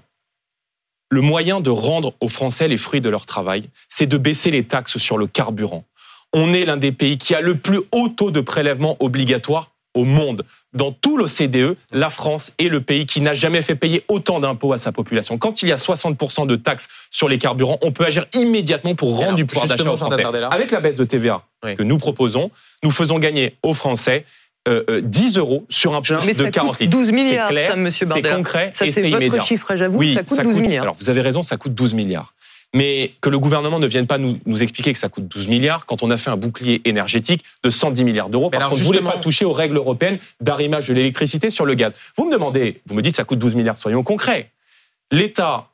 Le 1.12 1.20
moyen 1.20 1.60
de 1.60 1.70
rendre 1.70 2.14
aux 2.20 2.28
Français 2.28 2.68
les 2.68 2.76
fruits 2.76 3.00
de 3.00 3.08
leur 3.08 3.26
travail, 3.26 3.68
c'est 3.88 4.06
de 4.06 4.16
baisser 4.16 4.50
les 4.50 4.64
taxes 4.64 4.98
sur 4.98 5.18
le 5.18 5.26
carburant. 5.26 5.84
On 6.32 6.54
est 6.54 6.64
l'un 6.64 6.76
des 6.76 6.92
pays 6.92 7.18
qui 7.18 7.34
a 7.34 7.40
le 7.40 7.56
plus 7.56 7.80
haut 7.90 8.08
taux 8.08 8.30
de 8.30 8.40
prélèvement 8.40 8.96
obligatoire 9.00 9.72
au 9.94 10.04
monde. 10.04 10.44
Dans 10.72 10.92
tout 10.92 11.16
l'OCDE, 11.16 11.76
la 11.90 12.10
France 12.10 12.52
est 12.58 12.68
le 12.68 12.80
pays 12.80 13.04
qui 13.04 13.20
n'a 13.20 13.34
jamais 13.34 13.60
fait 13.60 13.74
payer 13.74 14.04
autant 14.06 14.38
d'impôts 14.38 14.72
à 14.72 14.78
sa 14.78 14.92
population. 14.92 15.36
Quand 15.36 15.62
il 15.62 15.68
y 15.68 15.72
a 15.72 15.76
60% 15.76 16.46
de 16.46 16.56
taxes 16.56 16.88
sur 17.10 17.28
les 17.28 17.38
carburants, 17.38 17.78
on 17.82 17.90
peut 17.90 18.04
agir 18.04 18.26
immédiatement 18.34 18.94
pour 18.94 19.16
rendre 19.16 19.34
du 19.34 19.46
pouvoir 19.46 19.66
d'achat 19.66 19.90
aux 19.90 19.96
Français. 19.96 20.24
Avec 20.50 20.70
la 20.70 20.80
baisse 20.80 20.96
de 20.96 21.04
TVA 21.04 21.42
que 21.62 21.82
nous 21.82 21.98
proposons, 21.98 22.50
nous 22.84 22.90
faisons 22.92 23.18
gagner 23.18 23.56
aux 23.62 23.74
Français 23.74 24.24
10 24.66 25.38
euh, 25.38 25.40
euros 25.40 25.66
sur 25.70 25.94
un 25.94 26.02
plein 26.02 26.18
de 26.18 26.50
40 26.50 26.80
litres. 26.80 26.90
12 26.90 27.12
milliards, 27.12 27.48
c'est 27.48 27.54
clair, 27.54 27.76
C'est 27.92 28.22
concret 28.22 28.72
et 28.82 28.92
c'est 28.92 29.08
immédiat. 29.08 29.30
votre 29.30 29.44
chiffre, 29.44 29.74
j'avoue, 29.74 30.04
ça 30.04 30.22
coûte 30.22 30.42
12 30.42 30.58
milliards. 30.58 30.82
Alors 30.82 30.96
vous 31.00 31.10
avez 31.10 31.22
raison, 31.22 31.42
ça 31.42 31.56
coûte 31.56 31.74
12 31.74 31.94
milliards 31.94 32.34
mais 32.74 33.14
que 33.20 33.30
le 33.30 33.38
gouvernement 33.38 33.78
ne 33.78 33.86
vienne 33.86 34.06
pas 34.06 34.18
nous, 34.18 34.38
nous, 34.46 34.62
expliquer 34.62 34.92
que 34.92 34.98
ça 34.98 35.08
coûte 35.08 35.26
12 35.26 35.48
milliards 35.48 35.86
quand 35.86 36.02
on 36.02 36.10
a 36.10 36.16
fait 36.16 36.30
un 36.30 36.36
bouclier 36.36 36.80
énergétique 36.84 37.44
de 37.62 37.70
110 37.70 38.04
milliards 38.04 38.28
d'euros 38.28 38.50
parce 38.50 38.68
qu'on 38.68 38.76
ne 38.76 38.82
voulait 38.82 39.02
pas 39.02 39.18
toucher 39.18 39.44
aux 39.44 39.52
règles 39.52 39.76
européennes 39.76 40.18
d'arrimage 40.40 40.88
de 40.88 40.94
l'électricité 40.94 41.50
sur 41.50 41.66
le 41.66 41.74
gaz. 41.74 41.96
Vous 42.16 42.26
me 42.26 42.32
demandez, 42.32 42.80
vous 42.86 42.94
me 42.94 43.02
dites 43.02 43.12
que 43.12 43.16
ça 43.16 43.24
coûte 43.24 43.38
12 43.38 43.56
milliards, 43.56 43.76
soyons 43.76 44.02
concrets. 44.02 44.52
L'État, 45.10 45.70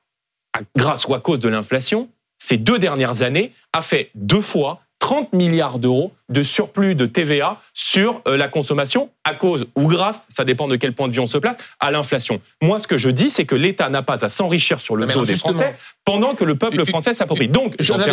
grâce 0.75 1.07
ou 1.07 1.15
à 1.15 1.21
cause 1.21 1.39
de 1.39 1.49
l'inflation, 1.49 2.09
ces 2.39 2.57
deux 2.57 2.79
dernières 2.79 3.23
années, 3.23 3.53
a 3.73 3.83
fait 3.83 4.11
deux 4.15 4.41
fois 4.41 4.81
30 4.99 5.33
milliards 5.33 5.79
d'euros 5.79 6.13
de 6.29 6.43
surplus 6.43 6.95
de 6.95 7.07
TVA 7.07 7.61
sur 7.75 8.23
euh, 8.27 8.37
la 8.37 8.49
consommation 8.49 9.11
à 9.25 9.35
cause 9.35 9.67
ou 9.77 9.87
grâce, 9.87 10.27
ça 10.29 10.45
dépend 10.45 10.69
de 10.69 10.77
quel 10.77 10.95
point 10.95 11.09
de 11.09 11.13
vue 11.13 11.21
on 11.21 11.27
se 11.27 11.39
place, 11.39 11.57
à 11.81 11.91
l'inflation. 11.91 12.41
Moi, 12.63 12.81
ce 12.81 12.87
que 12.87 12.97
je 12.97 13.11
dis, 13.11 13.31
c'est 13.31 13.45
que 13.45 13.55
l'État 13.55 13.89
n'a 13.91 14.03
pas 14.03 14.25
à 14.25 14.29
s'enrichir 14.29 14.81
sur 14.81 14.97
le 14.97 15.07
dos 15.07 15.25
des 15.25 15.37
Français 15.37 15.77
pendant 16.05 16.35
que 16.35 16.45
le 16.45 16.57
peuple 16.57 16.85
français 16.85 17.15
s'approprie. 17.15 17.49
Donc, 17.49 17.75
je 17.79 17.93
pense 17.93 18.07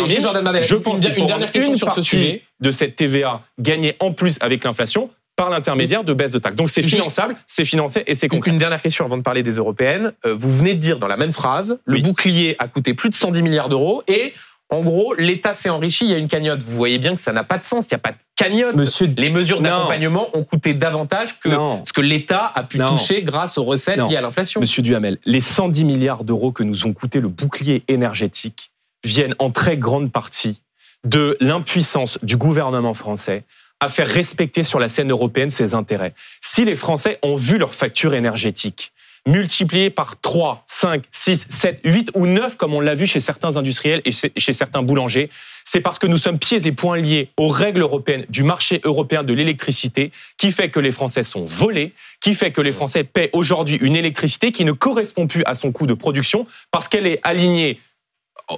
une, 1.00 1.16
une 1.16 1.26
dernière 1.26 1.52
question 1.52 1.74
sur 1.74 1.92
ce 1.92 2.02
sujet 2.02 2.42
de 2.60 2.70
cette 2.70 2.96
TVA 2.96 3.42
gagnée 3.58 3.96
en 4.00 4.12
plus 4.12 4.36
avec 4.40 4.64
l'inflation 4.64 5.10
par 5.36 5.50
l'intermédiaire 5.50 6.04
de 6.04 6.12
baisse 6.12 6.30
de 6.30 6.38
taxes. 6.38 6.56
Donc 6.56 6.70
c'est 6.70 6.82
finançable, 6.82 7.36
c'est 7.46 7.64
financé 7.64 8.04
et 8.06 8.14
c'est 8.14 8.28
concret. 8.28 8.50
Une 8.50 8.58
dernière 8.58 8.80
question 8.80 9.04
avant 9.04 9.16
de 9.16 9.22
parler 9.22 9.42
des 9.42 9.52
européennes. 9.52 10.12
Euh, 10.26 10.34
vous 10.34 10.50
venez 10.50 10.74
de 10.74 10.78
dire 10.78 10.98
dans 10.98 11.08
la 11.08 11.16
même 11.16 11.32
phrase, 11.32 11.78
le 11.84 12.00
bouclier 12.00 12.56
a 12.58 12.68
coûté 12.68 12.94
plus 12.94 13.10
de 13.10 13.14
110 13.14 13.42
milliards 13.42 13.68
d'euros 13.68 14.02
et 14.06 14.32
En 14.70 14.82
gros, 14.82 15.14
l'État 15.14 15.54
s'est 15.54 15.68
enrichi, 15.68 16.04
il 16.06 16.10
y 16.10 16.14
a 16.14 16.18
une 16.18 16.28
cagnotte. 16.28 16.62
Vous 16.62 16.76
voyez 16.76 16.98
bien 16.98 17.14
que 17.14 17.20
ça 17.20 17.32
n'a 17.32 17.44
pas 17.44 17.58
de 17.58 17.64
sens, 17.64 17.86
il 17.86 17.94
n'y 17.94 17.96
a 17.96 17.98
pas 17.98 18.12
de 18.12 18.16
cagnotte. 18.34 18.74
Monsieur... 18.74 19.12
Les 19.16 19.30
mesures 19.30 19.60
d'accompagnement 19.60 20.28
ont 20.34 20.42
coûté 20.42 20.74
davantage 20.74 21.38
que 21.38 21.50
ce 21.50 21.92
que 21.92 22.00
l'État 22.00 22.50
a 22.54 22.62
pu 22.62 22.78
toucher 22.78 23.22
grâce 23.22 23.58
aux 23.58 23.64
recettes 23.64 23.98
liées 24.08 24.16
à 24.16 24.20
l'inflation. 24.20 24.60
Monsieur 24.60 24.82
Duhamel, 24.82 25.18
les 25.24 25.40
110 25.40 25.84
milliards 25.84 26.24
d'euros 26.24 26.50
que 26.50 26.62
nous 26.62 26.86
ont 26.86 26.92
coûté 26.92 27.20
le 27.20 27.28
bouclier 27.28 27.84
énergétique 27.88 28.70
viennent 29.04 29.34
en 29.38 29.50
très 29.50 29.76
grande 29.76 30.10
partie 30.10 30.62
de 31.04 31.36
l'impuissance 31.40 32.18
du 32.22 32.36
gouvernement 32.38 32.94
français 32.94 33.44
à 33.80 33.90
faire 33.90 34.08
respecter 34.08 34.64
sur 34.64 34.78
la 34.78 34.88
scène 34.88 35.10
européenne 35.10 35.50
ses 35.50 35.74
intérêts. 35.74 36.14
Si 36.40 36.64
les 36.64 36.76
Français 36.76 37.18
ont 37.22 37.36
vu 37.36 37.58
leur 37.58 37.74
facture 37.74 38.14
énergétique 38.14 38.93
multipliée 39.26 39.90
par 39.90 40.20
3, 40.20 40.64
5, 40.66 41.04
6, 41.10 41.46
7, 41.48 41.80
8 41.84 42.10
ou 42.14 42.26
9, 42.26 42.56
comme 42.56 42.74
on 42.74 42.80
l'a 42.80 42.94
vu 42.94 43.06
chez 43.06 43.20
certains 43.20 43.56
industriels 43.56 44.02
et 44.04 44.12
chez 44.12 44.52
certains 44.52 44.82
boulangers, 44.82 45.30
c'est 45.64 45.80
parce 45.80 45.98
que 45.98 46.06
nous 46.06 46.18
sommes 46.18 46.38
pieds 46.38 46.66
et 46.66 46.72
poings 46.72 46.98
liés 46.98 47.30
aux 47.38 47.48
règles 47.48 47.80
européennes 47.80 48.26
du 48.28 48.42
marché 48.42 48.80
européen 48.84 49.24
de 49.24 49.32
l'électricité, 49.32 50.12
qui 50.36 50.52
fait 50.52 50.68
que 50.68 50.80
les 50.80 50.92
Français 50.92 51.22
sont 51.22 51.44
volés, 51.44 51.94
qui 52.20 52.34
fait 52.34 52.52
que 52.52 52.60
les 52.60 52.72
Français 52.72 53.04
paient 53.04 53.30
aujourd'hui 53.32 53.78
une 53.80 53.96
électricité 53.96 54.52
qui 54.52 54.64
ne 54.64 54.72
correspond 54.72 55.26
plus 55.26 55.42
à 55.46 55.54
son 55.54 55.72
coût 55.72 55.86
de 55.86 55.94
production 55.94 56.46
parce 56.70 56.88
qu'elle 56.88 57.06
est 57.06 57.20
alignée 57.22 57.80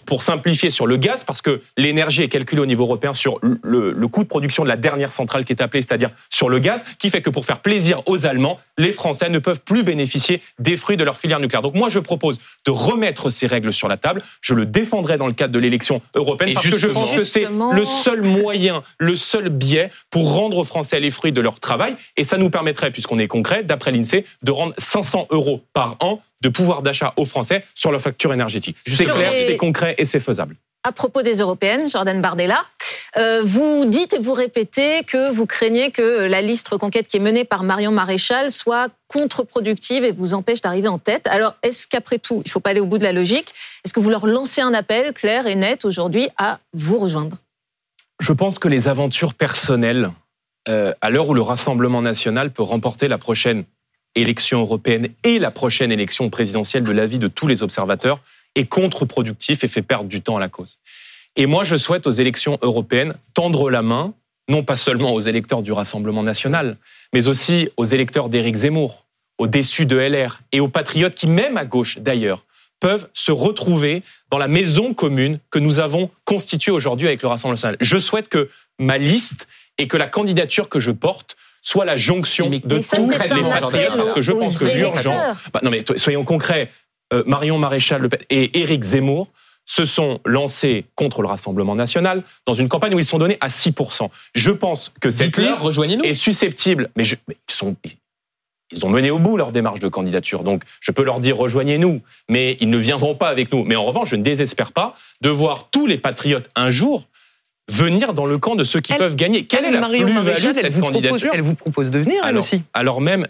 pour 0.05 0.23
simplifier 0.23 0.71
sur 0.71 0.87
le 0.87 0.97
gaz, 0.97 1.25
parce 1.25 1.43
que 1.43 1.63
l'énergie 1.77 2.23
est 2.23 2.29
calculée 2.29 2.61
au 2.61 2.67
niveau 2.67 2.85
européen 2.85 3.15
sur 3.15 3.39
le, 3.43 4.09
coût 4.09 4.25
de 4.25 4.29
production 4.29 4.65
de 4.65 4.69
la 4.69 4.77
dernière 4.77 5.13
centrale 5.13 5.45
qui 5.45 5.53
est 5.53 5.63
appelée, 5.63 5.83
c'est-à-dire 5.83 6.11
sur 6.31 6.49
le 6.49 6.59
gaz, 6.59 6.81
qui 6.99 7.11
fait 7.11 7.23
que 7.23 7.31
pour 7.31 7.45
faire 7.45 7.61
plaisir 7.61 8.03
aux 8.07 8.27
Allemands, 8.27 8.59
les 8.79 8.93
Français 8.93 9.29
ne 9.31 9.39
peuvent 9.39 9.61
plus 9.61 9.83
bénéficier 9.83 10.43
des 10.59 10.77
fruits 10.77 10.97
de 10.97 11.05
leur 11.05 11.17
filière 11.17 11.41
nucléaire. 11.41 11.63
Donc 11.63 11.75
moi, 11.75 11.89
je 11.89 11.99
propose 11.99 12.39
de 12.65 12.71
remettre 12.71 13.31
ces 13.31 13.47
règles 13.47 13.73
sur 13.73 13.89
la 13.89 13.97
table. 13.97 14.23
Je 14.41 14.55
le 14.55 14.67
défendrai 14.67 15.19
dans 15.19 15.27
le 15.27 15.33
cadre 15.33 15.53
de 15.53 15.59
l'élection 15.59 16.03
européenne, 16.15 16.55
parce 16.55 16.69
que 16.69 16.79
je 16.79 16.89
pense 16.89 17.13
que 17.13 17.25
c'est 17.25 17.47
le 17.73 17.85
seul 17.85 18.23
moyen, 18.23 18.83
le 18.99 19.17
seul 19.17 19.51
biais 19.51 19.91
pour 20.11 20.35
rendre 20.35 20.59
aux 20.59 20.65
Français 20.65 21.01
les 21.01 21.11
fruits 21.11 21.33
de 21.33 21.41
leur 21.41 21.61
travail. 21.61 21.97
Et 22.17 22.25
ça 22.25 22.39
nous 22.39 22.51
permettrait, 22.51 22.91
puisqu'on 22.91 23.19
est 23.19 23.29
concret, 23.29 23.63
d'après 23.63 23.93
l'INSEE, 23.93 24.25
de 24.43 24.51
rendre 24.51 24.75
500 24.79 25.29
euros 25.31 25.63
par 25.73 25.97
an 26.01 26.21
de 26.43 26.49
pouvoir 26.49 26.83
d'achat 26.83 27.15
aux 27.17 27.25
Français 27.25 27.65
sur 27.75 27.91
leur 27.91 28.01
facture 28.01 28.33
énergétique. 28.33 28.77
C'est 28.87 29.05
clair, 29.05 29.33
c'est 29.47 29.57
concret 29.57 29.95
et 29.99 30.05
c'est 30.05 30.21
faisable. 30.21 30.57
À 30.83 30.93
propos 30.93 31.23
des 31.23 31.41
européennes, 31.41 31.89
Jordan 31.89 32.21
Bardella, 32.21 32.65
euh, 33.17 33.41
vous 33.45 33.87
dites 33.87 34.13
et 34.13 34.19
vous 34.19 34.35
répétez 34.35 35.03
que 35.05 35.33
vous 35.33 35.47
craignez 35.47 35.91
que 35.91 36.27
la 36.27 36.43
liste 36.43 36.69
reconquête 36.69 37.09
qui 37.09 37.17
est 37.17 37.21
menée 37.21 37.45
par 37.45 37.65
Marion 37.65 37.91
Maréchal 37.91 38.51
soit 38.51 38.89
contre-productive 39.09 40.05
et 40.05 40.13
vous 40.13 40.35
empêche 40.35 40.61
d'arriver 40.61 40.89
en 40.89 40.99
tête. 40.99 41.27
Alors, 41.27 41.55
est-ce 41.63 41.89
qu'après 41.89 42.19
tout, 42.19 42.43
il 42.45 42.49
ne 42.49 42.51
faut 42.51 42.61
pas 42.61 42.71
aller 42.71 42.81
au 42.81 42.87
bout 42.87 42.99
de 42.99 43.05
la 43.05 43.13
logique, 43.13 43.53
est-ce 43.85 43.93
que 43.93 44.01
vous 44.01 44.11
leur 44.11 44.27
lancez 44.27 44.61
un 44.61 44.75
appel 44.75 45.13
clair 45.13 45.47
et 45.47 45.55
net 45.55 45.85
aujourd'hui 45.85 46.29
à 46.37 46.61
vous 46.73 46.99
rejoindre? 46.99 47.39
Je 48.21 48.33
pense 48.33 48.59
que 48.59 48.69
les 48.69 48.87
aventures 48.87 49.35
personnelles, 49.35 50.11
euh, 50.69 50.93
à 51.01 51.11
l'heure 51.11 51.29
où 51.29 51.35
le 51.35 51.43
Rassemblement 51.43 52.03
national 52.03 52.53
peut 52.53 52.63
remporter 52.63 53.09
la 53.09 53.19
prochaine 53.19 53.65
élection 54.17 54.61
européenne 54.61 55.09
et 55.23 55.39
la 55.39 55.51
prochaine 55.51 55.93
élection 55.93 56.29
présidentielle 56.31 56.83
de 56.85 56.93
l'avis 56.93 57.19
de 57.19 57.29
tous 57.29 57.47
les 57.47 57.63
observateurs 57.63 58.21
est 58.55 58.65
contre-productif 58.65 59.63
et 59.63 59.69
fait 59.69 59.83
perdre 59.83 60.09
du 60.09 60.23
temps 60.23 60.37
à 60.37 60.41
la 60.41 60.49
cause. 60.49 60.79
Et 61.37 61.47
moi, 61.47 61.65
je 61.65 61.77
souhaite 61.77 62.07
aux 62.07 62.13
élections 62.13 62.59
européennes 62.63 63.15
tendre 63.35 63.71
la 63.71 63.83
main, 63.83 64.15
non 64.49 64.65
pas 64.65 64.79
seulement 64.79 65.13
aux 65.13 65.21
électeurs 65.21 65.63
du 65.63 65.71
Rassemblement 65.71 66.23
national, 66.23 66.79
mais 67.13 67.29
aussi 67.29 67.69
aux 67.77 67.85
électeurs 67.85 68.31
d'Éric 68.31 68.57
Zemmour, 68.57 69.05
aux 69.39 69.47
déçus 69.47 69.85
de 69.85 69.97
LR 69.97 70.41
et 70.53 70.61
aux 70.61 70.69
patriotes 70.69 71.15
qui, 71.15 71.27
même 71.27 71.59
à 71.59 71.67
gauche 71.67 71.99
d'ailleurs, 71.99 72.47
peuvent 72.81 73.09
se 73.13 73.33
retrouver 73.33 74.03
dans 74.31 74.39
la 74.39 74.49
maison 74.49 74.95
commune 74.95 75.39
que 75.51 75.59
nous 75.59 75.79
avons 75.79 76.11
constituée 76.25 76.73
aujourd'hui 76.73 77.07
avec 77.07 77.23
le 77.23 77.29
Rassemblement 77.29 77.55
national. 77.55 77.77
Je 77.81 77.99
souhaite 77.99 78.29
que 78.29 78.49
ma 78.79 78.99
liste 78.99 79.47
et 79.79 79.89
que 79.89 79.97
la 79.97 80.07
candidature 80.07 80.69
que 80.69 80.81
je 80.81 80.91
porte 80.91 81.37
soit 81.67 81.85
la 81.85 81.97
jonction 81.97 82.49
de 82.49 82.59
tous 82.59 83.11
les 83.11 83.19
patriotes, 83.19 83.97
parce 83.97 84.13
que 84.13 84.23
je 84.23 84.31
pense 84.31 84.59
que 84.61 84.67
l'urgence... 84.67 85.21
Bah, 85.53 85.61
non 85.65 85.71
mais 85.71 85.85
soyons 85.97 86.25
concrets, 86.25 86.71
euh, 87.13 87.25
Marion 87.27 87.59
Maréchal 87.59 88.03
Le 88.03 88.09
Pen 88.09 88.21
et 88.31 88.61
Éric 88.61 88.85
Zemmour 88.85 89.27
se 89.65 89.85
sont 89.85 90.21
lancés 90.25 90.85
contre 90.95 91.23
le 91.23 91.29
Rassemblement 91.29 91.75
national 91.75 92.23
dans 92.47 92.55
une 92.55 92.69
campagne 92.69 92.95
où 92.95 93.01
ils 93.01 93.05
sont 93.05 93.19
donnés 93.19 93.37
à 93.41 93.49
6%. 93.49 94.09
Je 94.37 94.51
pense 94.53 94.93
que 95.01 95.11
cette 95.11 95.39
liste 95.39 95.61
est 96.05 96.15
susceptible, 96.15 96.89
mais, 96.95 97.03
ils, 97.03 97.37
sont, 97.49 97.75
ils 98.71 98.87
ont 98.87 98.89
mené 98.89 99.11
au 99.11 99.19
bout 99.19 99.37
leur 99.37 99.51
démarche 99.51 99.81
de 99.81 99.89
candidature. 99.89 100.45
Donc, 100.45 100.63
je 100.81 100.93
peux 100.93 101.03
leur 101.03 101.19
dire 101.19 101.37
rejoignez-nous, 101.37 102.01
mais 102.29 102.57
ils 102.61 102.71
ne 102.71 102.79
viendront 102.79 103.17
pas 103.17 103.29
avec 103.29 103.53
nous. 103.53 103.65
Mais 103.65 103.75
en 103.75 103.85
revanche, 103.85 104.11
je 104.11 104.17
ne 104.17 104.23
désespère 104.23 104.71
pas 104.71 104.95
de 105.21 105.31
voir 105.31 105.67
tous 105.73 105.87
les 105.87 105.99
patriotes 105.99 106.49
un 106.55 106.71
jour 106.71 107.09
venir 107.71 108.15
dans 108.15 108.27
le 108.27 108.39
camp 108.39 108.55
de 108.55 108.65
ceux 108.65 108.81
qui 108.81 108.95
peuvent 108.95 109.17
gagner. 109.17 109.47
Quelle 109.47 109.65
est 109.65 109.71
la 109.71 109.89
plus-value 109.89 110.53
de 110.53 110.55
cette 110.55 110.81
candidature 110.81 111.31
Elle 111.35 111.43
vous 111.43 111.55
propose 111.55 111.91
de 111.91 111.99
venir, 111.99 112.23
elle 112.27 112.37
aussi. 112.37 112.63
Alors 112.75 113.01
même, 113.01 113.27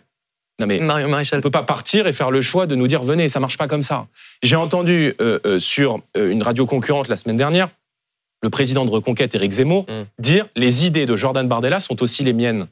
non 0.58 0.66
mais 0.66 0.80
Marion 0.80 1.08
Maréchal. 1.08 1.38
on 1.38 1.42
peut 1.42 1.50
pas 1.50 1.62
partir 1.62 2.06
et 2.06 2.12
faire 2.12 2.30
le 2.30 2.40
choix 2.40 2.66
de 2.66 2.74
nous 2.74 2.88
dire 2.88 3.02
venez, 3.02 3.28
ça 3.28 3.40
marche 3.40 3.58
pas 3.58 3.68
comme 3.68 3.82
ça. 3.82 4.06
J'ai 4.42 4.56
entendu 4.56 5.14
euh, 5.20 5.38
euh, 5.46 5.58
sur 5.58 6.00
euh, 6.16 6.30
une 6.30 6.42
radio 6.42 6.66
concurrente 6.66 7.08
la 7.08 7.16
semaine 7.16 7.36
dernière 7.36 7.70
le 8.42 8.50
président 8.50 8.84
de 8.84 8.90
Reconquête, 8.90 9.34
Éric 9.34 9.52
Zemmour, 9.52 9.86
mm. 9.88 10.02
dire 10.18 10.46
les 10.56 10.86
idées 10.86 11.06
de 11.06 11.16
Jordan 11.16 11.48
Bardella 11.48 11.80
sont 11.80 12.02
aussi 12.02 12.22
les 12.22 12.32
miennes. 12.32 12.66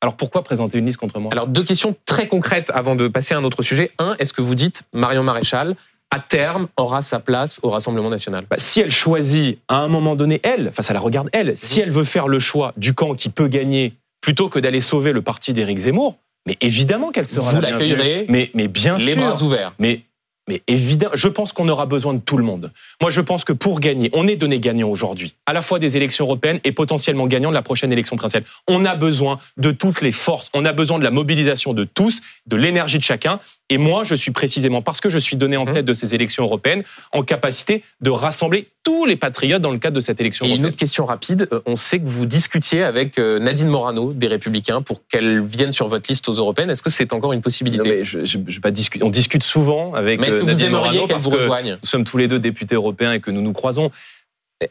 Alors 0.00 0.16
pourquoi 0.16 0.42
présenter 0.42 0.78
une 0.78 0.86
liste 0.86 0.98
contre 0.98 1.18
moi? 1.18 1.32
Alors 1.32 1.46
deux 1.46 1.62
questions 1.62 1.96
très 2.04 2.28
concrètes 2.28 2.70
avant 2.74 2.94
de 2.94 3.08
passer 3.08 3.34
à 3.34 3.38
un 3.38 3.44
autre 3.44 3.62
sujet. 3.62 3.90
Un, 3.98 4.14
est-ce 4.18 4.32
que 4.32 4.42
vous 4.42 4.54
dites 4.54 4.82
Marion 4.92 5.22
Maréchal 5.22 5.76
à 6.10 6.20
terme, 6.20 6.68
aura 6.76 7.02
sa 7.02 7.18
place 7.18 7.58
au 7.62 7.70
Rassemblement 7.70 8.10
national 8.10 8.44
bah, 8.48 8.56
Si 8.58 8.80
elle 8.80 8.90
choisit 8.90 9.58
à 9.68 9.76
un 9.76 9.88
moment 9.88 10.14
donné, 10.16 10.40
elle, 10.42 10.68
enfin 10.68 10.82
ça 10.82 10.92
la 10.92 11.00
regarde 11.00 11.28
elle, 11.32 11.56
si 11.56 11.80
elle 11.80 11.90
veut 11.90 12.04
faire 12.04 12.28
le 12.28 12.38
choix 12.38 12.72
du 12.76 12.94
camp 12.94 13.14
qui 13.14 13.28
peut 13.28 13.48
gagner 13.48 13.94
plutôt 14.20 14.48
que 14.48 14.58
d'aller 14.58 14.80
sauver 14.80 15.12
le 15.12 15.22
parti 15.22 15.52
d'Éric 15.52 15.78
Zemmour, 15.78 16.16
mais 16.46 16.56
évidemment 16.60 17.10
qu'elle 17.10 17.28
sera 17.28 17.50
Vous 17.52 17.60
l'accueillerez 17.60 18.26
mais, 18.28 18.50
mais 18.54 18.68
bien 18.68 18.96
les 18.96 19.12
sûr. 19.12 19.22
bras 19.22 19.42
ouverts. 19.42 19.74
Mais 19.78 20.02
mais 20.48 20.62
évidemment, 20.66 21.14
je 21.14 21.28
pense 21.28 21.52
qu'on 21.52 21.68
aura 21.68 21.86
besoin 21.86 22.12
de 22.12 22.18
tout 22.18 22.36
le 22.36 22.44
monde. 22.44 22.70
Moi, 23.00 23.10
je 23.10 23.22
pense 23.22 23.44
que 23.44 23.52
pour 23.52 23.80
gagner, 23.80 24.10
on 24.12 24.28
est 24.28 24.36
donné 24.36 24.60
gagnant 24.60 24.88
aujourd'hui, 24.88 25.34
à 25.46 25.54
la 25.54 25.62
fois 25.62 25.78
des 25.78 25.96
élections 25.96 26.26
européennes 26.26 26.60
et 26.64 26.72
potentiellement 26.72 27.26
gagnant 27.26 27.48
de 27.48 27.54
la 27.54 27.62
prochaine 27.62 27.90
élection 27.92 28.16
présidentielle. 28.16 28.44
On 28.68 28.84
a 28.84 28.94
besoin 28.94 29.38
de 29.56 29.72
toutes 29.72 30.02
les 30.02 30.12
forces, 30.12 30.50
on 30.52 30.66
a 30.66 30.72
besoin 30.72 30.98
de 30.98 31.04
la 31.04 31.10
mobilisation 31.10 31.72
de 31.72 31.84
tous, 31.84 32.20
de 32.46 32.56
l'énergie 32.56 32.98
de 32.98 33.02
chacun. 33.02 33.40
Et 33.70 33.78
moi, 33.78 34.04
je 34.04 34.14
suis 34.14 34.30
précisément, 34.30 34.82
parce 34.82 35.00
que 35.00 35.08
je 35.08 35.18
suis 35.18 35.36
donné 35.36 35.56
en 35.56 35.64
mmh. 35.64 35.72
tête 35.72 35.84
de 35.86 35.94
ces 35.94 36.14
élections 36.14 36.44
européennes, 36.44 36.82
en 37.12 37.22
capacité 37.22 37.82
de 38.02 38.10
rassembler 38.10 38.68
tous 38.82 39.06
les 39.06 39.16
patriotes 39.16 39.62
dans 39.62 39.70
le 39.70 39.78
cadre 39.78 39.96
de 39.96 40.00
cette 40.00 40.20
élection 40.20 40.44
et 40.44 40.48
européenne. 40.48 40.64
une 40.64 40.68
autre 40.68 40.76
question 40.76 41.06
rapide. 41.06 41.48
Euh, 41.50 41.60
on 41.64 41.76
sait 41.76 41.98
que 41.98 42.06
vous 42.06 42.26
discutiez 42.26 42.82
avec 42.82 43.18
euh, 43.18 43.38
Nadine 43.38 43.68
Morano 43.68 44.12
des 44.12 44.26
Républicains 44.26 44.82
pour 44.82 45.00
qu'elle 45.08 45.42
vienne 45.42 45.72
sur 45.72 45.88
votre 45.88 46.10
liste 46.10 46.28
aux 46.28 46.34
européennes. 46.34 46.68
Est-ce 46.68 46.82
que 46.82 46.90
c'est 46.90 47.14
encore 47.14 47.32
une 47.32 47.40
possibilité? 47.40 48.04
Je, 48.04 48.26
je, 48.26 48.38
je, 48.46 48.60
pas. 48.60 48.68
On 49.00 49.08
discute 49.08 49.42
souvent 49.42 49.94
avec 49.94 50.20
mais 50.20 50.28
est-ce 50.28 50.36
que 50.36 50.44
vous 50.44 50.62
aimeriez 50.62 51.06
qu'elle 51.06 51.16
vous 51.16 51.30
rejoigne? 51.30 51.78
Nous 51.82 51.88
sommes 51.88 52.04
tous 52.04 52.18
les 52.18 52.28
deux 52.28 52.38
députés 52.38 52.74
européens 52.74 53.12
et 53.12 53.20
que 53.20 53.30
nous 53.30 53.40
nous 53.40 53.54
croisons. 53.54 53.90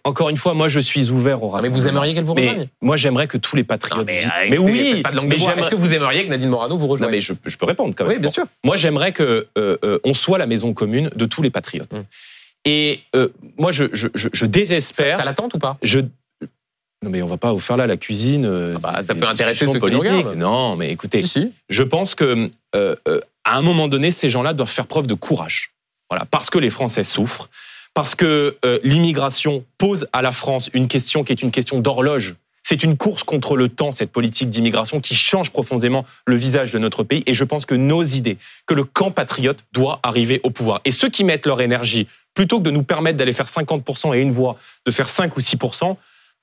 Encore 0.04 0.30
une 0.30 0.38
fois, 0.38 0.54
moi, 0.54 0.68
je 0.68 0.80
suis 0.80 1.10
ouvert 1.10 1.44
au 1.44 1.50
rassemblement. 1.50 1.74
Ah, 1.74 1.76
mais 1.76 1.82
vous 1.82 1.88
aimeriez 1.88 2.14
qu'elle 2.14 2.24
vous 2.24 2.34
rejoigne 2.34 2.68
Moi, 2.82 2.98
j'aimerais 2.98 3.28
que 3.28 3.38
tous 3.38 3.56
les 3.56 3.64
patriotes. 3.64 4.08
mais, 4.08 4.24
mais, 4.50 4.58
oui, 4.58 5.02
pas 5.02 5.12
de 5.12 5.16
langue 5.16 5.28
mais 5.28 5.36
Est-ce 5.36 5.70
que 5.70 5.76
vous 5.76 5.94
aimeriez 5.94 6.26
que 6.26 6.30
Nadine 6.30 6.50
Morano 6.50 6.78
vous 6.78 6.88
rejoigne 6.88 7.10
non, 7.10 7.16
mais 7.16 7.22
je, 7.22 7.34
je, 7.46 7.58
peux 7.58 7.66
répondre 7.66 7.94
quand 7.96 8.06
même. 8.06 8.14
Oui, 8.14 8.20
bien 8.20 8.30
sûr. 8.30 8.46
Moi, 8.64 8.76
j'aimerais 8.76 9.12
que 9.12 9.48
euh, 9.58 9.78
euh, 9.84 10.00
on 10.04 10.14
soit 10.14 10.38
la 10.38 10.48
maison 10.48 10.74
commune 10.74 11.10
de 11.16 11.26
tous 11.26 11.42
les 11.42 11.50
patriotes. 11.50 11.94
Hum. 11.94 12.06
Et 12.66 13.02
euh, 13.16 13.30
moi, 13.58 13.72
je, 13.72 13.86
je, 13.92 14.08
je 14.14 14.46
désespère. 14.46 15.14
Ça, 15.14 15.20
ça 15.20 15.26
l'attend 15.26 15.50
ou 15.54 15.60
pas 15.60 15.78
Je 15.82 16.00
non 17.04 17.10
mais 17.10 17.22
on 17.22 17.28
va 17.28 17.36
pas 17.36 17.52
vous 17.52 17.60
faire 17.60 17.76
là 17.76 17.86
la 17.86 17.98
cuisine. 17.98 18.46
Ah 18.46 18.80
bah, 18.80 19.04
ça 19.04 19.14
peut 19.14 19.28
intéresser 19.28 19.68
ceux 19.68 19.78
politiques. 19.78 20.26
qui 20.26 20.38
Non, 20.38 20.78
mais 20.78 20.90
écoutez, 20.90 21.18
si, 21.18 21.28
si. 21.28 21.54
je 21.68 21.84
pense 21.84 22.16
que 22.16 22.50
euh, 22.76 22.96
à 23.44 23.58
un 23.58 23.62
moment 23.62 23.88
donné, 23.88 24.12
ces 24.12 24.30
gens-là 24.30 24.54
doivent 24.54 24.70
faire 24.70 24.88
preuve 24.88 25.08
de 25.08 25.14
courage. 25.14 25.74
Voilà, 26.10 26.26
parce 26.26 26.50
que 26.50 26.60
les 26.60 26.70
Français 26.70 27.04
souffrent, 27.04 27.50
parce 27.94 28.16
que 28.16 28.58
euh, 28.66 28.80
l'immigration 28.84 29.66
pose 29.78 30.08
à 30.14 30.22
la 30.22 30.32
France 30.32 30.70
une 30.74 30.88
question 30.88 31.24
qui 31.24 31.32
est 31.32 31.42
une 31.42 31.52
question 31.52 31.80
d'horloge. 31.80 32.36
C'est 32.66 32.84
une 32.84 32.96
course 32.96 33.24
contre 33.24 33.58
le 33.58 33.68
temps, 33.68 33.92
cette 33.92 34.12
politique 34.12 34.50
d'immigration 34.50 35.02
qui 35.02 35.16
change 35.16 35.52
profondément 35.52 36.06
le 36.26 36.38
visage 36.38 36.72
de 36.72 36.80
notre 36.80 37.04
pays. 37.04 37.22
Et 37.26 37.34
je 37.34 37.44
pense 37.44 37.66
que 37.66 37.76
nos 37.76 38.04
idées, 38.04 38.38
que 38.66 38.74
le 38.74 38.86
camp 38.86 39.12
patriote 39.12 39.60
doit 39.74 40.00
arriver 40.02 40.40
au 40.44 40.50
pouvoir. 40.50 40.80
Et 40.86 40.92
ceux 40.92 41.10
qui 41.10 41.26
mettent 41.26 41.46
leur 41.46 41.60
énergie, 41.60 42.08
plutôt 42.34 42.60
que 42.60 42.64
de 42.64 42.72
nous 42.72 42.84
permettre 42.84 43.18
d'aller 43.18 43.34
faire 43.34 43.48
50% 43.48 44.16
et 44.16 44.22
une 44.22 44.32
voix, 44.32 44.58
de 44.86 44.92
faire 44.92 45.10
5 45.10 45.36
ou 45.36 45.42
6%, 45.42 45.98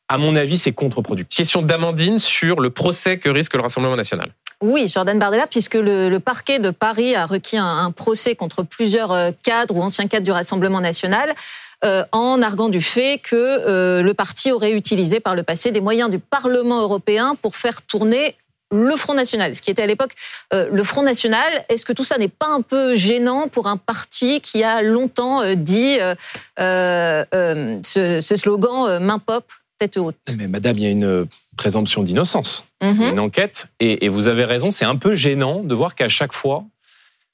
à 0.09 0.19
mon 0.19 0.37
avis, 0.37 0.59
c'est 0.59 0.73
contre-productif. 0.73 1.37
Question 1.37 1.63
d'Amandine 1.63 2.19
sur 2.19 2.61
le 2.61 2.71
procès 2.71 3.19
que 3.19 3.31
risque 3.31 3.55
le 3.55 3.63
Rassemblement 3.63 3.97
national. 3.97 4.31
Oui, 4.63 4.89
Jordan 4.89 5.19
Bardella, 5.19 5.47
puisque 5.47 5.75
le, 5.75 6.19
parquet 6.19 6.59
de 6.59 6.69
Paris 6.71 7.15
a 7.15 7.25
requis 7.25 7.57
un, 7.57 7.91
procès 7.93 8.35
contre 8.35 8.63
plusieurs 8.63 9.11
euh, 9.11 9.31
cadres 9.43 9.75
ou 9.75 9.83
anciens 9.83 10.07
cadres 10.07 10.25
du 10.25 10.33
Rassemblement 10.33 10.81
national. 10.81 11.35
Euh, 11.83 12.05
en 12.13 12.43
arguant 12.43 12.69
du 12.69 12.83
fait 12.83 13.19
que 13.23 13.37
euh, 13.37 14.03
le 14.03 14.13
parti 14.13 14.53
aurait 14.53 14.73
utilisé 14.73 15.19
par 15.19 15.35
le 15.35 15.43
passé 15.43 15.71
des 15.71 15.81
moyens 15.81 16.11
du 16.11 16.19
Parlement 16.19 16.83
européen 16.83 17.37
pour 17.41 17.57
faire 17.57 17.81
tourner 17.81 18.37
le 18.71 18.95
Front 18.97 19.15
National, 19.15 19.57
ce 19.57 19.63
qui 19.63 19.71
était 19.71 19.83
à 19.83 19.87
l'époque 19.87 20.13
le 20.53 20.85
Front 20.85 21.03
National. 21.03 21.65
Est-ce 21.69 21.85
que 21.85 21.93
tout 21.93 22.05
ça 22.05 22.19
n'est 22.19 22.29
pas 22.29 22.47
un 22.47 22.61
peu 22.61 22.95
gênant 22.95 23.49
pour 23.49 23.67
un 23.67 23.77
parti 23.77 24.41
qui 24.41 24.63
a 24.63 24.83
longtemps 24.83 25.43
dit 25.57 25.99
ce, 26.57 28.35
slogan 28.37 29.01
main 29.01 29.19
pop, 29.19 29.45
tête 29.81 29.97
haute 29.97 30.17
Mais 30.37 30.47
madame, 30.47 30.79
il 30.79 30.85
y 30.85 30.87
a 30.87 30.91
une 30.91 31.27
présomption 31.57 32.03
d'innocence, 32.03 32.65
mhm. 32.83 33.03
une 33.03 33.19
enquête, 33.19 33.67
et 33.81 34.09
vous 34.09 34.29
avez 34.29 34.45
raison, 34.45 34.71
c'est 34.71 34.85
un 34.85 34.97
peu 34.97 35.15
gênant 35.15 35.63
de 35.65 35.75
voir 35.75 35.95
qu'à 35.95 36.09
chaque 36.09 36.33
fois, 36.33 36.65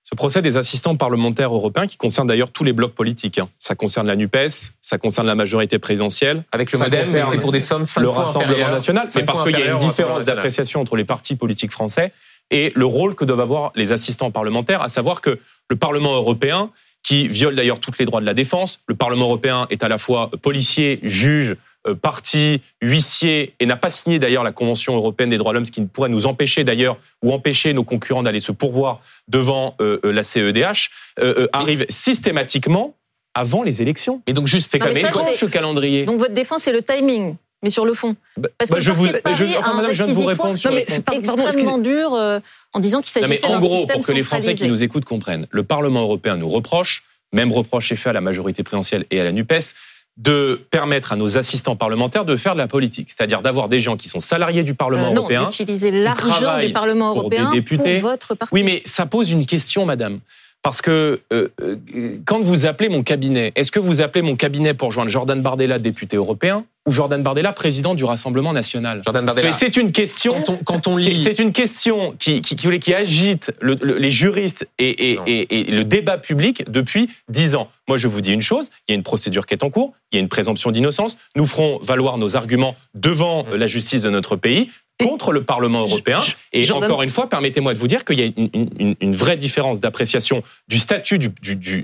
ce 0.08 0.14
procès 0.14 0.40
des 0.40 0.56
assistants 0.56 0.94
parlementaires 0.94 1.52
européens, 1.52 1.88
qui 1.88 1.96
concerne 1.96 2.28
d'ailleurs 2.28 2.52
tous 2.52 2.62
les 2.62 2.72
blocs 2.72 2.94
politiques. 2.94 3.40
Hein. 3.40 3.48
Ça 3.58 3.74
concerne 3.74 4.06
la 4.06 4.14
NUPES, 4.14 4.72
ça 4.80 4.98
concerne 4.98 5.26
la 5.26 5.34
majorité 5.34 5.80
présidentielle. 5.80 6.44
Avec 6.52 6.70
le 6.70 6.78
MoDem, 6.78 7.04
c'est 7.04 7.40
pour 7.40 7.50
des 7.50 7.58
sommes 7.58 7.84
5 7.84 8.02
Le 8.02 8.08
Rassemblement 8.10 8.70
national, 8.70 9.08
c'est 9.10 9.24
parce 9.24 9.42
qu'il 9.42 9.58
y 9.58 9.62
a 9.62 9.72
une 9.72 9.78
différence 9.78 10.24
d'appréciation 10.24 10.80
entre 10.80 10.94
les 10.94 11.04
partis 11.04 11.34
politiques 11.34 11.72
français 11.72 12.12
et 12.52 12.72
le 12.76 12.86
rôle 12.86 13.16
que 13.16 13.24
doivent 13.24 13.40
avoir 13.40 13.72
les 13.74 13.90
assistants 13.90 14.30
parlementaires, 14.30 14.80
à 14.80 14.88
savoir 14.88 15.20
que 15.20 15.40
le 15.68 15.76
Parlement 15.76 16.14
européen, 16.14 16.70
qui 17.02 17.26
viole 17.26 17.56
d'ailleurs 17.56 17.80
tous 17.80 17.98
les 17.98 18.04
droits 18.04 18.20
de 18.20 18.26
la 18.26 18.34
défense, 18.34 18.78
le 18.86 18.94
Parlement 18.94 19.24
européen 19.24 19.66
est 19.70 19.82
à 19.82 19.88
la 19.88 19.98
fois 19.98 20.30
policier, 20.40 21.00
juge, 21.02 21.52
euh, 21.52 21.56
parti, 21.94 22.60
huissier, 22.82 23.54
et 23.60 23.66
n'a 23.66 23.76
pas 23.76 23.90
signé 23.90 24.18
d'ailleurs 24.18 24.44
la 24.44 24.52
Convention 24.52 24.96
européenne 24.96 25.30
des 25.30 25.38
droits 25.38 25.52
de 25.52 25.58
l'homme, 25.58 25.66
ce 25.66 25.72
qui 25.72 25.82
pourrait 25.82 26.08
nous 26.08 26.26
empêcher 26.26 26.64
d'ailleurs 26.64 26.98
ou 27.22 27.32
empêcher 27.32 27.72
nos 27.72 27.84
concurrents 27.84 28.22
d'aller 28.22 28.40
se 28.40 28.52
pourvoir 28.52 29.00
devant 29.28 29.74
euh, 29.80 30.00
euh, 30.04 30.12
la 30.12 30.22
CEDH, 30.22 30.90
arrive 31.52 31.86
systématiquement 31.88 32.94
avant 33.34 33.62
les 33.62 33.82
élections. 33.82 34.22
Et 34.26 34.32
donc 34.32 34.46
juste, 34.46 34.72
fait 34.72 34.78
quand 34.78 34.92
même 34.92 35.12
ce 35.34 35.46
calendrier. 35.46 36.04
Donc 36.04 36.18
votre 36.18 36.34
défense, 36.34 36.62
c'est 36.62 36.72
le 36.72 36.82
timing 36.82 37.36
mais 37.62 37.70
sur 37.70 37.86
le 37.86 37.94
fond. 37.94 38.14
Bah, 38.36 38.50
Parce 38.58 38.70
que 38.70 38.76
bah, 38.76 38.80
je 38.80 38.92
vous, 38.92 39.06
je, 39.06 39.58
enfin, 39.58 39.74
madame, 39.74 39.92
je 39.92 40.04
viens 40.04 40.12
de 40.12 40.16
vous 40.16 40.26
répondre 40.26 40.56
sur 40.56 40.70
extrêmement 40.76 41.78
dur 41.78 42.12
en 42.12 42.80
disant 42.80 43.00
qu'il 43.00 43.10
s'agissait 43.10 43.28
d'un 43.28 43.34
système 43.34 43.56
En 43.56 43.58
gros, 43.58 43.86
pour 43.86 44.02
que 44.02 44.12
les 44.12 44.22
Français 44.22 44.54
qui 44.54 44.68
nous 44.68 44.82
écoutent 44.82 45.06
comprennent, 45.06 45.46
le 45.50 45.62
Parlement 45.62 46.02
européen 46.02 46.36
nous 46.36 46.50
reproche, 46.50 47.04
même 47.32 47.52
reproche 47.52 47.90
est 47.92 47.96
fait 47.96 48.10
à 48.10 48.12
la 48.12 48.20
majorité 48.20 48.62
présidentielle 48.62 49.06
et 49.10 49.20
à 49.20 49.24
la 49.24 49.32
NUPES, 49.32 49.74
de 50.16 50.66
permettre 50.70 51.12
à 51.12 51.16
nos 51.16 51.36
assistants 51.36 51.76
parlementaires 51.76 52.24
de 52.24 52.36
faire 52.36 52.54
de 52.54 52.58
la 52.58 52.68
politique, 52.68 53.10
c'est-à-dire 53.10 53.42
d'avoir 53.42 53.68
des 53.68 53.80
gens 53.80 53.96
qui 53.96 54.08
sont 54.08 54.20
salariés 54.20 54.62
du 54.62 54.74
Parlement 54.74 55.08
euh, 55.08 55.10
non, 55.10 55.20
européen, 55.22 55.44
d'utiliser 55.44 55.90
l'argent 55.90 56.58
du 56.58 56.72
Parlement 56.72 57.10
européen 57.10 57.52
pour, 57.52 58.00
votre 58.00 58.34
parti. 58.34 58.54
Oui, 58.54 58.62
mais 58.62 58.80
ça 58.86 59.04
pose 59.04 59.30
une 59.30 59.44
question, 59.44 59.84
madame. 59.84 60.20
Parce 60.66 60.82
que 60.82 61.20
euh, 61.32 61.48
euh, 61.62 61.76
quand 62.24 62.40
vous 62.40 62.66
appelez 62.66 62.88
mon 62.88 63.04
cabinet, 63.04 63.52
est-ce 63.54 63.70
que 63.70 63.78
vous 63.78 64.00
appelez 64.00 64.22
mon 64.22 64.34
cabinet 64.34 64.74
pour 64.74 64.90
joindre 64.90 65.12
Jordan 65.12 65.40
Bardella, 65.40 65.78
député 65.78 66.16
européen, 66.16 66.64
ou 66.88 66.90
Jordan 66.90 67.22
Bardella, 67.22 67.52
président 67.52 67.94
du 67.94 68.02
Rassemblement 68.02 68.52
national? 68.52 69.00
Jordan 69.04 69.24
Bardella. 69.24 69.52
C'est 69.52 69.76
une 69.76 69.92
question. 69.92 70.34
Quand 70.64 70.88
on, 70.88 70.96
lit, 70.96 71.22
c'est 71.22 71.38
une 71.38 71.52
question 71.52 72.16
qui 72.18 72.42
qui, 72.42 72.56
qui, 72.56 72.78
qui 72.80 72.94
agite 72.94 73.52
les 73.62 74.10
juristes 74.10 74.66
et, 74.80 75.12
et, 75.12 75.60
et, 75.60 75.70
le 75.70 75.84
débat 75.84 76.18
public 76.18 76.68
depuis 76.68 77.10
dix 77.28 77.54
ans. 77.54 77.68
Moi, 77.86 77.96
je 77.96 78.08
vous 78.08 78.20
dis 78.20 78.32
une 78.32 78.42
chose 78.42 78.70
il 78.88 78.92
y 78.92 78.94
a 78.94 78.96
une 78.96 79.04
procédure 79.04 79.46
qui 79.46 79.54
est 79.54 79.62
en 79.62 79.70
cours, 79.70 79.92
il 80.10 80.16
y 80.16 80.18
a 80.18 80.20
une 80.20 80.28
présomption 80.28 80.72
d'innocence. 80.72 81.16
Nous 81.36 81.46
ferons 81.46 81.78
valoir 81.80 82.18
nos 82.18 82.34
arguments 82.34 82.74
devant 82.94 83.44
mmh. 83.44 83.54
la 83.54 83.66
justice 83.68 84.02
de 84.02 84.10
notre 84.10 84.34
pays 84.34 84.70
contre 84.98 85.32
le 85.32 85.44
Parlement 85.44 85.82
européen. 85.82 86.20
Et 86.52 86.70
encore 86.70 87.02
une 87.02 87.08
fois, 87.10 87.28
permettez-moi 87.28 87.74
de 87.74 87.78
vous 87.78 87.88
dire 87.88 88.04
qu'il 88.04 88.18
y 88.18 88.22
a 88.22 88.32
une, 88.36 89.14
vraie 89.14 89.36
différence 89.36 89.80
d'appréciation 89.80 90.42
du 90.68 90.78
statut 90.78 91.18
du, 91.18 91.30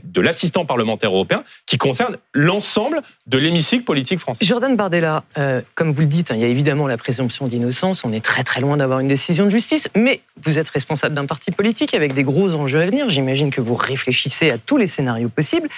de 0.02 0.20
l'assistant 0.20 0.64
parlementaire 0.64 1.10
européen 1.10 1.44
qui 1.66 1.78
concerne 1.78 2.16
l'ensemble 2.32 3.02
de 3.26 3.38
l'hémicycle 3.38 3.84
politique 3.84 4.18
français. 4.18 4.44
Jordan 4.44 4.76
Bardella, 4.76 5.24
euh, 5.38 5.60
comme 5.74 5.92
vous 5.92 6.02
le 6.02 6.06
dites, 6.06 6.30
hein, 6.30 6.36
il 6.36 6.40
y 6.40 6.44
a 6.44 6.48
évidemment 6.48 6.86
la 6.86 6.96
présomption 6.96 7.46
d'innocence. 7.46 8.04
On 8.04 8.12
est 8.12 8.24
très 8.24 8.44
très 8.44 8.60
loin 8.60 8.76
d'avoir 8.76 9.00
une 9.00 9.08
décision 9.08 9.44
de 9.44 9.50
justice, 9.50 9.88
mais 9.94 10.20
vous 10.42 10.58
êtes 10.58 10.68
responsable 10.68 11.14
d'un 11.14 11.26
parti 11.26 11.50
politique 11.50 11.94
avec 11.94 12.14
des 12.14 12.24
gros 12.24 12.54
enjeux 12.54 12.80
à 12.80 12.86
venir. 12.86 13.08
J'imagine 13.10 13.50
que 13.50 13.60
vous 13.60 13.74
réfléchissez 13.74 14.50
à 14.50 14.58
tous 14.58 14.78
les 14.78 14.86
scénarios 14.86 15.28
possibles. 15.28 15.68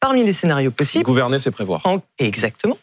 Parmi 0.00 0.24
les 0.24 0.32
scénarios 0.32 0.70
possibles, 0.70 1.04
gouverner, 1.04 1.38
c'est 1.38 1.50
prévoir. 1.50 1.82
Exactement 2.18 2.78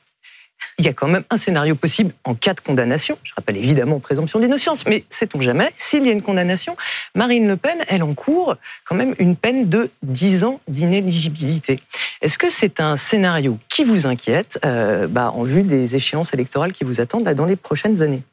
il 0.79 0.85
y 0.85 0.87
a 0.87 0.93
quand 0.93 1.07
même 1.07 1.23
un 1.29 1.37
scénario 1.37 1.75
possible 1.75 2.13
en 2.23 2.35
cas 2.35 2.53
de 2.53 2.59
condamnation. 2.59 3.17
Je 3.23 3.33
rappelle 3.35 3.57
évidemment 3.57 3.99
présomption 3.99 4.39
d'innocence, 4.39 4.85
mais 4.85 5.05
sait-on 5.09 5.41
jamais, 5.41 5.71
s'il 5.75 6.05
y 6.05 6.09
a 6.09 6.11
une 6.11 6.21
condamnation, 6.21 6.75
Marine 7.15 7.47
Le 7.47 7.57
Pen, 7.57 7.83
elle 7.87 8.03
encourt 8.03 8.55
quand 8.85 8.95
même 8.95 9.15
une 9.17 9.35
peine 9.35 9.69
de 9.69 9.89
10 10.03 10.43
ans 10.43 10.61
d'inéligibilité. 10.67 11.79
Est-ce 12.21 12.37
que 12.37 12.49
c'est 12.49 12.79
un 12.79 12.95
scénario 12.95 13.57
qui 13.69 13.83
vous 13.83 14.07
inquiète 14.07 14.59
euh, 14.65 15.07
bah, 15.07 15.31
en 15.35 15.43
vue 15.43 15.63
des 15.63 15.95
échéances 15.95 16.33
électorales 16.33 16.73
qui 16.73 16.83
vous 16.83 17.01
attendent 17.01 17.27
dans 17.27 17.45
les 17.45 17.55
prochaines 17.55 18.01
années? 18.01 18.23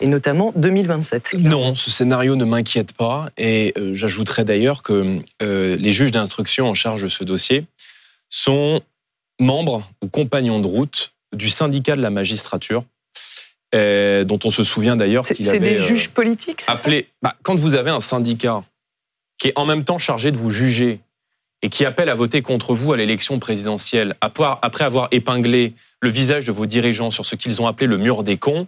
Et 0.00 0.08
notamment 0.08 0.52
2027. 0.56 1.34
Non, 1.34 1.74
ce 1.74 1.90
scénario 1.90 2.36
ne 2.36 2.44
m'inquiète 2.44 2.94
pas 2.94 3.28
et 3.36 3.74
euh, 3.76 3.94
j'ajouterais 3.94 4.44
d'ailleurs 4.44 4.82
que 4.82 5.20
euh, 5.42 5.76
les 5.78 5.92
juges 5.92 6.10
d'instruction 6.10 6.68
en 6.68 6.74
charge 6.74 7.02
de 7.02 7.08
ce 7.08 7.22
dossier 7.22 7.66
sont 8.30 8.80
membres 9.38 9.88
ou 10.02 10.08
compagnons 10.08 10.60
de 10.60 10.66
route 10.66 11.13
du 11.34 11.50
syndicat 11.50 11.96
de 11.96 12.02
la 12.02 12.10
magistrature, 12.10 12.84
euh, 13.74 14.24
dont 14.24 14.38
on 14.44 14.50
se 14.50 14.62
souvient 14.62 14.96
d'ailleurs 14.96 15.24
qu'il 15.24 15.48
avait... 15.48 15.58
C'est 15.58 15.64
des 15.64 15.80
euh, 15.80 15.86
juges 15.86 16.10
politiques, 16.10 16.62
appelé, 16.66 17.08
bah, 17.22 17.34
Quand 17.42 17.54
vous 17.54 17.74
avez 17.74 17.90
un 17.90 18.00
syndicat 18.00 18.62
qui 19.38 19.48
est 19.48 19.52
en 19.56 19.66
même 19.66 19.84
temps 19.84 19.98
chargé 19.98 20.30
de 20.30 20.36
vous 20.36 20.50
juger 20.50 21.00
et 21.62 21.68
qui 21.68 21.84
appelle 21.84 22.08
à 22.08 22.14
voter 22.14 22.42
contre 22.42 22.74
vous 22.74 22.92
à 22.92 22.96
l'élection 22.96 23.38
présidentielle, 23.38 24.14
après 24.20 24.84
avoir 24.84 25.08
épinglé 25.10 25.74
le 26.00 26.08
visage 26.10 26.44
de 26.44 26.52
vos 26.52 26.66
dirigeants 26.66 27.10
sur 27.10 27.26
ce 27.26 27.34
qu'ils 27.36 27.60
ont 27.62 27.66
appelé 27.66 27.86
le 27.86 27.98
mur 27.98 28.22
des 28.22 28.36
cons... 28.36 28.66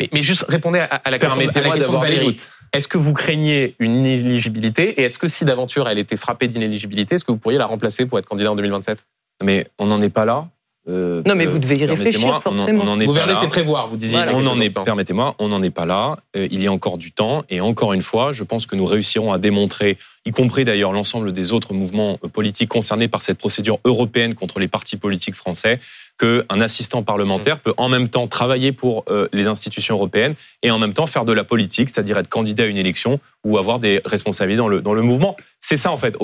Mais, 0.00 0.08
mais 0.12 0.22
juste 0.22 0.44
répondez 0.48 0.78
à, 0.78 1.10
la 1.10 1.18
question, 1.18 1.40
à 1.40 1.60
la 1.60 1.70
question 1.70 1.92
de 1.92 1.98
Valérie. 1.98 2.36
Est-ce 2.72 2.86
que 2.86 2.98
vous 2.98 3.14
craignez 3.14 3.74
une 3.78 3.94
inéligibilité 3.94 5.00
Et 5.00 5.04
est-ce 5.04 5.18
que 5.18 5.28
si 5.28 5.44
d'aventure 5.44 5.88
elle 5.88 5.98
était 5.98 6.16
frappée 6.16 6.48
d'inéligibilité, 6.48 7.16
est-ce 7.16 7.24
que 7.24 7.32
vous 7.32 7.38
pourriez 7.38 7.58
la 7.58 7.66
remplacer 7.66 8.06
pour 8.06 8.18
être 8.18 8.26
candidat 8.26 8.52
en 8.52 8.56
2027 8.56 9.04
Mais 9.42 9.66
on 9.78 9.86
n'en 9.86 10.00
est 10.02 10.10
pas 10.10 10.24
là. 10.24 10.48
Euh, 10.88 11.22
non, 11.26 11.34
mais 11.34 11.46
vous 11.46 11.58
devez 11.58 11.76
y 11.76 11.84
réfléchir 11.84 12.40
forcément. 12.42 12.84
On, 12.86 12.96
Gouverner, 12.96 13.34
c'est 13.40 13.48
prévoir, 13.48 13.88
vous 13.88 13.96
disiez. 13.96 14.18
on 14.32 14.46
en 14.46 14.60
est, 14.60 14.74
permettez-moi, 14.74 15.34
on 15.38 15.48
n'en 15.48 15.62
est 15.62 15.70
pas 15.70 15.86
là. 15.86 16.18
Euh, 16.36 16.48
il 16.50 16.62
y 16.62 16.66
a 16.66 16.72
encore 16.72 16.96
du 16.96 17.12
temps. 17.12 17.44
Et 17.50 17.60
encore 17.60 17.92
une 17.92 18.02
fois, 18.02 18.32
je 18.32 18.42
pense 18.42 18.66
que 18.66 18.74
nous 18.74 18.86
réussirons 18.86 19.32
à 19.32 19.38
démontrer, 19.38 19.98
y 20.24 20.30
compris 20.30 20.64
d'ailleurs 20.64 20.92
l'ensemble 20.92 21.32
des 21.32 21.52
autres 21.52 21.74
mouvements 21.74 22.18
politiques 22.32 22.70
concernés 22.70 23.08
par 23.08 23.22
cette 23.22 23.38
procédure 23.38 23.78
européenne 23.84 24.34
contre 24.34 24.60
les 24.60 24.68
partis 24.68 24.96
politiques 24.96 25.34
français, 25.34 25.78
qu'un 26.18 26.60
assistant 26.60 27.02
parlementaire 27.02 27.56
mm. 27.56 27.60
peut 27.60 27.74
en 27.76 27.88
même 27.88 28.08
temps 28.08 28.26
travailler 28.26 28.72
pour 28.72 29.04
euh, 29.08 29.28
les 29.32 29.46
institutions 29.46 29.94
européennes 29.94 30.34
et 30.62 30.70
en 30.70 30.78
même 30.78 30.92
temps 30.92 31.06
faire 31.06 31.24
de 31.24 31.32
la 31.32 31.44
politique, 31.44 31.88
c'est-à-dire 31.88 32.18
être 32.18 32.28
candidat 32.28 32.64
à 32.64 32.66
une 32.66 32.76
élection 32.76 33.20
ou 33.44 33.56
avoir 33.56 33.78
des 33.78 34.02
responsabilités 34.04 34.58
dans 34.58 34.68
le, 34.68 34.80
dans 34.80 34.94
le 34.94 35.02
mouvement. 35.02 35.36
C'est 35.60 35.76
ça, 35.76 35.90
en 35.90 35.98
fait, 35.98 36.16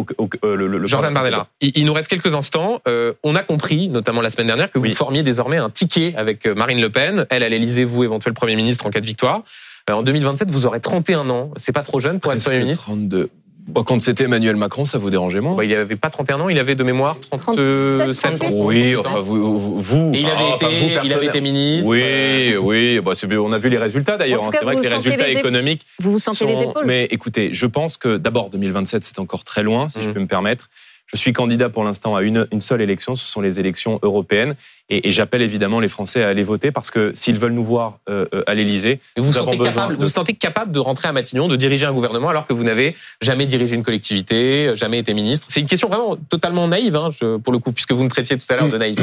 euh, 0.45 0.57
le, 0.57 0.87
Jordan 0.87 1.15
Bardella. 1.15 1.47
Il, 1.61 1.85
nous 1.85 1.93
reste 1.93 2.09
quelques 2.09 2.35
instants. 2.35 2.81
Euh, 2.89 3.15
on 3.23 3.35
a 3.37 3.43
compris, 3.43 3.89
notamment 3.89 4.21
la 4.21 4.31
semaine 4.31 4.49
dernière, 4.49 4.71
que 4.71 4.79
vous 4.79 4.91
formiez 4.91 5.23
désormais 5.23 5.59
un 5.59 5.71
ticket 5.71 6.15
avec 6.17 6.47
Marine 6.47 6.81
Le 6.81 6.91
Pen. 6.91 7.27
Elle 7.31 7.43
à 7.43 7.49
l'Élysée, 7.49 7.85
vous, 7.85 8.05
éventuel 8.05 8.35
Premier 8.35 8.57
ministre 8.57 8.87
en 8.87 8.91
cas 8.91 9.01
de 9.01 9.07
victoire. 9.07 9.43
En 9.91 10.03
2027, 10.03 10.51
vous 10.51 10.67
aurez 10.67 10.81
31 10.81 11.29
ans. 11.31 11.51
C'est 11.57 11.73
pas 11.73 11.83
trop 11.83 12.01
jeune 12.01 12.21
pour 12.21 12.33
être 12.33 12.43
Premier 12.43 12.61
ministre 12.61 12.85
32. 12.85 13.31
Bon, 13.67 13.83
quand 13.83 13.99
c'était 14.01 14.25
Emmanuel 14.25 14.57
Macron, 14.57 14.85
ça 14.85 14.99
vous 14.99 15.09
dérangeait 15.09 15.41
moins 15.41 15.55
bah, 15.55 15.65
Il 15.65 15.71
n'avait 15.71 15.97
pas 15.97 16.11
31 16.11 16.41
ans, 16.41 16.49
il 16.51 16.59
avait 16.59 16.75
de 16.75 16.85
mémoire 16.85 17.17
37, 17.31 18.43
ans. 18.43 18.51
Oui, 18.53 18.95
enfin 18.95 19.21
vous, 19.21 19.81
vous 19.81 20.13
Et 20.15 20.21
il 20.21 20.27
avait, 20.27 20.45
ah, 20.53 20.57
été, 20.57 20.99
il 21.05 21.13
avait 21.13 21.27
été 21.27 21.41
ministre. 21.41 21.91
Oui, 21.91 22.57
oui, 22.57 23.01
bah, 23.01 23.13
on 23.41 23.53
a 23.53 23.59
vu 23.59 23.71
les 23.71 23.79
résultats 23.79 24.19
d'ailleurs. 24.19 24.45
Hein. 24.45 24.51
C'est 24.53 24.65
vrai 24.65 24.77
que 24.77 24.83
les 24.83 24.89
résultats 24.89 25.29
économiques. 25.29 25.87
Vous 25.99 26.13
vous 26.13 26.19
sentez 26.19 26.47
les 26.47 26.63
épaules. 26.63 26.85
Mais 26.85 27.05
écoutez, 27.07 27.55
je 27.55 27.67
pense 27.67 27.97
que 27.97 28.19
d'abord 28.19 28.51
2027, 28.51 29.03
c'est 29.03 29.19
encore 29.19 29.45
très 29.45 29.63
loin, 29.63 29.89
si 29.89 30.03
je 30.03 30.11
mmh. 30.11 30.15
peux 30.15 30.21
me 30.21 30.27
permettre. 30.27 30.69
Je 31.07 31.17
suis 31.19 31.33
candidat 31.33 31.69
pour 31.69 31.85
l'instant 31.85 32.17
à 32.17 32.23
une, 32.23 32.49
une, 32.51 32.61
seule 32.61 32.81
élection, 32.81 33.15
ce 33.15 33.27
sont 33.27 33.41
les 33.41 33.61
élections 33.61 33.99
européennes. 34.03 34.57
Et, 34.89 35.09
et 35.09 35.13
j'appelle 35.13 35.43
évidemment 35.43 35.81
les 35.81 35.89
Français 35.89 36.23
à 36.23 36.29
aller 36.29 36.43
voter 36.43 36.73
parce 36.73 36.91
que 36.91 37.13
s'ils 37.15 37.39
veulent 37.39 37.53
nous 37.53 37.65
voir 37.65 37.99
euh, 38.09 38.27
euh 38.33 38.43
à 38.47 38.55
l'Élysée, 38.55 39.01
vous, 39.17 39.25
vous, 39.25 39.39
avons 39.39 39.57
capable, 39.57 39.97
vous 39.97 40.09
sentez 40.09 40.33
capable 40.33 40.73
de 40.73 40.79
rentrer 40.79 41.09
à 41.09 41.13
Matignon, 41.13 41.47
de 41.47 41.57
diriger 41.57 41.87
un 41.87 41.93
gouvernement 41.93 42.31
alors 42.31 42.47
que 42.47 42.55
vous 42.55 42.65
n'avez 42.65 42.97
jamais 43.21 43.47
dirigé 43.47 43.77
une 43.77 43.83
collectivité, 43.83 44.73
jamais 44.75 44.99
été 44.99 45.13
ministre? 45.13 45.49
C'est 45.51 45.61
une 45.61 45.67
question 45.67 45.89
vraiment 45.89 46.17
totalement 46.17 46.69
naïve, 46.69 46.97
hein, 46.97 47.11
je, 47.21 47.37
pour 47.37 47.53
le 47.53 47.59
coup, 47.59 47.73
puisque 47.73 47.93
vous 47.93 48.03
me 48.03 48.11
traitiez 48.11 48.39
tout 48.39 48.47
à 48.49 48.57
l'heure 48.57 48.71
de 48.71 48.79
naïve. 48.79 48.99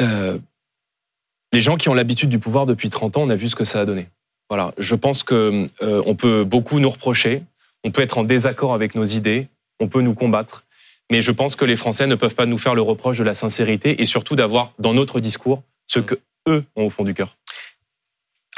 euh, 0.00 0.38
les 1.52 1.60
gens 1.60 1.76
qui 1.76 1.88
ont 1.88 1.94
l'habitude 1.94 2.28
du 2.28 2.38
pouvoir 2.38 2.66
depuis 2.66 2.90
30 2.90 3.16
ans, 3.16 3.22
on 3.22 3.30
a 3.30 3.36
vu 3.36 3.48
ce 3.48 3.56
que 3.56 3.64
ça 3.64 3.80
a 3.80 3.84
donné. 3.86 4.08
Voilà, 4.48 4.72
je 4.78 4.94
pense 4.94 5.22
que 5.22 5.66
euh, 5.82 6.02
on 6.06 6.14
peut 6.14 6.44
beaucoup 6.44 6.78
nous 6.80 6.90
reprocher, 6.90 7.42
on 7.82 7.90
peut 7.90 8.02
être 8.02 8.18
en 8.18 8.24
désaccord 8.24 8.74
avec 8.74 8.94
nos 8.94 9.04
idées, 9.04 9.48
on 9.80 9.88
peut 9.88 10.02
nous 10.02 10.14
combattre. 10.14 10.64
Mais 11.10 11.20
je 11.20 11.30
pense 11.30 11.56
que 11.56 11.64
les 11.64 11.76
Français 11.76 12.06
ne 12.06 12.14
peuvent 12.14 12.34
pas 12.34 12.46
nous 12.46 12.58
faire 12.58 12.74
le 12.74 12.82
reproche 12.82 13.18
de 13.18 13.24
la 13.24 13.34
sincérité 13.34 14.02
et 14.02 14.06
surtout 14.06 14.34
d'avoir 14.34 14.72
dans 14.78 14.94
notre 14.94 15.20
discours 15.20 15.62
ce 15.86 16.00
que 16.00 16.16
eux 16.48 16.64
ont 16.74 16.86
au 16.86 16.90
fond 16.90 17.04
du 17.04 17.14
cœur. 17.14 17.36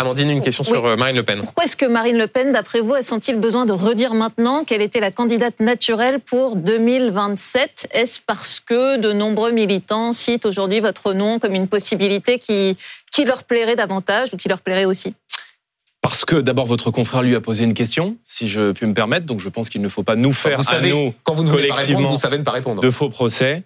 Amandine, 0.00 0.30
une 0.30 0.42
question 0.42 0.62
sur 0.62 0.86
euh, 0.86 0.94
Marine 0.94 1.16
Le 1.16 1.24
Pen. 1.24 1.40
Pourquoi 1.40 1.64
est-ce 1.64 1.76
que 1.76 1.84
Marine 1.84 2.16
Le 2.16 2.28
Pen, 2.28 2.52
d'après 2.52 2.80
vous, 2.80 2.94
a 2.94 3.02
senti 3.02 3.32
le 3.32 3.38
besoin 3.38 3.66
de 3.66 3.72
redire 3.72 4.14
maintenant 4.14 4.62
qu'elle 4.62 4.80
était 4.80 5.00
la 5.00 5.10
candidate 5.10 5.58
naturelle 5.58 6.20
pour 6.20 6.54
2027 6.54 7.88
Est-ce 7.90 8.20
parce 8.24 8.60
que 8.60 8.96
de 8.98 9.12
nombreux 9.12 9.50
militants 9.50 10.12
citent 10.12 10.46
aujourd'hui 10.46 10.78
votre 10.78 11.14
nom 11.14 11.40
comme 11.40 11.52
une 11.52 11.66
possibilité 11.66 12.38
qui, 12.38 12.76
qui 13.10 13.24
leur 13.24 13.42
plairait 13.42 13.74
davantage 13.74 14.32
ou 14.32 14.36
qui 14.36 14.48
leur 14.48 14.60
plairait 14.60 14.84
aussi? 14.84 15.16
Parce 16.08 16.24
que 16.24 16.36
d'abord 16.36 16.64
votre 16.64 16.90
confrère 16.90 17.22
lui 17.22 17.34
a 17.34 17.40
posé 17.42 17.64
une 17.64 17.74
question, 17.74 18.16
si 18.26 18.48
je 18.48 18.72
puis 18.72 18.86
me 18.86 18.94
permettre, 18.94 19.26
donc 19.26 19.40
je 19.40 19.48
pense 19.50 19.68
qu'il 19.68 19.82
ne 19.82 19.90
faut 19.90 20.02
pas 20.02 20.16
nous 20.16 20.32
faire 20.32 20.56
vous 20.56 20.62
savez, 20.62 20.90
à 20.90 20.94
nous 20.94 21.12
quand 21.22 21.34
vous 21.34 21.44
ne 21.44 21.50
collectivement 21.50 22.04
pas 22.04 22.08
vous 22.08 22.16
savez 22.16 22.38
ne 22.38 22.44
pas 22.44 22.52
répondre. 22.52 22.80
de 22.80 22.90
faux 22.90 23.10
procès. 23.10 23.62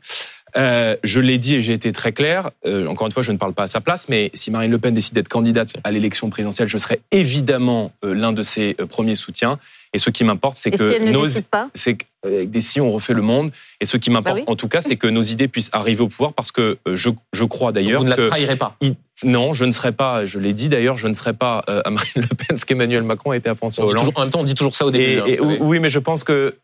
Euh, 0.56 0.96
je 1.04 1.20
l'ai 1.20 1.38
dit 1.38 1.54
et 1.54 1.62
j'ai 1.62 1.72
été 1.72 1.92
très 1.92 2.12
clair. 2.12 2.50
Euh, 2.66 2.86
encore 2.86 3.06
une 3.06 3.12
fois, 3.12 3.22
je 3.22 3.30
ne 3.30 3.38
parle 3.38 3.54
pas 3.54 3.62
à 3.62 3.66
sa 3.68 3.80
place, 3.80 4.08
mais 4.08 4.30
si 4.34 4.50
Marine 4.50 4.70
Le 4.72 4.78
Pen 4.78 4.92
décide 4.92 5.14
d'être 5.14 5.28
candidate 5.28 5.72
à 5.84 5.92
l'élection 5.92 6.28
présidentielle, 6.30 6.68
je 6.68 6.76
serai 6.78 7.00
évidemment 7.10 7.92
euh, 8.04 8.12
l'un 8.12 8.32
de 8.32 8.42
ses 8.42 8.74
premiers 8.74 9.16
soutiens. 9.16 9.58
Et 9.92 9.98
ce 9.98 10.10
qui 10.10 10.24
m'importe, 10.24 10.56
c'est 10.56 10.70
que 10.70 10.88
si 10.88 10.94
elle 10.94 11.04
ne 11.04 11.12
nos, 11.12 11.26
pas 11.50 11.68
c'est 11.74 11.98
avec 12.24 12.50
des 12.50 12.60
si 12.60 12.80
on 12.80 12.90
refait 12.90 13.12
le 13.12 13.22
monde. 13.22 13.50
Et 13.80 13.86
ce 13.86 13.96
qui 13.96 14.10
m'importe, 14.10 14.36
bah 14.36 14.42
oui. 14.46 14.52
en 14.52 14.56
tout 14.56 14.68
cas, 14.68 14.80
c'est 14.80 14.96
que 14.96 15.06
nos 15.06 15.22
idées 15.22 15.48
puissent 15.48 15.70
arriver 15.72 16.02
au 16.02 16.08
pouvoir, 16.08 16.32
parce 16.32 16.52
que 16.52 16.78
je, 16.86 17.10
je 17.32 17.44
crois 17.44 17.72
d'ailleurs 17.72 18.00
vous 18.00 18.08
ne 18.08 18.14
que 18.14 18.22
la 18.22 18.28
trahirez 18.28 18.56
pas. 18.56 18.76
Il, 18.80 18.94
non, 19.24 19.54
je 19.54 19.64
ne 19.64 19.72
serai 19.72 19.92
pas. 19.92 20.24
Je 20.24 20.38
l'ai 20.38 20.54
dit 20.54 20.68
d'ailleurs, 20.68 20.96
je 20.96 21.08
ne 21.08 21.14
serai 21.14 21.34
pas 21.34 21.58
à 21.66 21.90
Marine 21.90 22.22
Le 22.22 22.34
Pen 22.34 22.56
ce 22.56 22.64
qu'Emmanuel 22.64 23.02
Macron 23.02 23.32
a 23.32 23.36
été 23.36 23.48
à 23.48 23.54
François 23.54 23.84
Hollande. 23.84 24.06
Toujours, 24.06 24.18
en 24.18 24.22
même 24.22 24.30
temps, 24.30 24.40
on 24.40 24.44
dit 24.44 24.54
toujours 24.54 24.76
ça 24.76 24.86
au 24.86 24.90
début. 24.90 25.04
Et, 25.04 25.38
hein, 25.38 25.50
et, 25.50 25.58
oui, 25.60 25.78
mais 25.78 25.90
je 25.90 25.98
pense 25.98 26.24
que 26.24 26.56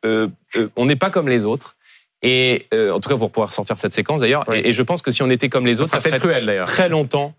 on 0.77 0.87
n'est 0.87 0.97
pas 0.97 1.11
comme 1.11 1.29
les 1.29 1.45
autres. 1.45 1.77
Et 2.23 2.67
euh, 2.75 2.91
en 2.91 3.01
tout 3.01 3.09
cas, 3.09 3.17
pour 3.17 3.31
pouvoir 3.31 3.53
sortir 3.53 3.79
cette 3.79 3.95
séquence 3.95 4.23
d'ailleurs. 4.23 4.45
Oui. 4.49 4.59
Et, 4.59 4.71
et, 4.71 4.73
je 4.73 4.83
pense 4.83 5.03
que 5.03 5.11
si 5.11 5.23
on 5.23 5.31
était 5.31 5.49
comme 5.49 5.67
les 5.67 5.81
autres, 5.81 5.91
ça, 5.91 6.01
ça 6.01 6.09
ferait 6.09 6.19
cruel, 6.19 6.65
très 6.67 6.89
longtemps 6.89 7.35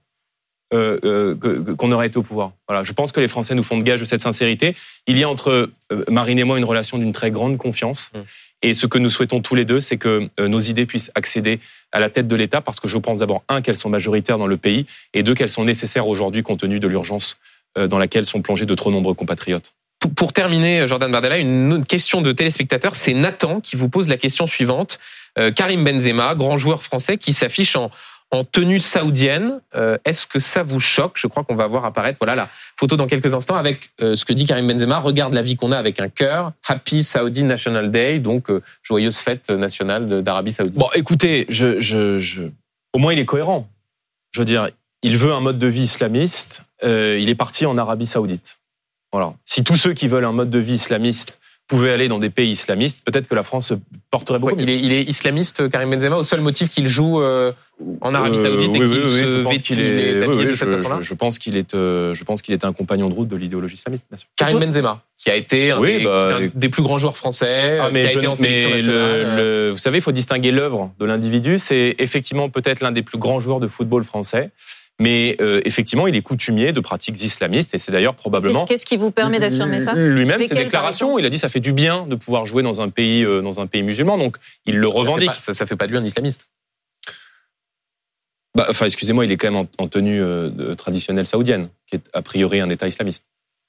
euh, 0.71 0.99
euh, 1.03 1.75
qu'on 1.75 1.91
aurait 1.91 2.07
été 2.07 2.17
au 2.17 2.21
pouvoir. 2.21 2.51
Voilà. 2.67 2.83
Je 2.83 2.93
pense 2.93 3.11
que 3.11 3.19
les 3.19 3.27
Français 3.27 3.55
nous 3.55 3.63
font 3.63 3.77
de 3.77 3.83
gage 3.83 4.01
de 4.01 4.05
cette 4.05 4.21
sincérité. 4.21 4.75
Il 5.07 5.17
y 5.17 5.23
a 5.23 5.29
entre 5.29 5.71
euh, 5.91 6.05
Marine 6.09 6.37
et 6.37 6.43
moi 6.43 6.59
une 6.59 6.63
relation 6.63 6.99
d'une 6.99 7.11
très 7.11 7.31
grande 7.31 7.57
confiance. 7.57 8.11
Mmh. 8.13 8.19
Et 8.61 8.73
ce 8.75 8.85
que 8.85 8.99
nous 8.99 9.09
souhaitons 9.09 9.41
tous 9.41 9.55
les 9.55 9.65
deux, 9.65 9.79
c'est 9.79 9.97
que 9.97 10.29
euh, 10.39 10.47
nos 10.47 10.59
idées 10.59 10.85
puissent 10.85 11.11
accéder 11.15 11.59
à 11.91 11.99
la 11.99 12.11
tête 12.11 12.27
de 12.27 12.35
l'État, 12.35 12.61
parce 12.61 12.79
que 12.79 12.87
je 12.87 12.99
pense 12.99 13.19
d'abord, 13.19 13.43
un, 13.49 13.61
qu'elles 13.61 13.77
sont 13.77 13.89
majoritaires 13.89 14.37
dans 14.37 14.45
le 14.45 14.57
pays, 14.57 14.85
et 15.15 15.23
deux, 15.23 15.33
qu'elles 15.33 15.49
sont 15.49 15.63
nécessaires 15.63 16.07
aujourd'hui 16.07 16.43
compte 16.43 16.59
tenu 16.59 16.79
de 16.79 16.87
l'urgence 16.87 17.37
dans 17.75 17.97
laquelle 17.97 18.25
sont 18.25 18.41
plongés 18.41 18.65
de 18.65 18.75
trop 18.75 18.91
nombreux 18.91 19.13
compatriotes. 19.13 19.73
Pour 20.15 20.33
terminer, 20.33 20.87
Jordan 20.87 21.11
Bardella, 21.11 21.37
une 21.37 21.85
question 21.85 22.21
de 22.21 22.31
téléspectateur, 22.31 22.95
c'est 22.95 23.13
Nathan 23.13 23.59
qui 23.61 23.75
vous 23.75 23.89
pose 23.89 24.07
la 24.09 24.17
question 24.17 24.45
suivante. 24.45 24.99
Karim 25.55 25.83
Benzema, 25.83 26.35
grand 26.35 26.57
joueur 26.57 26.83
français 26.83 27.17
qui 27.17 27.31
s'affiche 27.31 27.75
en, 27.75 27.89
en 28.31 28.43
tenue 28.43 28.79
saoudienne. 28.79 29.61
Euh, 29.75 29.97
Est-ce 30.05 30.27
que 30.27 30.39
ça 30.39 30.63
vous 30.63 30.79
choque? 30.79 31.13
Je 31.15 31.27
crois 31.27 31.43
qu'on 31.43 31.55
va 31.55 31.67
voir 31.67 31.85
apparaître 31.85 32.17
voilà 32.19 32.35
la 32.35 32.49
photo 32.77 32.95
dans 32.95 33.07
quelques 33.07 33.33
instants 33.33 33.55
avec 33.55 33.91
euh, 34.01 34.15
ce 34.15 34.25
que 34.25 34.33
dit 34.33 34.45
Karim 34.45 34.67
Benzema. 34.67 34.99
Regarde 34.99 35.33
la 35.33 35.41
vie 35.41 35.55
qu'on 35.55 35.71
a 35.71 35.77
avec 35.77 35.99
un 35.99 36.09
cœur. 36.09 36.51
Happy 36.67 37.03
Saudi 37.03 37.43
National 37.43 37.91
Day, 37.91 38.19
donc 38.19 38.49
euh, 38.49 38.61
joyeuse 38.83 39.17
fête 39.17 39.49
nationale 39.49 40.23
d'Arabie 40.23 40.51
Saoudite. 40.51 40.75
Bon, 40.75 40.89
écoutez, 40.93 41.45
je, 41.49 41.79
je, 41.79 42.19
je... 42.19 42.43
au 42.93 42.99
moins 42.99 43.13
il 43.13 43.19
est 43.19 43.25
cohérent. 43.25 43.67
Je 44.31 44.41
veux 44.41 44.45
dire, 44.45 44.69
il 45.01 45.17
veut 45.17 45.33
un 45.33 45.39
mode 45.39 45.57
de 45.57 45.67
vie 45.67 45.83
islamiste. 45.83 46.63
Euh, 46.83 47.17
il 47.19 47.29
est 47.29 47.35
parti 47.35 47.65
en 47.65 47.77
Arabie 47.77 48.05
Saoudite. 48.05 48.59
Voilà. 49.11 49.33
Si 49.43 49.63
tous 49.63 49.75
ceux 49.75 49.93
qui 49.93 50.07
veulent 50.07 50.25
un 50.25 50.33
mode 50.33 50.51
de 50.51 50.59
vie 50.59 50.75
islamiste 50.75 51.38
pouvaient 51.69 51.91
aller 51.91 52.09
dans 52.09 52.19
des 52.19 52.29
pays 52.29 52.51
islamistes, 52.51 53.01
peut-être 53.05 53.27
que 53.29 53.35
la 53.35 53.43
France 53.43 53.67
se 53.67 53.73
porterait 54.11 54.39
beaucoup 54.39 54.55
ouais, 54.55 54.61
mieux. 54.65 54.69
Il 54.69 54.69
est, 54.71 54.79
il 54.79 54.91
est 54.91 55.03
islamiste, 55.03 55.69
Karim 55.69 55.91
Benzema, 55.91 56.17
au 56.17 56.23
seul 56.25 56.41
motif 56.41 56.69
qu'il 56.69 56.87
joue 56.87 57.21
euh, 57.21 57.53
en 58.01 58.13
Arabie 58.13 58.37
Saoudite 58.37 58.71
euh, 58.71 58.75
et 58.75 58.79
oui, 58.79 58.89
qu'il 58.89 59.03
oui, 59.03 59.09
se 59.09 59.25
je 59.27 59.41
pense 59.43 59.53
vêtit 59.53 59.63
qu'il 59.75 59.79
est, 59.79 60.27
oui, 60.27 60.43
de 60.45 60.49
oui, 60.49 60.57
cette 60.57 60.69
je, 60.69 60.75
façon-là. 60.77 60.97
je, 60.99 61.05
je 61.07 61.13
pense 61.13 61.39
qu'il 61.39 61.55
est, 61.55 61.73
euh, 61.75 62.13
je 62.13 62.23
pense 62.25 62.41
qu'il 62.41 62.53
est 62.53 62.65
un 62.65 62.73
compagnon 62.73 63.07
de 63.07 63.13
route 63.13 63.27
de 63.29 63.35
l'idéologie 63.37 63.75
islamiste, 63.75 64.03
bien 64.09 64.17
sûr. 64.17 64.27
Karim 64.35 64.59
Benzema, 64.59 65.03
qui 65.17 65.29
a 65.29 65.35
été 65.35 65.71
un, 65.71 65.79
Oui, 65.79 65.99
des, 65.99 66.03
bah, 66.05 66.37
un 66.41 66.49
des 66.53 66.69
plus 66.69 66.81
grands 66.83 66.97
joueurs 66.97 67.15
français, 67.15 67.77
Ah, 67.79 67.87
qui 67.87 67.93
mais 67.93 68.03
a 68.03 68.07
je- 68.13 68.17
été 68.17 68.27
en 68.27 68.35
sélection 68.35 68.69
mais 68.71 68.77
nationale. 68.77 69.21
le- 69.21 69.35
le- 69.67 69.71
vous 69.71 69.77
savez, 69.77 69.99
il 69.99 70.01
faut 70.01 70.11
distinguer 70.11 70.51
l'œuvre 70.51 70.91
de 70.99 71.05
l'individu. 71.05 71.59
C'est 71.59 71.95
effectivement 71.99 72.49
peut-être 72.49 72.81
l'un 72.81 72.91
des 72.91 73.03
plus 73.03 73.19
grands 73.19 73.39
joueurs 73.39 73.59
de 73.59 73.67
football 73.67 74.03
français, 74.03 74.49
mais 74.99 75.37
euh, 75.41 75.61
effectivement, 75.65 76.07
il 76.07 76.15
est 76.15 76.21
coutumier 76.21 76.73
de 76.73 76.79
pratiques 76.81 77.21
islamistes 77.23 77.73
et 77.73 77.77
c'est 77.77 77.91
d'ailleurs 77.91 78.15
probablement 78.15 78.65
Qu'est-ce 78.65 78.85
qui 78.85 78.97
vous 78.97 79.11
permet 79.11 79.39
d'affirmer 79.39 79.79
ça? 79.79 79.93
Lui-même 79.95 80.41
ses 80.45 80.53
déclarations. 80.53 81.17
Il 81.17 81.25
a 81.25 81.29
dit 81.29 81.37
ça 81.37 81.49
fait 81.49 81.59
du 81.61 81.71
bien 81.73 82.05
de 82.05 82.15
pouvoir 82.15 82.45
jouer 82.45 82.63
dans 82.63 82.81
un 82.81 82.89
pays 82.89 83.23
euh, 83.23 83.41
dans 83.41 83.59
un 83.59 83.67
pays 83.67 83.81
musulman, 83.83 84.17
donc 84.17 84.37
il 84.65 84.75
le 84.77 84.87
ça 84.87 84.91
fait 84.93 84.99
revendique. 84.99 85.27
pas- 85.29 85.33
Ça, 85.35 85.53
ça 85.53 85.65
fait 85.65 85.75
pas 85.75 85.87
de 85.87 85.91
lui 85.91 85.97
un 85.97 86.03
islamiste. 86.03 86.49
Bah, 88.55 88.65
enfin, 88.69 88.85
excusez-moi, 88.87 89.25
il 89.25 89.31
est 89.31 89.37
quand 89.37 89.51
même 89.51 89.67
en, 89.77 89.83
en 89.83 89.87
tenue 89.87 90.21
euh, 90.21 90.49
de- 90.49 90.73
traditionnelle 90.73 91.27
saoudienne, 91.27 91.69
qui 91.87 91.95
est 91.95 92.03
a 92.13 92.21
priori 92.21 92.59
un 92.59 92.69
État 92.69 92.87
islamiste. 92.87 93.23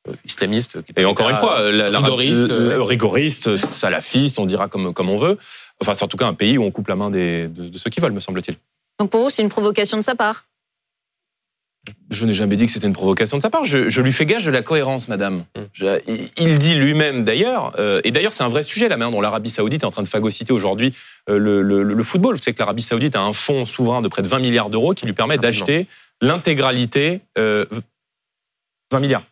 Euh, 0.09 0.12
Islamiste. 0.24 0.83
Qui 0.83 0.93
est 0.97 1.03
Et 1.03 1.05
encore 1.05 1.28
une 1.28 1.37
fois, 1.37 1.61
euh, 1.61 1.70
la, 1.91 2.01
rigoriste. 2.01 3.47
euh, 3.49 3.59
salafiste, 3.59 4.39
on 4.39 4.47
dira 4.47 4.68
comme 4.68 4.95
comme 4.95 5.11
on 5.11 5.18
veut. 5.18 5.37
Enfin, 5.83 5.95
c'est 5.95 6.05
en 6.05 6.09
tout 6.09 6.16
cas 6.16 6.26
un 6.26 6.35
pays 6.35 6.57
où 6.59 6.64
on 6.64 6.70
coupe 6.70 6.89
la 6.89 6.97
main 6.97 7.11
des, 7.11 7.49
de, 7.49 7.68
de 7.68 7.78
ceux 7.78 7.91
qui 7.91 8.01
veulent, 8.01 8.12
me 8.12 8.20
semble-t-il. 8.20 8.57
Donc 8.99 9.11
pour 9.11 9.20
vous, 9.22 9.31
c'est 9.31 9.43
une 9.43 9.49
provocation 9.51 9.97
de 9.99 10.03
sa 10.03 10.14
part? 10.14 10.47
Je 12.11 12.26
n'ai 12.26 12.35
jamais 12.35 12.57
dit 12.57 12.66
que 12.66 12.72
c'était 12.72 12.87
une 12.87 12.93
provocation 12.93 13.39
de 13.39 13.43
sa 13.43 13.49
part. 13.51 13.64
Je, 13.64 13.89
je 13.89 14.03
lui 14.03 14.12
fais 14.12 14.26
gage 14.26 14.45
de 14.45 14.51
la 14.51 14.62
cohérence, 14.62 15.09
madame. 15.09 15.45
Mm. 15.57 15.61
Je- 15.72 16.28
il- 16.37 16.59
dit 16.59 16.74
lui-même 16.74 17.24
d'ailleurs, 17.24 17.72
euh, 17.78 18.01
et 18.05 18.11
d'ailleurs 18.11 18.33
c'est 18.35 18.43
un 18.45 18.49
vrai 18.49 18.62
sujet, 18.62 18.89
la 18.89 18.97
manière 18.99 19.12
dont 19.12 19.20
l'Arabie 19.20 19.49
Saoudite 19.51 19.83
est 19.83 19.87
en 19.87 19.91
train 19.91 20.03
de 20.03 20.09
phagocyter 20.09 20.53
aujourd'hui 20.53 20.95
euh, 21.31 21.39
le, 21.39 21.62
le- 21.62 21.83
le 21.83 22.03
football. 22.05 22.37
Vous 22.37 22.43
savez 22.43 22.55
que 22.55 22.59
l'Arabie 22.61 22.83
Saoudite 22.83 23.16
a 23.16 23.22
un 23.22 23.33
fonds 23.33 23.64
souverain 23.64 24.03
de 24.03 24.09
près 24.09 24.20
de 24.22 24.28
20 24.28 24.41
milliards 24.41 24.68
d'euros 24.70 24.93
qui 24.95 25.07
lui 25.07 25.14
permet 25.14 25.39
d'acheter 25.39 25.87
l'intégralité, 26.20 27.20
euh, 27.39 27.64
20 28.93 29.01
milliards 29.01 29.24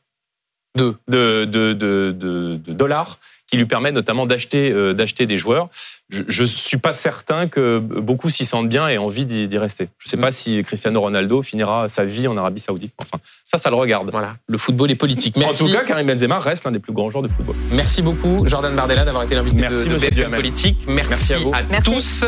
de, 0.76 0.94
de, 1.08 1.44
de- 1.44 1.72
de 2.12 2.72
dollars 2.72 3.18
qui 3.48 3.56
lui 3.56 3.66
permet 3.66 3.92
notamment 3.92 4.26
d'acheter 4.26 4.70
euh, 4.70 4.92
d'acheter 4.92 5.26
des 5.26 5.36
joueurs. 5.36 5.68
Je 6.10 6.42
ne 6.42 6.46
suis 6.46 6.78
pas 6.78 6.94
certain 6.94 7.48
que 7.48 7.78
beaucoup 7.78 8.30
s'y 8.30 8.46
sentent 8.46 8.68
bien 8.68 8.88
et 8.88 8.94
aient 8.94 8.98
envie 8.98 9.26
d'y 9.26 9.58
rester. 9.58 9.88
Je 9.98 10.06
ne 10.06 10.10
sais 10.10 10.16
pas 10.16 10.32
si 10.32 10.62
Cristiano 10.62 11.00
Ronaldo 11.02 11.42
finira 11.42 11.86
sa 11.88 12.04
vie 12.04 12.26
en 12.28 12.36
Arabie 12.38 12.60
Saoudite. 12.60 12.94
Enfin, 12.98 13.22
ça, 13.44 13.58
ça 13.58 13.68
le 13.68 13.76
regarde. 13.76 14.10
Voilà, 14.10 14.36
le 14.46 14.56
football 14.56 14.90
est 14.90 14.94
politique. 14.94 15.36
Merci. 15.36 15.64
En 15.64 15.66
tout 15.66 15.72
cas, 15.72 15.84
Karim 15.84 16.06
Benzema 16.06 16.38
reste 16.38 16.64
l'un 16.64 16.70
des 16.70 16.78
plus 16.78 16.94
grands 16.94 17.10
joueurs 17.10 17.22
de 17.22 17.28
football. 17.28 17.56
Merci 17.70 18.00
beaucoup, 18.00 18.46
Jordan 18.46 18.74
Bardella, 18.74 19.04
d'avoir 19.04 19.24
été 19.24 19.34
l'invité 19.34 19.56
de, 19.56 19.60
Merci, 19.68 19.88
de 19.88 19.96
BFM. 19.96 20.34
Politique. 20.34 20.78
Merci, 20.86 21.08
Merci 21.10 21.34
à 21.34 21.38
vous. 21.38 21.52
Merci. 21.70 21.90
tous. 21.90 22.24